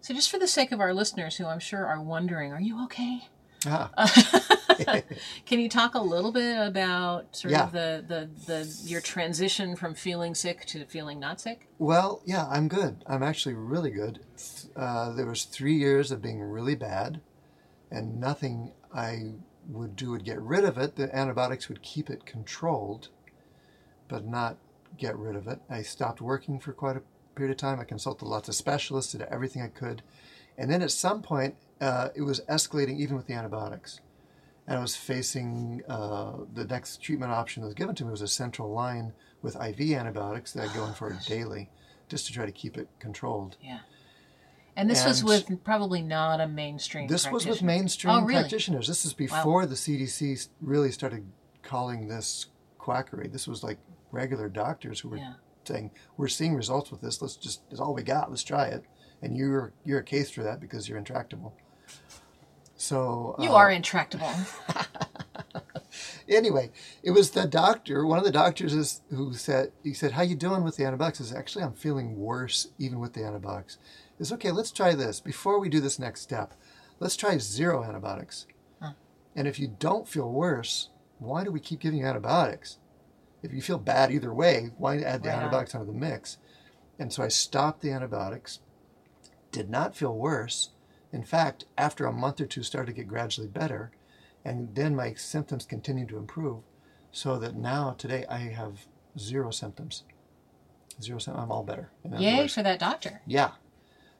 So, 0.00 0.14
just 0.14 0.30
for 0.30 0.38
the 0.38 0.48
sake 0.48 0.72
of 0.72 0.80
our 0.80 0.94
listeners 0.94 1.36
who 1.36 1.44
I'm 1.44 1.60
sure 1.60 1.86
are 1.86 2.00
wondering, 2.00 2.54
are 2.54 2.60
you 2.60 2.82
okay? 2.84 3.28
Ah, 3.66 3.90
Can 5.46 5.60
you 5.60 5.68
talk 5.68 5.94
a 5.94 6.00
little 6.00 6.32
bit 6.32 6.58
about 6.58 7.34
sort 7.34 7.52
Yeah. 7.52 7.64
of 7.64 7.72
the, 7.72 8.04
the, 8.06 8.28
the 8.46 8.82
your 8.84 9.00
transition 9.00 9.74
from 9.76 9.94
feeling 9.94 10.34
sick 10.34 10.66
to 10.66 10.84
feeling 10.84 11.18
not 11.18 11.40
sick? 11.40 11.68
Well, 11.78 12.20
yeah, 12.26 12.46
I'm 12.48 12.68
good. 12.68 13.02
I'm 13.06 13.22
actually 13.22 13.54
really 13.54 13.90
good. 13.90 14.20
Uh, 14.76 15.12
there 15.12 15.26
was 15.26 15.44
three 15.44 15.74
years 15.76 16.10
of 16.12 16.20
being 16.20 16.40
really 16.40 16.74
bad, 16.74 17.20
and 17.90 18.20
nothing 18.20 18.72
I 18.94 19.32
would 19.68 19.96
do 19.96 20.10
would 20.10 20.24
get 20.24 20.40
rid 20.40 20.64
of 20.64 20.76
it. 20.78 20.96
The 20.96 21.14
antibiotics 21.16 21.68
would 21.68 21.82
keep 21.82 22.10
it 22.10 22.26
controlled, 22.26 23.08
but 24.08 24.26
not 24.26 24.58
get 24.98 25.16
rid 25.16 25.36
of 25.36 25.48
it. 25.48 25.60
I 25.70 25.82
stopped 25.82 26.20
working 26.20 26.58
for 26.60 26.72
quite 26.72 26.96
a 26.96 27.02
period 27.34 27.52
of 27.52 27.56
time. 27.58 27.80
I 27.80 27.84
consulted 27.84 28.26
lots 28.26 28.48
of 28.48 28.54
specialists, 28.54 29.12
did 29.12 29.22
everything 29.22 29.62
I 29.62 29.68
could, 29.68 30.02
and 30.58 30.70
then 30.70 30.82
at 30.82 30.90
some 30.90 31.22
point, 31.22 31.56
uh, 31.80 32.08
it 32.14 32.22
was 32.22 32.40
escalating 32.48 32.98
even 32.98 33.16
with 33.16 33.26
the 33.26 33.34
antibiotics. 33.34 34.00
And 34.66 34.78
I 34.78 34.80
was 34.80 34.96
facing 34.96 35.82
uh, 35.88 36.38
the 36.52 36.64
next 36.64 37.00
treatment 37.00 37.30
option 37.30 37.62
that 37.62 37.66
was 37.68 37.74
given 37.74 37.94
to 37.96 38.04
me 38.04 38.10
was 38.10 38.22
a 38.22 38.26
central 38.28 38.72
line 38.72 39.12
with 39.40 39.54
IV 39.54 39.80
antibiotics 39.92 40.52
that 40.52 40.68
I 40.68 40.74
go 40.74 40.84
in 40.86 40.94
for 40.94 41.16
daily, 41.26 41.70
just 42.08 42.26
to 42.26 42.32
try 42.32 42.46
to 42.46 42.52
keep 42.52 42.76
it 42.76 42.88
controlled. 42.98 43.56
Yeah. 43.62 43.78
And 44.76 44.90
this 44.90 45.06
was 45.06 45.24
with 45.24 45.62
probably 45.64 46.02
not 46.02 46.40
a 46.40 46.48
mainstream. 46.48 47.06
This 47.08 47.30
was 47.30 47.46
with 47.46 47.62
mainstream 47.62 48.12
Oh, 48.14 48.20
really? 48.22 48.40
practitioners. 48.40 48.86
This 48.88 49.06
is 49.06 49.14
before 49.14 49.64
the 49.66 49.74
CDC 49.76 50.48
really 50.60 50.90
started 50.90 51.24
calling 51.62 52.08
this 52.08 52.46
quackery. 52.76 53.28
This 53.28 53.46
was 53.48 53.62
like 53.64 53.78
regular 54.10 54.48
doctors 54.48 55.00
who 55.00 55.08
were 55.08 55.16
Yeah. 55.16 55.34
saying, 55.64 55.92
"We're 56.16 56.28
seeing 56.28 56.54
results 56.54 56.90
with 56.90 57.00
this. 57.00 57.22
Let's 57.22 57.36
just 57.36 57.62
it's 57.70 57.80
all 57.80 57.94
we 57.94 58.02
got. 58.02 58.28
Let's 58.30 58.42
try 58.42 58.66
it." 58.66 58.84
And 59.22 59.34
you're 59.36 59.72
you're 59.84 60.00
a 60.00 60.04
case 60.04 60.28
for 60.30 60.42
that 60.42 60.60
because 60.60 60.88
you're 60.88 60.98
intractable. 60.98 61.54
So 62.76 63.36
You 63.38 63.50
uh, 63.50 63.54
are 63.54 63.70
intractable. 63.70 64.30
anyway, 66.28 66.70
it 67.02 67.12
was 67.12 67.30
the 67.30 67.46
doctor. 67.46 68.04
One 68.04 68.18
of 68.18 68.24
the 68.24 68.30
doctors 68.30 68.74
is 68.74 69.00
who 69.10 69.32
said 69.32 69.72
he 69.82 69.94
said, 69.94 70.12
"How 70.12 70.22
you 70.22 70.34
doing 70.34 70.62
with 70.62 70.76
the 70.76 70.84
antibiotics?" 70.84 71.20
I 71.20 71.24
said, 71.24 71.38
"Actually, 71.38 71.64
I'm 71.64 71.72
feeling 71.74 72.16
worse 72.16 72.68
even 72.78 73.00
with 73.00 73.14
the 73.14 73.24
antibiotics." 73.24 73.78
Is 74.18 74.32
okay. 74.32 74.50
Let's 74.50 74.72
try 74.72 74.94
this 74.94 75.20
before 75.20 75.58
we 75.58 75.68
do 75.68 75.80
this 75.80 75.98
next 75.98 76.22
step. 76.22 76.54
Let's 77.00 77.16
try 77.16 77.38
zero 77.38 77.84
antibiotics. 77.84 78.46
And 79.36 79.46
if 79.46 79.60
you 79.60 79.68
don't 79.68 80.08
feel 80.08 80.32
worse, 80.32 80.88
why 81.18 81.44
do 81.44 81.52
we 81.52 81.60
keep 81.60 81.80
giving 81.80 82.00
you 82.00 82.06
antibiotics? 82.06 82.78
If 83.42 83.52
you 83.52 83.60
feel 83.60 83.78
bad 83.78 84.10
either 84.10 84.32
way, 84.32 84.70
why 84.78 84.98
add 84.98 85.22
the 85.22 85.30
on. 85.30 85.40
antibiotics 85.40 85.74
onto 85.74 85.92
the 85.92 85.98
mix? 85.98 86.38
And 86.98 87.12
so 87.12 87.22
I 87.22 87.28
stopped 87.28 87.82
the 87.82 87.92
antibiotics. 87.92 88.60
Did 89.52 89.68
not 89.68 89.94
feel 89.94 90.16
worse. 90.16 90.70
In 91.16 91.24
fact, 91.24 91.64
after 91.78 92.04
a 92.04 92.12
month 92.12 92.42
or 92.42 92.46
two, 92.46 92.62
started 92.62 92.92
to 92.92 92.96
get 93.00 93.08
gradually 93.08 93.48
better, 93.48 93.90
and 94.44 94.74
then 94.74 94.94
my 94.94 95.14
symptoms 95.14 95.64
continued 95.64 96.10
to 96.10 96.18
improve, 96.18 96.62
so 97.10 97.38
that 97.38 97.56
now 97.56 97.94
today 97.96 98.26
I 98.28 98.40
have 98.40 98.86
zero 99.18 99.50
symptoms. 99.50 100.04
Zero 101.00 101.18
symptoms. 101.18 101.44
I'm 101.44 101.50
all 101.50 101.62
better. 101.62 101.90
Yay 102.18 102.36
words. 102.36 102.54
for 102.54 102.62
that 102.62 102.78
doctor. 102.78 103.22
Yeah. 103.26 103.52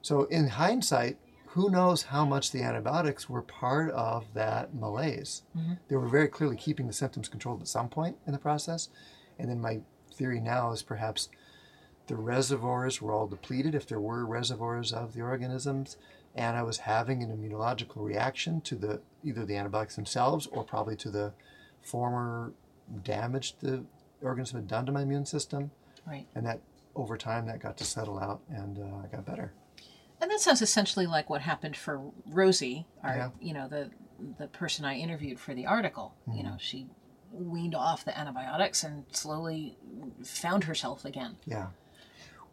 So 0.01 0.25
in 0.25 0.49
hindsight, 0.49 1.19
who 1.49 1.69
knows 1.69 2.05
how 2.05 2.25
much 2.25 2.51
the 2.51 2.63
antibiotics 2.63 3.29
were 3.29 3.43
part 3.43 3.91
of 3.91 4.33
that 4.33 4.75
malaise? 4.75 5.43
Mm-hmm. 5.55 5.75
They 5.89 5.97
were 5.97 6.09
very 6.09 6.29
clearly 6.29 6.57
keeping 6.57 6.87
the 6.87 6.95
symptoms 6.95 7.29
controlled 7.29 7.61
at 7.61 7.69
some 7.69 7.91
point 7.91 8.17
in 8.27 8.33
the 8.33 8.39
process. 8.39 8.89
And 9.39 9.51
then 9.51 9.61
my 9.61 9.81
theory 10.15 10.41
now 10.41 10.73
is 10.73 10.83
perhaps 10.83 11.29
the 12.07 12.17
reservoirs 12.17 13.03
were 13.03 13.13
all 13.13 13.27
depleted, 13.27 13.75
if 13.75 13.87
there 13.87 14.01
were 14.01 14.25
reservoirs 14.25 14.95
of 14.95 15.13
the 15.13 15.21
organisms, 15.21 15.99
and 16.37 16.57
I 16.57 16.63
was 16.63 16.79
having 16.79 17.23
an 17.23 17.31
immunological 17.37 18.05
reaction 18.05 18.61
to 18.63 18.77
the 18.77 19.01
either 19.25 19.45
the 19.45 19.57
antibiotics 19.57 19.97
themselves 19.97 20.47
or 20.47 20.63
probably 20.63 20.95
to 20.97 21.11
the 21.11 21.33
former 21.83 22.53
damage 23.03 23.57
the 23.59 23.85
organism 24.23 24.59
had 24.61 24.69
done 24.69 24.87
to 24.87 24.93
my 24.93 25.03
immune 25.03 25.27
system 25.27 25.71
Right. 26.07 26.27
and 26.37 26.47
that 26.47 26.61
over 26.95 27.17
time 27.17 27.47
that 27.47 27.59
got 27.59 27.77
to 27.79 27.85
settle 27.85 28.19
out 28.19 28.41
and 28.49 28.79
uh, 28.79 28.83
I 29.05 29.07
got 29.15 29.27
better. 29.27 29.53
And 30.21 30.31
that 30.31 30.41
sounds 30.41 30.63
essentially 30.63 31.07
like 31.07 31.29
what 31.29 31.43
happened 31.43 31.77
for 31.77 32.01
Rosie, 32.31 32.87
our, 33.03 33.17
Yeah. 33.17 33.31
you 33.41 33.53
know, 33.53 33.69
the 33.69 33.91
the 34.39 34.47
person 34.47 34.85
I 34.87 34.95
interviewed 34.95 35.39
for 35.39 35.53
the 35.53 35.67
article. 35.67 36.15
You 36.33 36.43
know, 36.43 36.57
she 36.59 36.87
weaned 37.31 37.75
off 37.75 38.03
the 38.07 38.17
antibiotics 38.19 38.83
and 38.83 39.05
slowly 39.13 39.77
found 40.25 40.65
herself 40.65 41.05
again. 41.05 41.37
Yeah. 41.45 41.67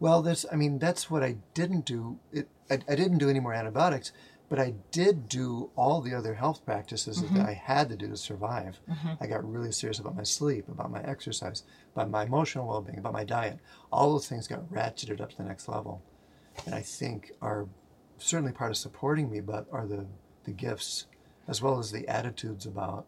Well, 0.00 0.22
that's 0.22 0.44
I 0.50 0.56
mean 0.56 0.78
that's 0.78 1.10
what 1.10 1.22
I 1.22 1.36
didn't 1.54 1.84
do. 1.84 2.18
It 2.32 2.48
I, 2.70 2.74
I 2.88 2.94
didn't 2.94 3.18
do 3.18 3.28
any 3.28 3.40
more 3.40 3.54
antibiotics, 3.54 4.12
but 4.48 4.58
I 4.58 4.74
did 4.90 5.28
do 5.28 5.70
all 5.76 6.00
the 6.00 6.14
other 6.14 6.34
health 6.34 6.64
practices 6.64 7.20
that 7.20 7.30
mm-hmm. 7.30 7.46
I 7.46 7.52
had 7.52 7.88
to 7.90 7.96
do 7.96 8.08
to 8.08 8.16
survive. 8.16 8.80
Mm-hmm. 8.88 9.22
I 9.22 9.26
got 9.26 9.50
really 9.50 9.72
serious 9.72 9.98
about 9.98 10.16
my 10.16 10.22
sleep, 10.22 10.68
about 10.68 10.90
my 10.90 11.02
exercise, 11.02 11.62
about 11.94 12.10
my 12.10 12.24
emotional 12.24 12.66
well-being, 12.66 12.98
about 12.98 13.12
my 13.12 13.24
diet. 13.24 13.58
All 13.92 14.12
those 14.12 14.28
things 14.28 14.48
got 14.48 14.70
ratcheted 14.70 15.20
up 15.20 15.30
to 15.30 15.36
the 15.36 15.44
next 15.44 15.68
level, 15.68 16.02
and 16.66 16.74
I 16.74 16.80
think 16.80 17.32
are 17.40 17.66
certainly 18.18 18.52
part 18.52 18.70
of 18.70 18.76
supporting 18.76 19.30
me, 19.30 19.40
but 19.40 19.66
are 19.72 19.86
the 19.86 20.06
the 20.44 20.52
gifts 20.52 21.06
as 21.48 21.60
well 21.60 21.78
as 21.78 21.90
the 21.90 22.08
attitudes 22.08 22.66
about 22.66 23.06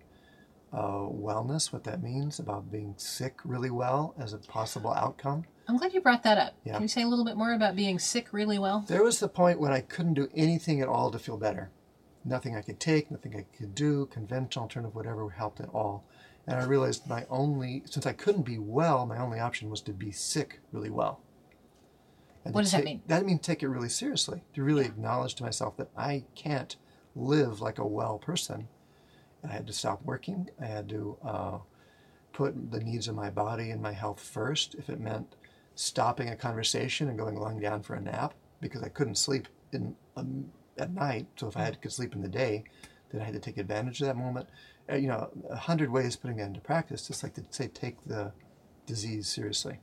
uh, 0.77 1.09
wellness, 1.09 1.73
what 1.73 1.85
that 1.85 2.03
means, 2.03 2.39
about 2.39 2.71
being 2.71 2.93
sick 2.99 3.39
really 3.45 3.71
well 3.71 4.15
as 4.19 4.35
a 4.35 4.39
possible 4.39 4.93
outcome. 4.93 5.45
I'm 5.67 5.79
glad 5.79 5.95
you 5.95 6.03
brought 6.03 6.23
that 6.25 6.37
up. 6.37 6.53
Yeah. 6.65 6.75
Can 6.75 6.83
you 6.83 6.89
say 6.89 7.03
a 7.03 7.09
little 7.09 7.25
bit 7.25 7.37
more 7.37 7.55
about 7.55 7.75
being 7.75 7.99
sick 7.99 8.29
really 8.31 8.59
well? 8.59 8.85
There 8.87 9.03
was 9.03 9.19
the 9.19 9.29
point 9.29 9.59
when 9.59 9.73
I 9.73 9.81
couldn't 9.81 10.15
do 10.15 10.29
anything 10.35 10.83
at 10.83 10.89
all 10.89 11.11
to 11.11 11.19
feel 11.19 11.39
better. 11.39 11.71
Nothing 12.27 12.57
I 12.57 12.61
could 12.61 12.79
take, 12.79 13.11
nothing 13.11 13.35
I 13.35 13.47
could 13.57 13.75
do, 13.75 14.07
conventional, 14.07 14.65
alternative, 14.65 14.95
whatever 14.95 15.31
helped 15.31 15.61
at 15.61 15.71
all. 15.71 16.05
And 16.47 16.61
I 16.61 16.65
realized 16.65 17.09
my 17.09 17.25
only, 17.31 17.83
since 17.87 18.05
I 18.05 18.13
couldn't 18.13 18.43
be 18.43 18.59
well, 18.59 19.07
my 19.07 19.19
only 19.19 19.41
option 19.41 19.71
was 19.71 19.81
to 19.83 19.93
be 19.93 20.13
sick 20.13 20.61
really 20.73 20.91
well. 20.91 21.21
And 22.45 22.55
What 22.55 22.63
does 22.63 22.73
that 22.73 22.85
mean? 22.85 23.03
That 23.07 23.25
means 23.25 23.41
take 23.41 23.63
it 23.63 23.69
really 23.69 23.89
seriously, 23.89 24.43
to 24.55 24.63
really 24.63 24.85
acknowledge 24.85 25.35
to 25.37 25.43
myself 25.43 25.77
that 25.79 25.89
I 25.97 26.25
can't 26.35 26.77
live 27.17 27.61
like 27.61 27.79
a 27.79 27.87
well 27.87 28.19
person. 28.19 28.69
I 29.49 29.53
had 29.53 29.67
to 29.67 29.73
stop 29.73 30.03
working. 30.05 30.49
I 30.61 30.67
had 30.67 30.89
to 30.91 31.17
uh, 31.25 31.59
put 32.33 32.71
the 32.71 32.81
needs 32.81 33.09
of 33.09 33.15
my 33.15 33.31
body 33.31 33.71
and 33.71 33.81
my 33.81 33.93
health 33.93 34.21
first. 34.21 34.75
If 34.75 34.89
it 34.89 35.01
meant 35.01 35.37
stopping 35.75 36.31
a 36.31 36.37
conversation 36.37 37.09
and 37.09 37.19
going 37.19 37.37
lying 37.37 37.61
down 37.61 37.83
for 37.83 37.95
a 37.95 38.01
nap 38.01 38.35
because 38.61 38.83
I 38.83 38.89
couldn't 38.89 39.17
sleep 39.17 39.49
in 39.73 39.95
um, 40.17 40.51
at 40.79 40.93
night. 40.93 41.27
So 41.37 41.49
if 41.49 41.57
I 41.57 41.63
had 41.63 41.81
could 41.81 41.93
sleep 41.93 42.15
in 42.15 42.23
the 42.23 42.29
day, 42.29 42.65
then 43.11 43.21
I 43.21 43.25
had 43.25 43.35
to 43.35 43.41
take 43.41 43.59
advantage 43.59 44.01
of 44.01 44.07
that 44.09 44.17
moment. 44.17 44.49
Uh, 44.91 44.97
you 44.97 45.09
know, 45.09 45.31
a 45.51 45.57
hundred 45.57 45.91
ways 45.91 46.17
putting 46.17 46.39
that 46.39 46.47
into 46.47 46.61
practice. 46.61 47.07
Just 47.07 47.23
like 47.23 47.35
to 47.35 47.45
say, 47.51 47.69
take 47.69 47.97
the 48.05 48.33
disease 48.87 49.29
seriously 49.29 49.79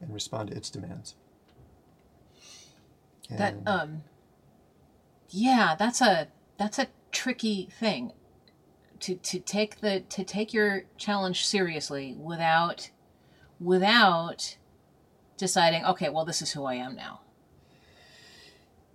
and 0.00 0.12
respond 0.12 0.50
to 0.50 0.56
its 0.56 0.70
demands. 0.70 1.14
That 3.30 3.56
um 3.66 4.02
yeah, 5.30 5.74
that's 5.78 6.00
a 6.00 6.28
that's 6.58 6.78
a 6.78 6.88
tricky 7.10 7.68
thing 7.78 8.12
to 9.02 9.14
to 9.16 9.38
take 9.38 9.80
the 9.80 10.00
to 10.00 10.24
take 10.24 10.52
your 10.52 10.84
challenge 10.96 11.46
seriously 11.46 12.16
without 12.18 12.90
without 13.60 14.56
deciding, 15.36 15.84
okay, 15.84 16.08
well 16.08 16.24
this 16.24 16.42
is 16.42 16.52
who 16.52 16.64
I 16.64 16.74
am 16.74 16.96
now. 16.96 17.20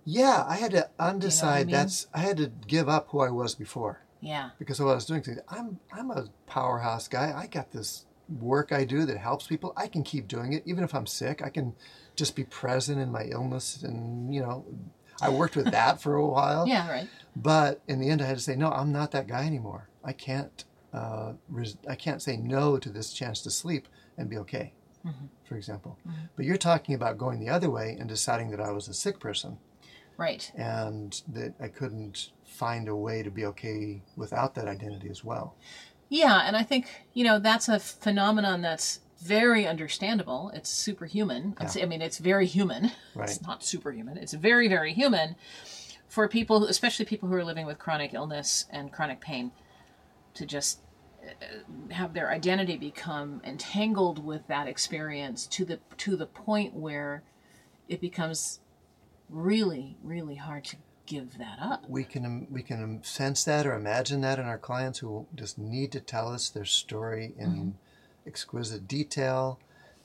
yeah, 0.04 0.44
I 0.48 0.56
had 0.56 0.70
to 0.72 0.88
undecide. 0.98 1.66
mean? 1.66 1.72
That's 1.72 2.06
I 2.14 2.20
had 2.20 2.36
to 2.38 2.50
give 2.66 2.88
up 2.88 3.08
who 3.10 3.20
I 3.20 3.30
was 3.30 3.54
before. 3.54 4.02
Yeah. 4.20 4.50
because 4.58 4.80
of 4.80 4.86
what 4.86 4.92
I 4.92 4.94
was 4.96 5.06
doing. 5.06 5.22
thinking, 5.22 5.44
I'm 5.48 5.78
I'm 5.92 6.10
a 6.10 6.26
powerhouse 6.46 7.06
guy. 7.06 7.32
I 7.36 7.46
got 7.46 7.70
this 7.70 8.04
work 8.40 8.72
I 8.72 8.84
do 8.84 9.04
that 9.06 9.16
helps 9.16 9.46
people, 9.46 9.72
I 9.76 9.86
can 9.86 10.02
keep 10.02 10.26
doing 10.28 10.52
it 10.52 10.62
even 10.66 10.82
if 10.84 10.94
I'm 10.94 11.06
sick. 11.06 11.40
I 11.42 11.50
can 11.50 11.74
just 12.16 12.34
be 12.34 12.44
present 12.44 12.98
in 13.00 13.12
my 13.12 13.24
illness, 13.24 13.82
and 13.82 14.34
you 14.34 14.40
know, 14.40 14.64
I 15.20 15.28
worked 15.30 15.54
with 15.56 15.70
that 15.70 16.00
for 16.02 16.16
a 16.16 16.26
while. 16.26 16.66
Yeah, 16.74 16.90
right. 16.90 17.08
But 17.36 17.80
in 17.86 18.00
the 18.00 18.10
end, 18.10 18.20
I 18.20 18.26
had 18.26 18.36
to 18.38 18.42
say, 18.42 18.56
no, 18.56 18.70
I'm 18.72 18.90
not 18.90 19.12
that 19.12 19.28
guy 19.28 19.44
anymore. 19.46 19.87
I 20.04 20.12
can't. 20.12 20.64
Uh, 20.92 21.34
res- 21.48 21.76
I 21.88 21.94
can't 21.94 22.22
say 22.22 22.36
no 22.38 22.78
to 22.78 22.88
this 22.88 23.12
chance 23.12 23.42
to 23.42 23.50
sleep 23.50 23.88
and 24.16 24.28
be 24.30 24.38
okay. 24.38 24.72
For 25.48 25.56
example, 25.56 25.96
but 26.36 26.44
you're 26.44 26.58
talking 26.58 26.94
about 26.94 27.16
going 27.16 27.40
the 27.40 27.48
other 27.48 27.70
way 27.70 27.96
and 27.98 28.06
deciding 28.06 28.50
that 28.50 28.60
I 28.60 28.72
was 28.72 28.88
a 28.88 28.92
sick 28.94 29.18
person 29.18 29.56
Right. 30.18 30.52
and 30.54 31.22
that 31.28 31.54
I 31.58 31.68
couldn't 31.68 32.30
find 32.44 32.88
a 32.88 32.94
way 32.96 33.22
to 33.22 33.30
be 33.30 33.46
okay 33.46 34.02
without 34.16 34.54
that 34.56 34.68
identity 34.68 35.08
as 35.08 35.24
well. 35.24 35.54
Yeah, 36.10 36.42
and 36.46 36.54
I 36.58 36.62
think 36.62 37.06
you 37.14 37.24
know 37.24 37.38
that's 37.38 37.68
a 37.70 37.78
phenomenon 37.78 38.60
that's 38.60 39.00
very 39.22 39.66
understandable. 39.66 40.50
It's 40.54 40.68
superhuman. 40.68 41.56
It's, 41.60 41.76
I 41.76 41.86
mean, 41.86 42.02
it's 42.02 42.18
very 42.18 42.46
human. 42.46 42.90
Right. 43.14 43.30
It's 43.30 43.40
not 43.40 43.64
superhuman. 43.64 44.18
It's 44.18 44.34
very, 44.34 44.68
very 44.68 44.92
human 44.92 45.36
for 46.06 46.28
people, 46.28 46.64
especially 46.66 47.04
people 47.06 47.28
who 47.30 47.34
are 47.34 47.44
living 47.44 47.66
with 47.66 47.78
chronic 47.78 48.12
illness 48.14 48.66
and 48.70 48.92
chronic 48.92 49.20
pain, 49.20 49.52
to 50.34 50.46
just 50.46 50.80
uh, 51.24 51.92
have 51.92 52.14
their 52.14 52.30
identity 52.30 52.76
become 52.76 53.40
entangled 53.44 54.24
with 54.24 54.46
that 54.48 54.68
experience 54.68 55.46
to 55.46 55.64
the 55.64 55.80
to 55.96 56.16
the 56.16 56.26
point 56.26 56.74
where 56.74 57.22
it 57.88 58.00
becomes 58.00 58.60
really, 59.28 59.96
really 60.02 60.36
hard 60.36 60.64
to 60.64 60.76
give 61.06 61.38
that 61.38 61.58
up. 61.60 61.88
We 61.88 62.04
can 62.04 62.24
um, 62.24 62.46
we 62.50 62.62
can 62.62 62.82
um, 62.82 63.02
sense 63.02 63.44
that 63.44 63.66
or 63.66 63.74
imagine 63.74 64.20
that 64.20 64.38
in 64.38 64.44
our 64.44 64.58
clients 64.58 64.98
who 64.98 65.26
just 65.34 65.58
need 65.58 65.90
to 65.92 66.00
tell 66.00 66.28
us 66.28 66.48
their 66.48 66.66
story 66.66 67.34
in 67.38 67.48
mm-hmm. 67.48 67.70
exquisite 68.26 68.86
detail 68.86 69.58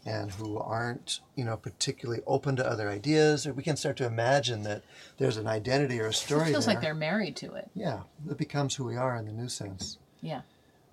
and 0.05 0.31
who 0.31 0.57
aren't 0.57 1.19
you 1.35 1.43
know 1.43 1.57
particularly 1.57 2.21
open 2.25 2.55
to 2.55 2.65
other 2.65 2.89
ideas 2.89 3.45
or 3.45 3.53
we 3.53 3.63
can 3.63 3.75
start 3.75 3.97
to 3.97 4.05
imagine 4.05 4.63
that 4.63 4.83
there's 5.17 5.37
an 5.37 5.47
identity 5.47 5.99
or 5.99 6.07
a 6.07 6.13
story. 6.13 6.49
It 6.49 6.51
feels 6.51 6.65
there. 6.65 6.75
like 6.75 6.83
they're 6.83 6.95
married 6.95 7.35
to 7.37 7.53
it. 7.53 7.69
yeah 7.73 8.01
it 8.29 8.37
becomes 8.37 8.75
who 8.75 8.85
we 8.85 8.95
are 8.95 9.15
in 9.17 9.25
the 9.25 9.33
new 9.33 9.49
sense 9.49 9.97
Yeah. 10.23 10.41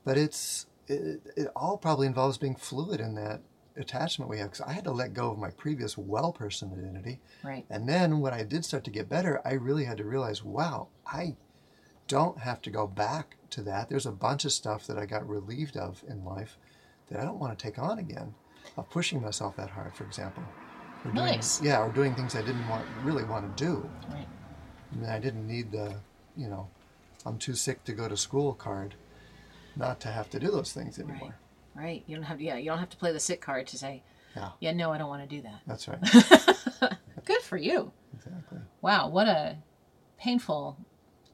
but 0.04 0.18
it's 0.18 0.66
it, 0.88 1.20
it 1.36 1.48
all 1.54 1.76
probably 1.78 2.06
involves 2.08 2.36
being 2.36 2.56
fluid 2.56 3.00
in 3.00 3.14
that 3.14 3.40
attachment 3.76 4.28
we 4.28 4.38
have 4.38 4.50
because 4.50 4.66
i 4.66 4.72
had 4.72 4.84
to 4.84 4.90
let 4.90 5.14
go 5.14 5.30
of 5.30 5.38
my 5.38 5.50
previous 5.50 5.96
well 5.96 6.32
person 6.32 6.72
identity 6.76 7.20
Right. 7.44 7.64
and 7.70 7.88
then 7.88 8.20
when 8.20 8.34
i 8.34 8.42
did 8.42 8.64
start 8.64 8.82
to 8.84 8.90
get 8.90 9.08
better 9.08 9.40
i 9.44 9.52
really 9.52 9.84
had 9.84 9.96
to 9.98 10.04
realize 10.04 10.42
wow 10.44 10.88
i 11.06 11.36
don't 12.08 12.38
have 12.38 12.60
to 12.62 12.70
go 12.70 12.86
back 12.86 13.36
to 13.50 13.62
that 13.62 13.88
there's 13.88 14.06
a 14.06 14.12
bunch 14.12 14.44
of 14.44 14.52
stuff 14.52 14.86
that 14.88 14.98
i 14.98 15.06
got 15.06 15.26
relieved 15.28 15.76
of 15.76 16.02
in 16.08 16.24
life 16.24 16.58
that 17.08 17.20
i 17.20 17.24
don't 17.24 17.38
want 17.38 17.56
to 17.56 17.62
take 17.62 17.78
on 17.78 17.98
again 18.00 18.34
of 18.76 18.90
pushing 18.90 19.22
myself 19.22 19.56
that 19.56 19.70
hard 19.70 19.94
for 19.94 20.04
example 20.04 20.42
or 21.04 21.12
doing, 21.12 21.26
Nice. 21.26 21.62
yeah 21.62 21.78
or 21.80 21.90
doing 21.90 22.14
things 22.16 22.34
i 22.34 22.42
didn't 22.42 22.68
want 22.68 22.84
really 23.04 23.24
want 23.24 23.56
to 23.56 23.64
do 23.64 23.88
Right. 24.10 24.26
I 24.92 24.96
mean, 24.96 25.08
I 25.08 25.20
didn't 25.20 25.46
need 25.46 25.70
the, 25.70 25.94
you 26.36 26.48
know, 26.48 26.68
I'm 27.24 27.38
too 27.38 27.54
sick 27.54 27.84
to 27.84 27.92
go 27.92 28.08
to 28.08 28.16
school 28.16 28.52
card, 28.54 28.96
not 29.76 30.00
to 30.00 30.08
have 30.08 30.28
to 30.30 30.38
do 30.40 30.50
those 30.50 30.72
things 30.72 30.98
anymore. 30.98 31.36
Right. 31.74 32.02
You 32.06 32.16
don't 32.16 32.24
have 32.24 32.40
yeah, 32.40 32.56
you 32.56 32.66
don't 32.70 32.78
have 32.78 32.90
to 32.90 32.96
play 32.96 33.12
the 33.12 33.20
sick 33.20 33.40
card 33.40 33.66
to 33.68 33.78
say, 33.78 34.02
Yeah, 34.36 34.50
yeah, 34.60 34.72
no, 34.72 34.92
I 34.92 34.98
don't 34.98 35.08
want 35.08 35.28
to 35.28 35.36
do 35.36 35.42
that. 35.42 35.60
that's 35.66 35.88
right. 35.88 36.00
Good 37.24 37.42
for 37.42 37.56
you. 37.56 37.92
exactly. 38.14 38.58
Wow, 38.82 39.08
what 39.08 39.28
a 39.28 39.56
painful, 40.18 40.76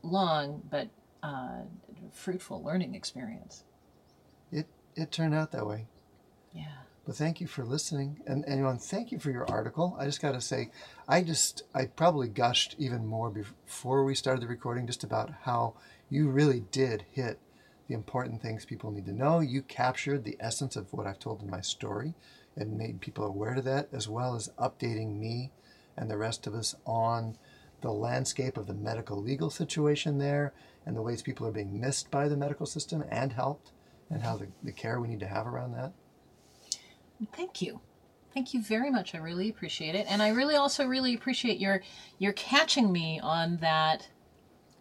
long 0.03 0.63
but 0.71 0.89
uh, 1.23 1.61
fruitful 2.13 2.63
learning 2.63 2.95
experience. 2.95 3.65
It 4.53 4.67
it 4.95 5.11
turned 5.11 5.35
out 5.35 5.53
that 5.53 5.67
way. 5.67 5.87
Yeah. 6.53 6.65
But 7.07 7.15
thank 7.17 7.41
you 7.41 7.47
for 7.47 7.65
listening, 7.65 8.21
and 8.27 8.45
and 8.45 8.53
anyone, 8.53 8.79
thank 8.79 9.13
you 9.13 9.19
for 9.19 9.31
your 9.31 9.49
article. 9.51 9.97
I 9.99 10.05
just 10.07 10.21
got 10.21 10.33
to 10.33 10.41
say, 10.41 10.71
I 11.09 11.23
just 11.23 11.63
I 11.75 11.87
probably 11.87 12.29
gushed 12.29 12.75
even 12.79 13.07
more 13.07 13.31
before 13.31 14.05
we 14.05 14.15
started 14.15 14.43
the 14.43 14.49
recording, 14.49 14.87
just 14.87 15.05
about 15.05 15.31
how 15.43 15.75
you 16.11 16.29
really 16.29 16.61
did 16.73 17.05
hit 17.13 17.39
the 17.89 17.95
important 17.95 18.43
things 18.43 18.65
people 18.65 18.91
need 18.91 19.07
to 19.07 19.13
know. 19.13 19.41
You 19.41 19.63
captured 19.63 20.25
the 20.25 20.37
essence 20.41 20.77
of 20.77 20.93
what 20.93 21.07
I've 21.07 21.19
told 21.19 21.43
in 21.43 21.51
my 21.51 21.61
story, 21.61 22.15
and 22.57 22.79
made 22.79 23.01
people 23.01 23.25
aware 23.25 23.55
to 23.55 23.63
that, 23.63 23.89
as 23.93 24.09
well 24.09 24.35
as 24.35 24.51
updating 24.59 25.19
me 25.19 25.53
and 25.97 26.11
the 26.11 26.17
rest 26.17 26.47
of 26.47 26.55
us 26.55 26.75
on 26.85 27.37
the 27.83 27.93
landscape 27.93 28.57
of 28.57 28.67
the 28.67 28.75
medical 28.75 29.21
legal 29.21 29.51
situation 29.51 30.19
there, 30.19 30.53
and 30.85 30.97
the 30.97 31.03
ways 31.03 31.23
people 31.23 31.47
are 31.47 31.53
being 31.53 31.81
missed 31.81 32.11
by 32.11 32.29
the 32.29 32.37
medical 32.37 32.67
system 32.67 33.05
and 33.11 33.33
helped, 33.33 33.73
and 34.11 34.23
how 34.23 34.37
the, 34.37 34.49
the 34.63 34.73
care 34.73 35.01
we 35.01 35.09
need 35.09 35.21
to 35.21 35.27
have 35.27 35.47
around 35.47 35.73
that. 35.75 35.93
Thank 37.33 37.63
you. 37.63 37.81
Thank 38.35 38.53
you 38.53 38.63
very 38.63 38.91
much. 38.91 39.15
I 39.15 39.19
really 39.19 39.49
appreciate 39.49 39.95
it. 39.95 40.07
And 40.11 40.23
I 40.23 40.29
really 40.29 40.57
also 40.57 40.87
really 40.87 41.15
appreciate 41.15 41.59
your 41.59 41.83
your 42.19 42.35
catching 42.35 42.93
me 42.93 43.19
on 43.21 43.57
that 43.59 44.09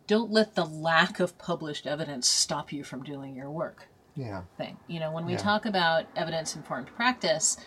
don't 0.07 0.31
let 0.31 0.55
the 0.55 0.65
lack 0.65 1.19
of 1.19 1.37
published 1.37 1.87
evidence 1.87 2.27
stop 2.27 2.71
you 2.71 2.83
from 2.83 3.03
doing 3.03 3.35
your 3.35 3.49
work 3.49 3.87
Yeah. 4.15 4.41
thing. 4.57 4.77
You 4.87 4.99
know, 4.99 5.11
when 5.11 5.25
we 5.25 5.33
Yeah. 5.33 5.39
talk 5.39 5.65
about 5.65 6.05
evidence 6.15 6.55
informed 6.55 6.87
practice, 6.95 7.57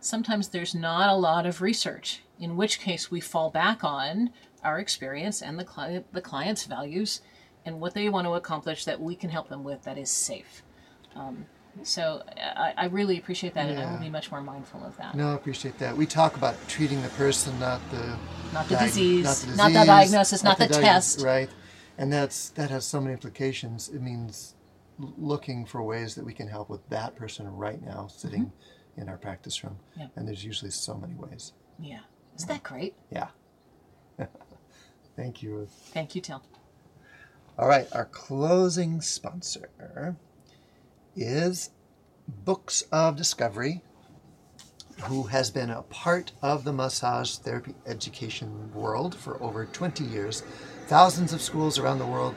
sometimes 0.00 0.48
there's 0.48 0.74
not 0.74 1.08
a 1.08 1.14
lot 1.14 1.46
of 1.46 1.60
research, 1.62 2.22
in 2.38 2.56
which 2.56 2.80
case 2.80 3.10
we 3.10 3.20
fall 3.20 3.50
back 3.50 3.84
on 3.84 4.30
our 4.62 4.78
experience 4.78 5.40
and 5.42 5.58
the 5.58 5.64
client 5.64 6.06
the 6.12 6.20
client's 6.22 6.64
values 6.64 7.20
and 7.66 7.80
what 7.80 7.94
they 7.94 8.08
want 8.08 8.26
to 8.26 8.34
accomplish 8.34 8.84
that 8.84 9.00
we 9.00 9.14
can 9.14 9.30
help 9.30 9.48
them 9.48 9.62
with 9.64 9.82
that 9.84 9.96
is 9.96 10.10
safe. 10.10 10.62
Um, 11.16 11.46
so 11.82 12.22
I, 12.36 12.74
I 12.76 12.84
really 12.86 13.18
appreciate 13.18 13.54
that, 13.54 13.68
and 13.68 13.78
I 13.78 13.90
will 13.90 13.98
be 13.98 14.10
much 14.10 14.30
more 14.30 14.40
mindful 14.42 14.84
of 14.84 14.96
that. 14.98 15.14
No, 15.14 15.32
I 15.32 15.34
appreciate 15.34 15.78
that. 15.78 15.96
We 15.96 16.06
talk 16.06 16.36
about 16.36 16.56
treating 16.68 17.02
the 17.02 17.08
person, 17.10 17.58
not 17.58 17.80
the 17.90 18.16
Not 18.52 18.68
the 18.68 18.74
diag- 18.76 18.80
disease, 18.80 19.24
not 19.24 19.36
the, 19.36 19.56
not 19.56 19.72
the 19.72 19.86
diagnosis, 19.86 20.44
not 20.44 20.58
the 20.58 20.66
diag- 20.68 20.80
test. 20.82 21.20
right? 21.22 21.48
And 21.96 22.12
that's 22.12 22.50
that 22.50 22.70
has 22.70 22.84
so 22.84 23.00
many 23.00 23.12
implications. 23.12 23.88
It 23.88 24.02
means 24.02 24.54
looking 24.98 25.64
for 25.64 25.82
ways 25.82 26.14
that 26.14 26.24
we 26.24 26.32
can 26.32 26.48
help 26.48 26.68
with 26.68 26.88
that 26.88 27.16
person 27.16 27.48
right 27.48 27.82
now, 27.84 28.06
sitting 28.06 28.52
in 28.96 29.08
our 29.08 29.16
practice 29.16 29.62
room. 29.64 29.78
Mm-hmm. 29.92 30.00
Yeah. 30.00 30.06
And 30.16 30.28
there's 30.28 30.44
usually 30.44 30.70
so 30.70 30.94
many 30.94 31.14
ways. 31.14 31.52
Yeah, 31.78 32.00
isn't 32.36 32.48
that 32.48 32.62
great? 32.62 32.94
Yeah. 33.10 33.28
Thank 35.16 35.42
you. 35.42 35.68
Thank 35.92 36.14
you, 36.14 36.20
Til. 36.20 36.42
All 37.56 37.68
right, 37.68 37.86
our 37.92 38.06
closing 38.06 39.00
sponsor 39.00 40.16
is 41.14 41.70
Books 42.26 42.82
of 42.90 43.16
Discovery, 43.16 43.80
who 45.04 45.24
has 45.24 45.52
been 45.52 45.70
a 45.70 45.82
part 45.82 46.32
of 46.42 46.64
the 46.64 46.72
massage 46.72 47.36
therapy 47.36 47.74
education 47.86 48.72
world 48.74 49.14
for 49.14 49.40
over 49.40 49.66
20 49.66 50.02
years. 50.04 50.42
Thousands 50.86 51.32
of 51.32 51.40
schools 51.40 51.78
around 51.78 51.98
the 51.98 52.06
world 52.06 52.34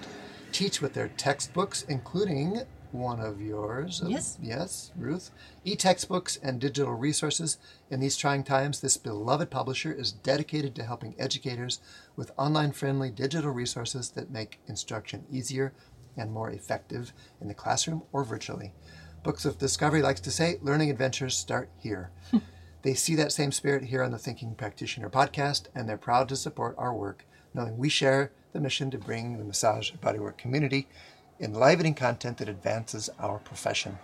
teach 0.54 0.82
with 0.82 0.94
their 0.94 1.10
textbooks, 1.10 1.84
including 1.84 2.62
one 2.94 3.20
of 3.20 3.42
yours. 3.42 4.02
Yes. 4.06 4.38
Yes, 4.42 4.92
Ruth. 4.96 5.32
E 5.66 5.76
textbooks 5.76 6.38
and 6.42 6.58
digital 6.58 6.94
resources. 6.94 7.58
In 7.92 8.00
these 8.00 8.16
trying 8.16 8.46
times, 8.46 8.80
this 8.80 8.96
beloved 8.96 9.52
publisher 9.52 9.92
is 9.92 10.14
dedicated 10.14 10.76
to 10.76 10.84
helping 10.84 11.14
educators 11.20 11.82
with 12.16 12.32
online 12.38 12.72
friendly 12.72 13.12
digital 13.12 13.52
resources 13.52 14.12
that 14.12 14.32
make 14.32 14.62
instruction 14.66 15.26
easier 15.30 15.74
and 16.16 16.32
more 16.32 16.50
effective 16.50 17.12
in 17.42 17.50
the 17.50 17.54
classroom 17.54 18.04
or 18.14 18.24
virtually. 18.24 18.72
Books 19.24 19.44
of 19.44 19.58
Discovery 19.58 20.02
likes 20.02 20.22
to 20.22 20.32
say, 20.32 20.58
learning 20.62 20.90
adventures 20.90 21.36
start 21.36 21.70
here. 21.78 22.12
they 22.84 22.94
see 22.94 23.16
that 23.16 23.34
same 23.34 23.52
spirit 23.52 23.84
here 23.84 24.04
on 24.04 24.12
the 24.12 24.18
Thinking 24.18 24.56
Practitioner 24.56 25.10
podcast, 25.10 25.66
and 25.76 25.88
they're 25.88 25.98
proud 25.98 26.30
to 26.30 26.38
support 26.38 26.76
our 26.78 26.94
work, 26.94 27.26
knowing 27.54 27.78
we 27.78 27.90
share 27.90 28.32
the 28.54 28.60
mission 28.60 28.90
to 28.92 28.98
bring 28.98 29.38
the 29.38 29.44
massage 29.44 29.92
and 29.92 30.02
bodywork 30.02 30.38
community 30.38 30.88
enlivening 31.40 31.94
content 31.94 32.38
that 32.38 32.50
advances 32.50 33.10
our 33.20 33.40
profession. 33.40 33.98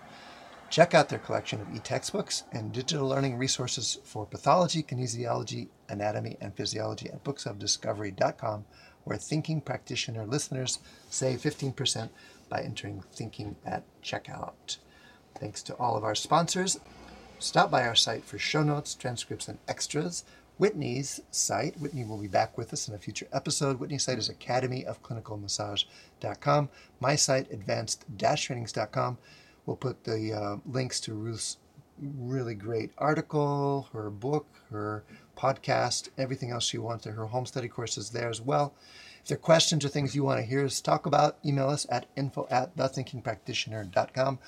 Check 0.70 0.94
out 0.94 1.10
their 1.10 1.20
collection 1.20 1.62
of 1.62 1.74
e-textbooks 1.76 2.44
and 2.52 2.72
digital 2.72 3.08
learning 3.08 3.38
resources 3.38 4.00
for 4.04 4.26
pathology, 4.26 4.82
kinesiology, 4.82 5.68
anatomy, 5.88 6.38
and 6.42 6.56
physiology 6.56 7.10
at 7.10 7.24
booksofdiscovery.com, 7.24 8.66
where 9.04 9.18
thinking 9.18 9.62
practitioner 9.62 10.26
listeners 10.26 10.80
save 11.10 11.42
15% 11.42 12.10
by 12.50 12.62
entering 12.62 13.04
thinking 13.12 13.56
at 13.66 13.84
checkout. 14.02 14.78
Thanks 15.36 15.62
to 15.64 15.74
all 15.76 15.96
of 15.96 16.04
our 16.04 16.16
sponsors. 16.16 16.80
Stop 17.38 17.70
by 17.70 17.86
our 17.86 17.96
site 17.96 18.24
for 18.24 18.40
show 18.40 18.64
notes, 18.64 18.96
transcripts, 18.96 19.48
and 19.48 19.60
extras. 19.68 20.24
Whitney's 20.64 21.20
site, 21.30 21.78
Whitney 21.78 22.06
will 22.06 22.18
be 22.18 22.30
back 22.30 22.58
with 22.58 22.72
us 22.72 22.88
in 22.88 22.96
a 22.96 22.98
future 22.98 23.28
episode. 23.34 23.82
Whitney's 23.82 24.04
site 24.04 24.18
is 24.18 24.30
academyofclinicalmassage.com. 24.30 26.70
My 27.02 27.18
site, 27.18 27.52
advanced-trainings.com. 27.52 29.18
We'll 29.66 29.76
put 29.76 30.06
the 30.06 30.32
uh, 30.32 30.56
links 30.66 31.02
to 31.02 31.16
Ruth's 31.16 31.58
really 32.00 32.56
great 32.56 32.92
article, 32.98 33.90
her 33.92 34.10
book, 34.10 34.48
her 34.70 35.04
podcast, 35.36 36.08
everything 36.18 36.52
else 36.52 36.64
she 36.64 36.78
wants. 36.78 37.04
Her 37.04 37.26
home 37.26 37.46
study 37.46 37.68
courses 37.68 38.12
there 38.12 38.30
as 38.30 38.40
well. 38.40 38.74
If 39.22 39.28
there 39.28 39.36
are 39.36 39.40
questions 39.40 39.84
or 39.84 39.90
things 39.90 40.16
you 40.16 40.24
want 40.24 40.40
to 40.40 40.46
hear 40.46 40.64
us 40.64 40.80
talk 40.80 41.06
about, 41.06 41.40
email 41.46 41.68
us 41.68 41.86
at 41.90 42.06
info 42.16 42.48
at 42.50 42.74
thethinkingpractitioner.com 42.78 44.40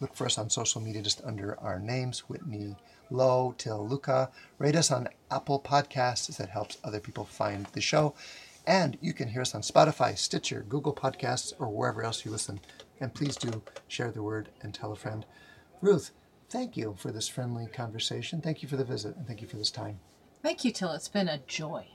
Look 0.00 0.14
for 0.14 0.26
us 0.26 0.38
on 0.38 0.48
social 0.48 0.80
media 0.80 1.02
just 1.02 1.24
under 1.24 1.58
our 1.58 1.80
names, 1.80 2.20
Whitney 2.20 2.76
Lowe 3.10 3.54
Til 3.58 3.72
Luchau. 3.72 4.28
Rate 4.58 4.76
us 4.76 4.90
on 4.90 5.08
Apple 5.30 5.60
Podcasts. 5.60 6.36
That 6.36 6.50
helps 6.50 6.78
other 6.84 7.00
people 7.00 7.24
find 7.24 7.66
the 7.66 7.80
show. 7.80 8.14
And 8.66 8.98
you 9.00 9.14
can 9.14 9.28
hear 9.28 9.40
us 9.40 9.54
on 9.54 9.62
Spotify, 9.62 10.16
Stitcher, 10.16 10.64
Google 10.68 10.92
Podcasts, 10.92 11.52
or 11.58 11.68
wherever 11.68 12.02
else 12.02 12.24
you 12.24 12.30
listen. 12.30 12.60
And 13.00 13.14
please 13.14 13.36
do 13.36 13.62
share 13.86 14.10
the 14.10 14.22
word 14.22 14.50
and 14.60 14.74
tell 14.74 14.92
a 14.92 14.96
friend. 14.96 15.24
Ruth, 15.80 16.10
thank 16.50 16.76
you 16.76 16.94
for 16.98 17.10
this 17.10 17.28
friendly 17.28 17.66
conversation. 17.66 18.40
Thank 18.42 18.62
you 18.62 18.68
for 18.68 18.76
the 18.76 18.84
visit, 18.84 19.16
and 19.16 19.26
thank 19.26 19.40
you 19.40 19.48
for 19.48 19.56
this 19.56 19.70
time. 19.70 20.00
Thank 20.42 20.64
you, 20.64 20.72
Til. 20.72 20.92
It's 20.92 21.08
been 21.08 21.28
a 21.28 21.38
joy. 21.38 21.86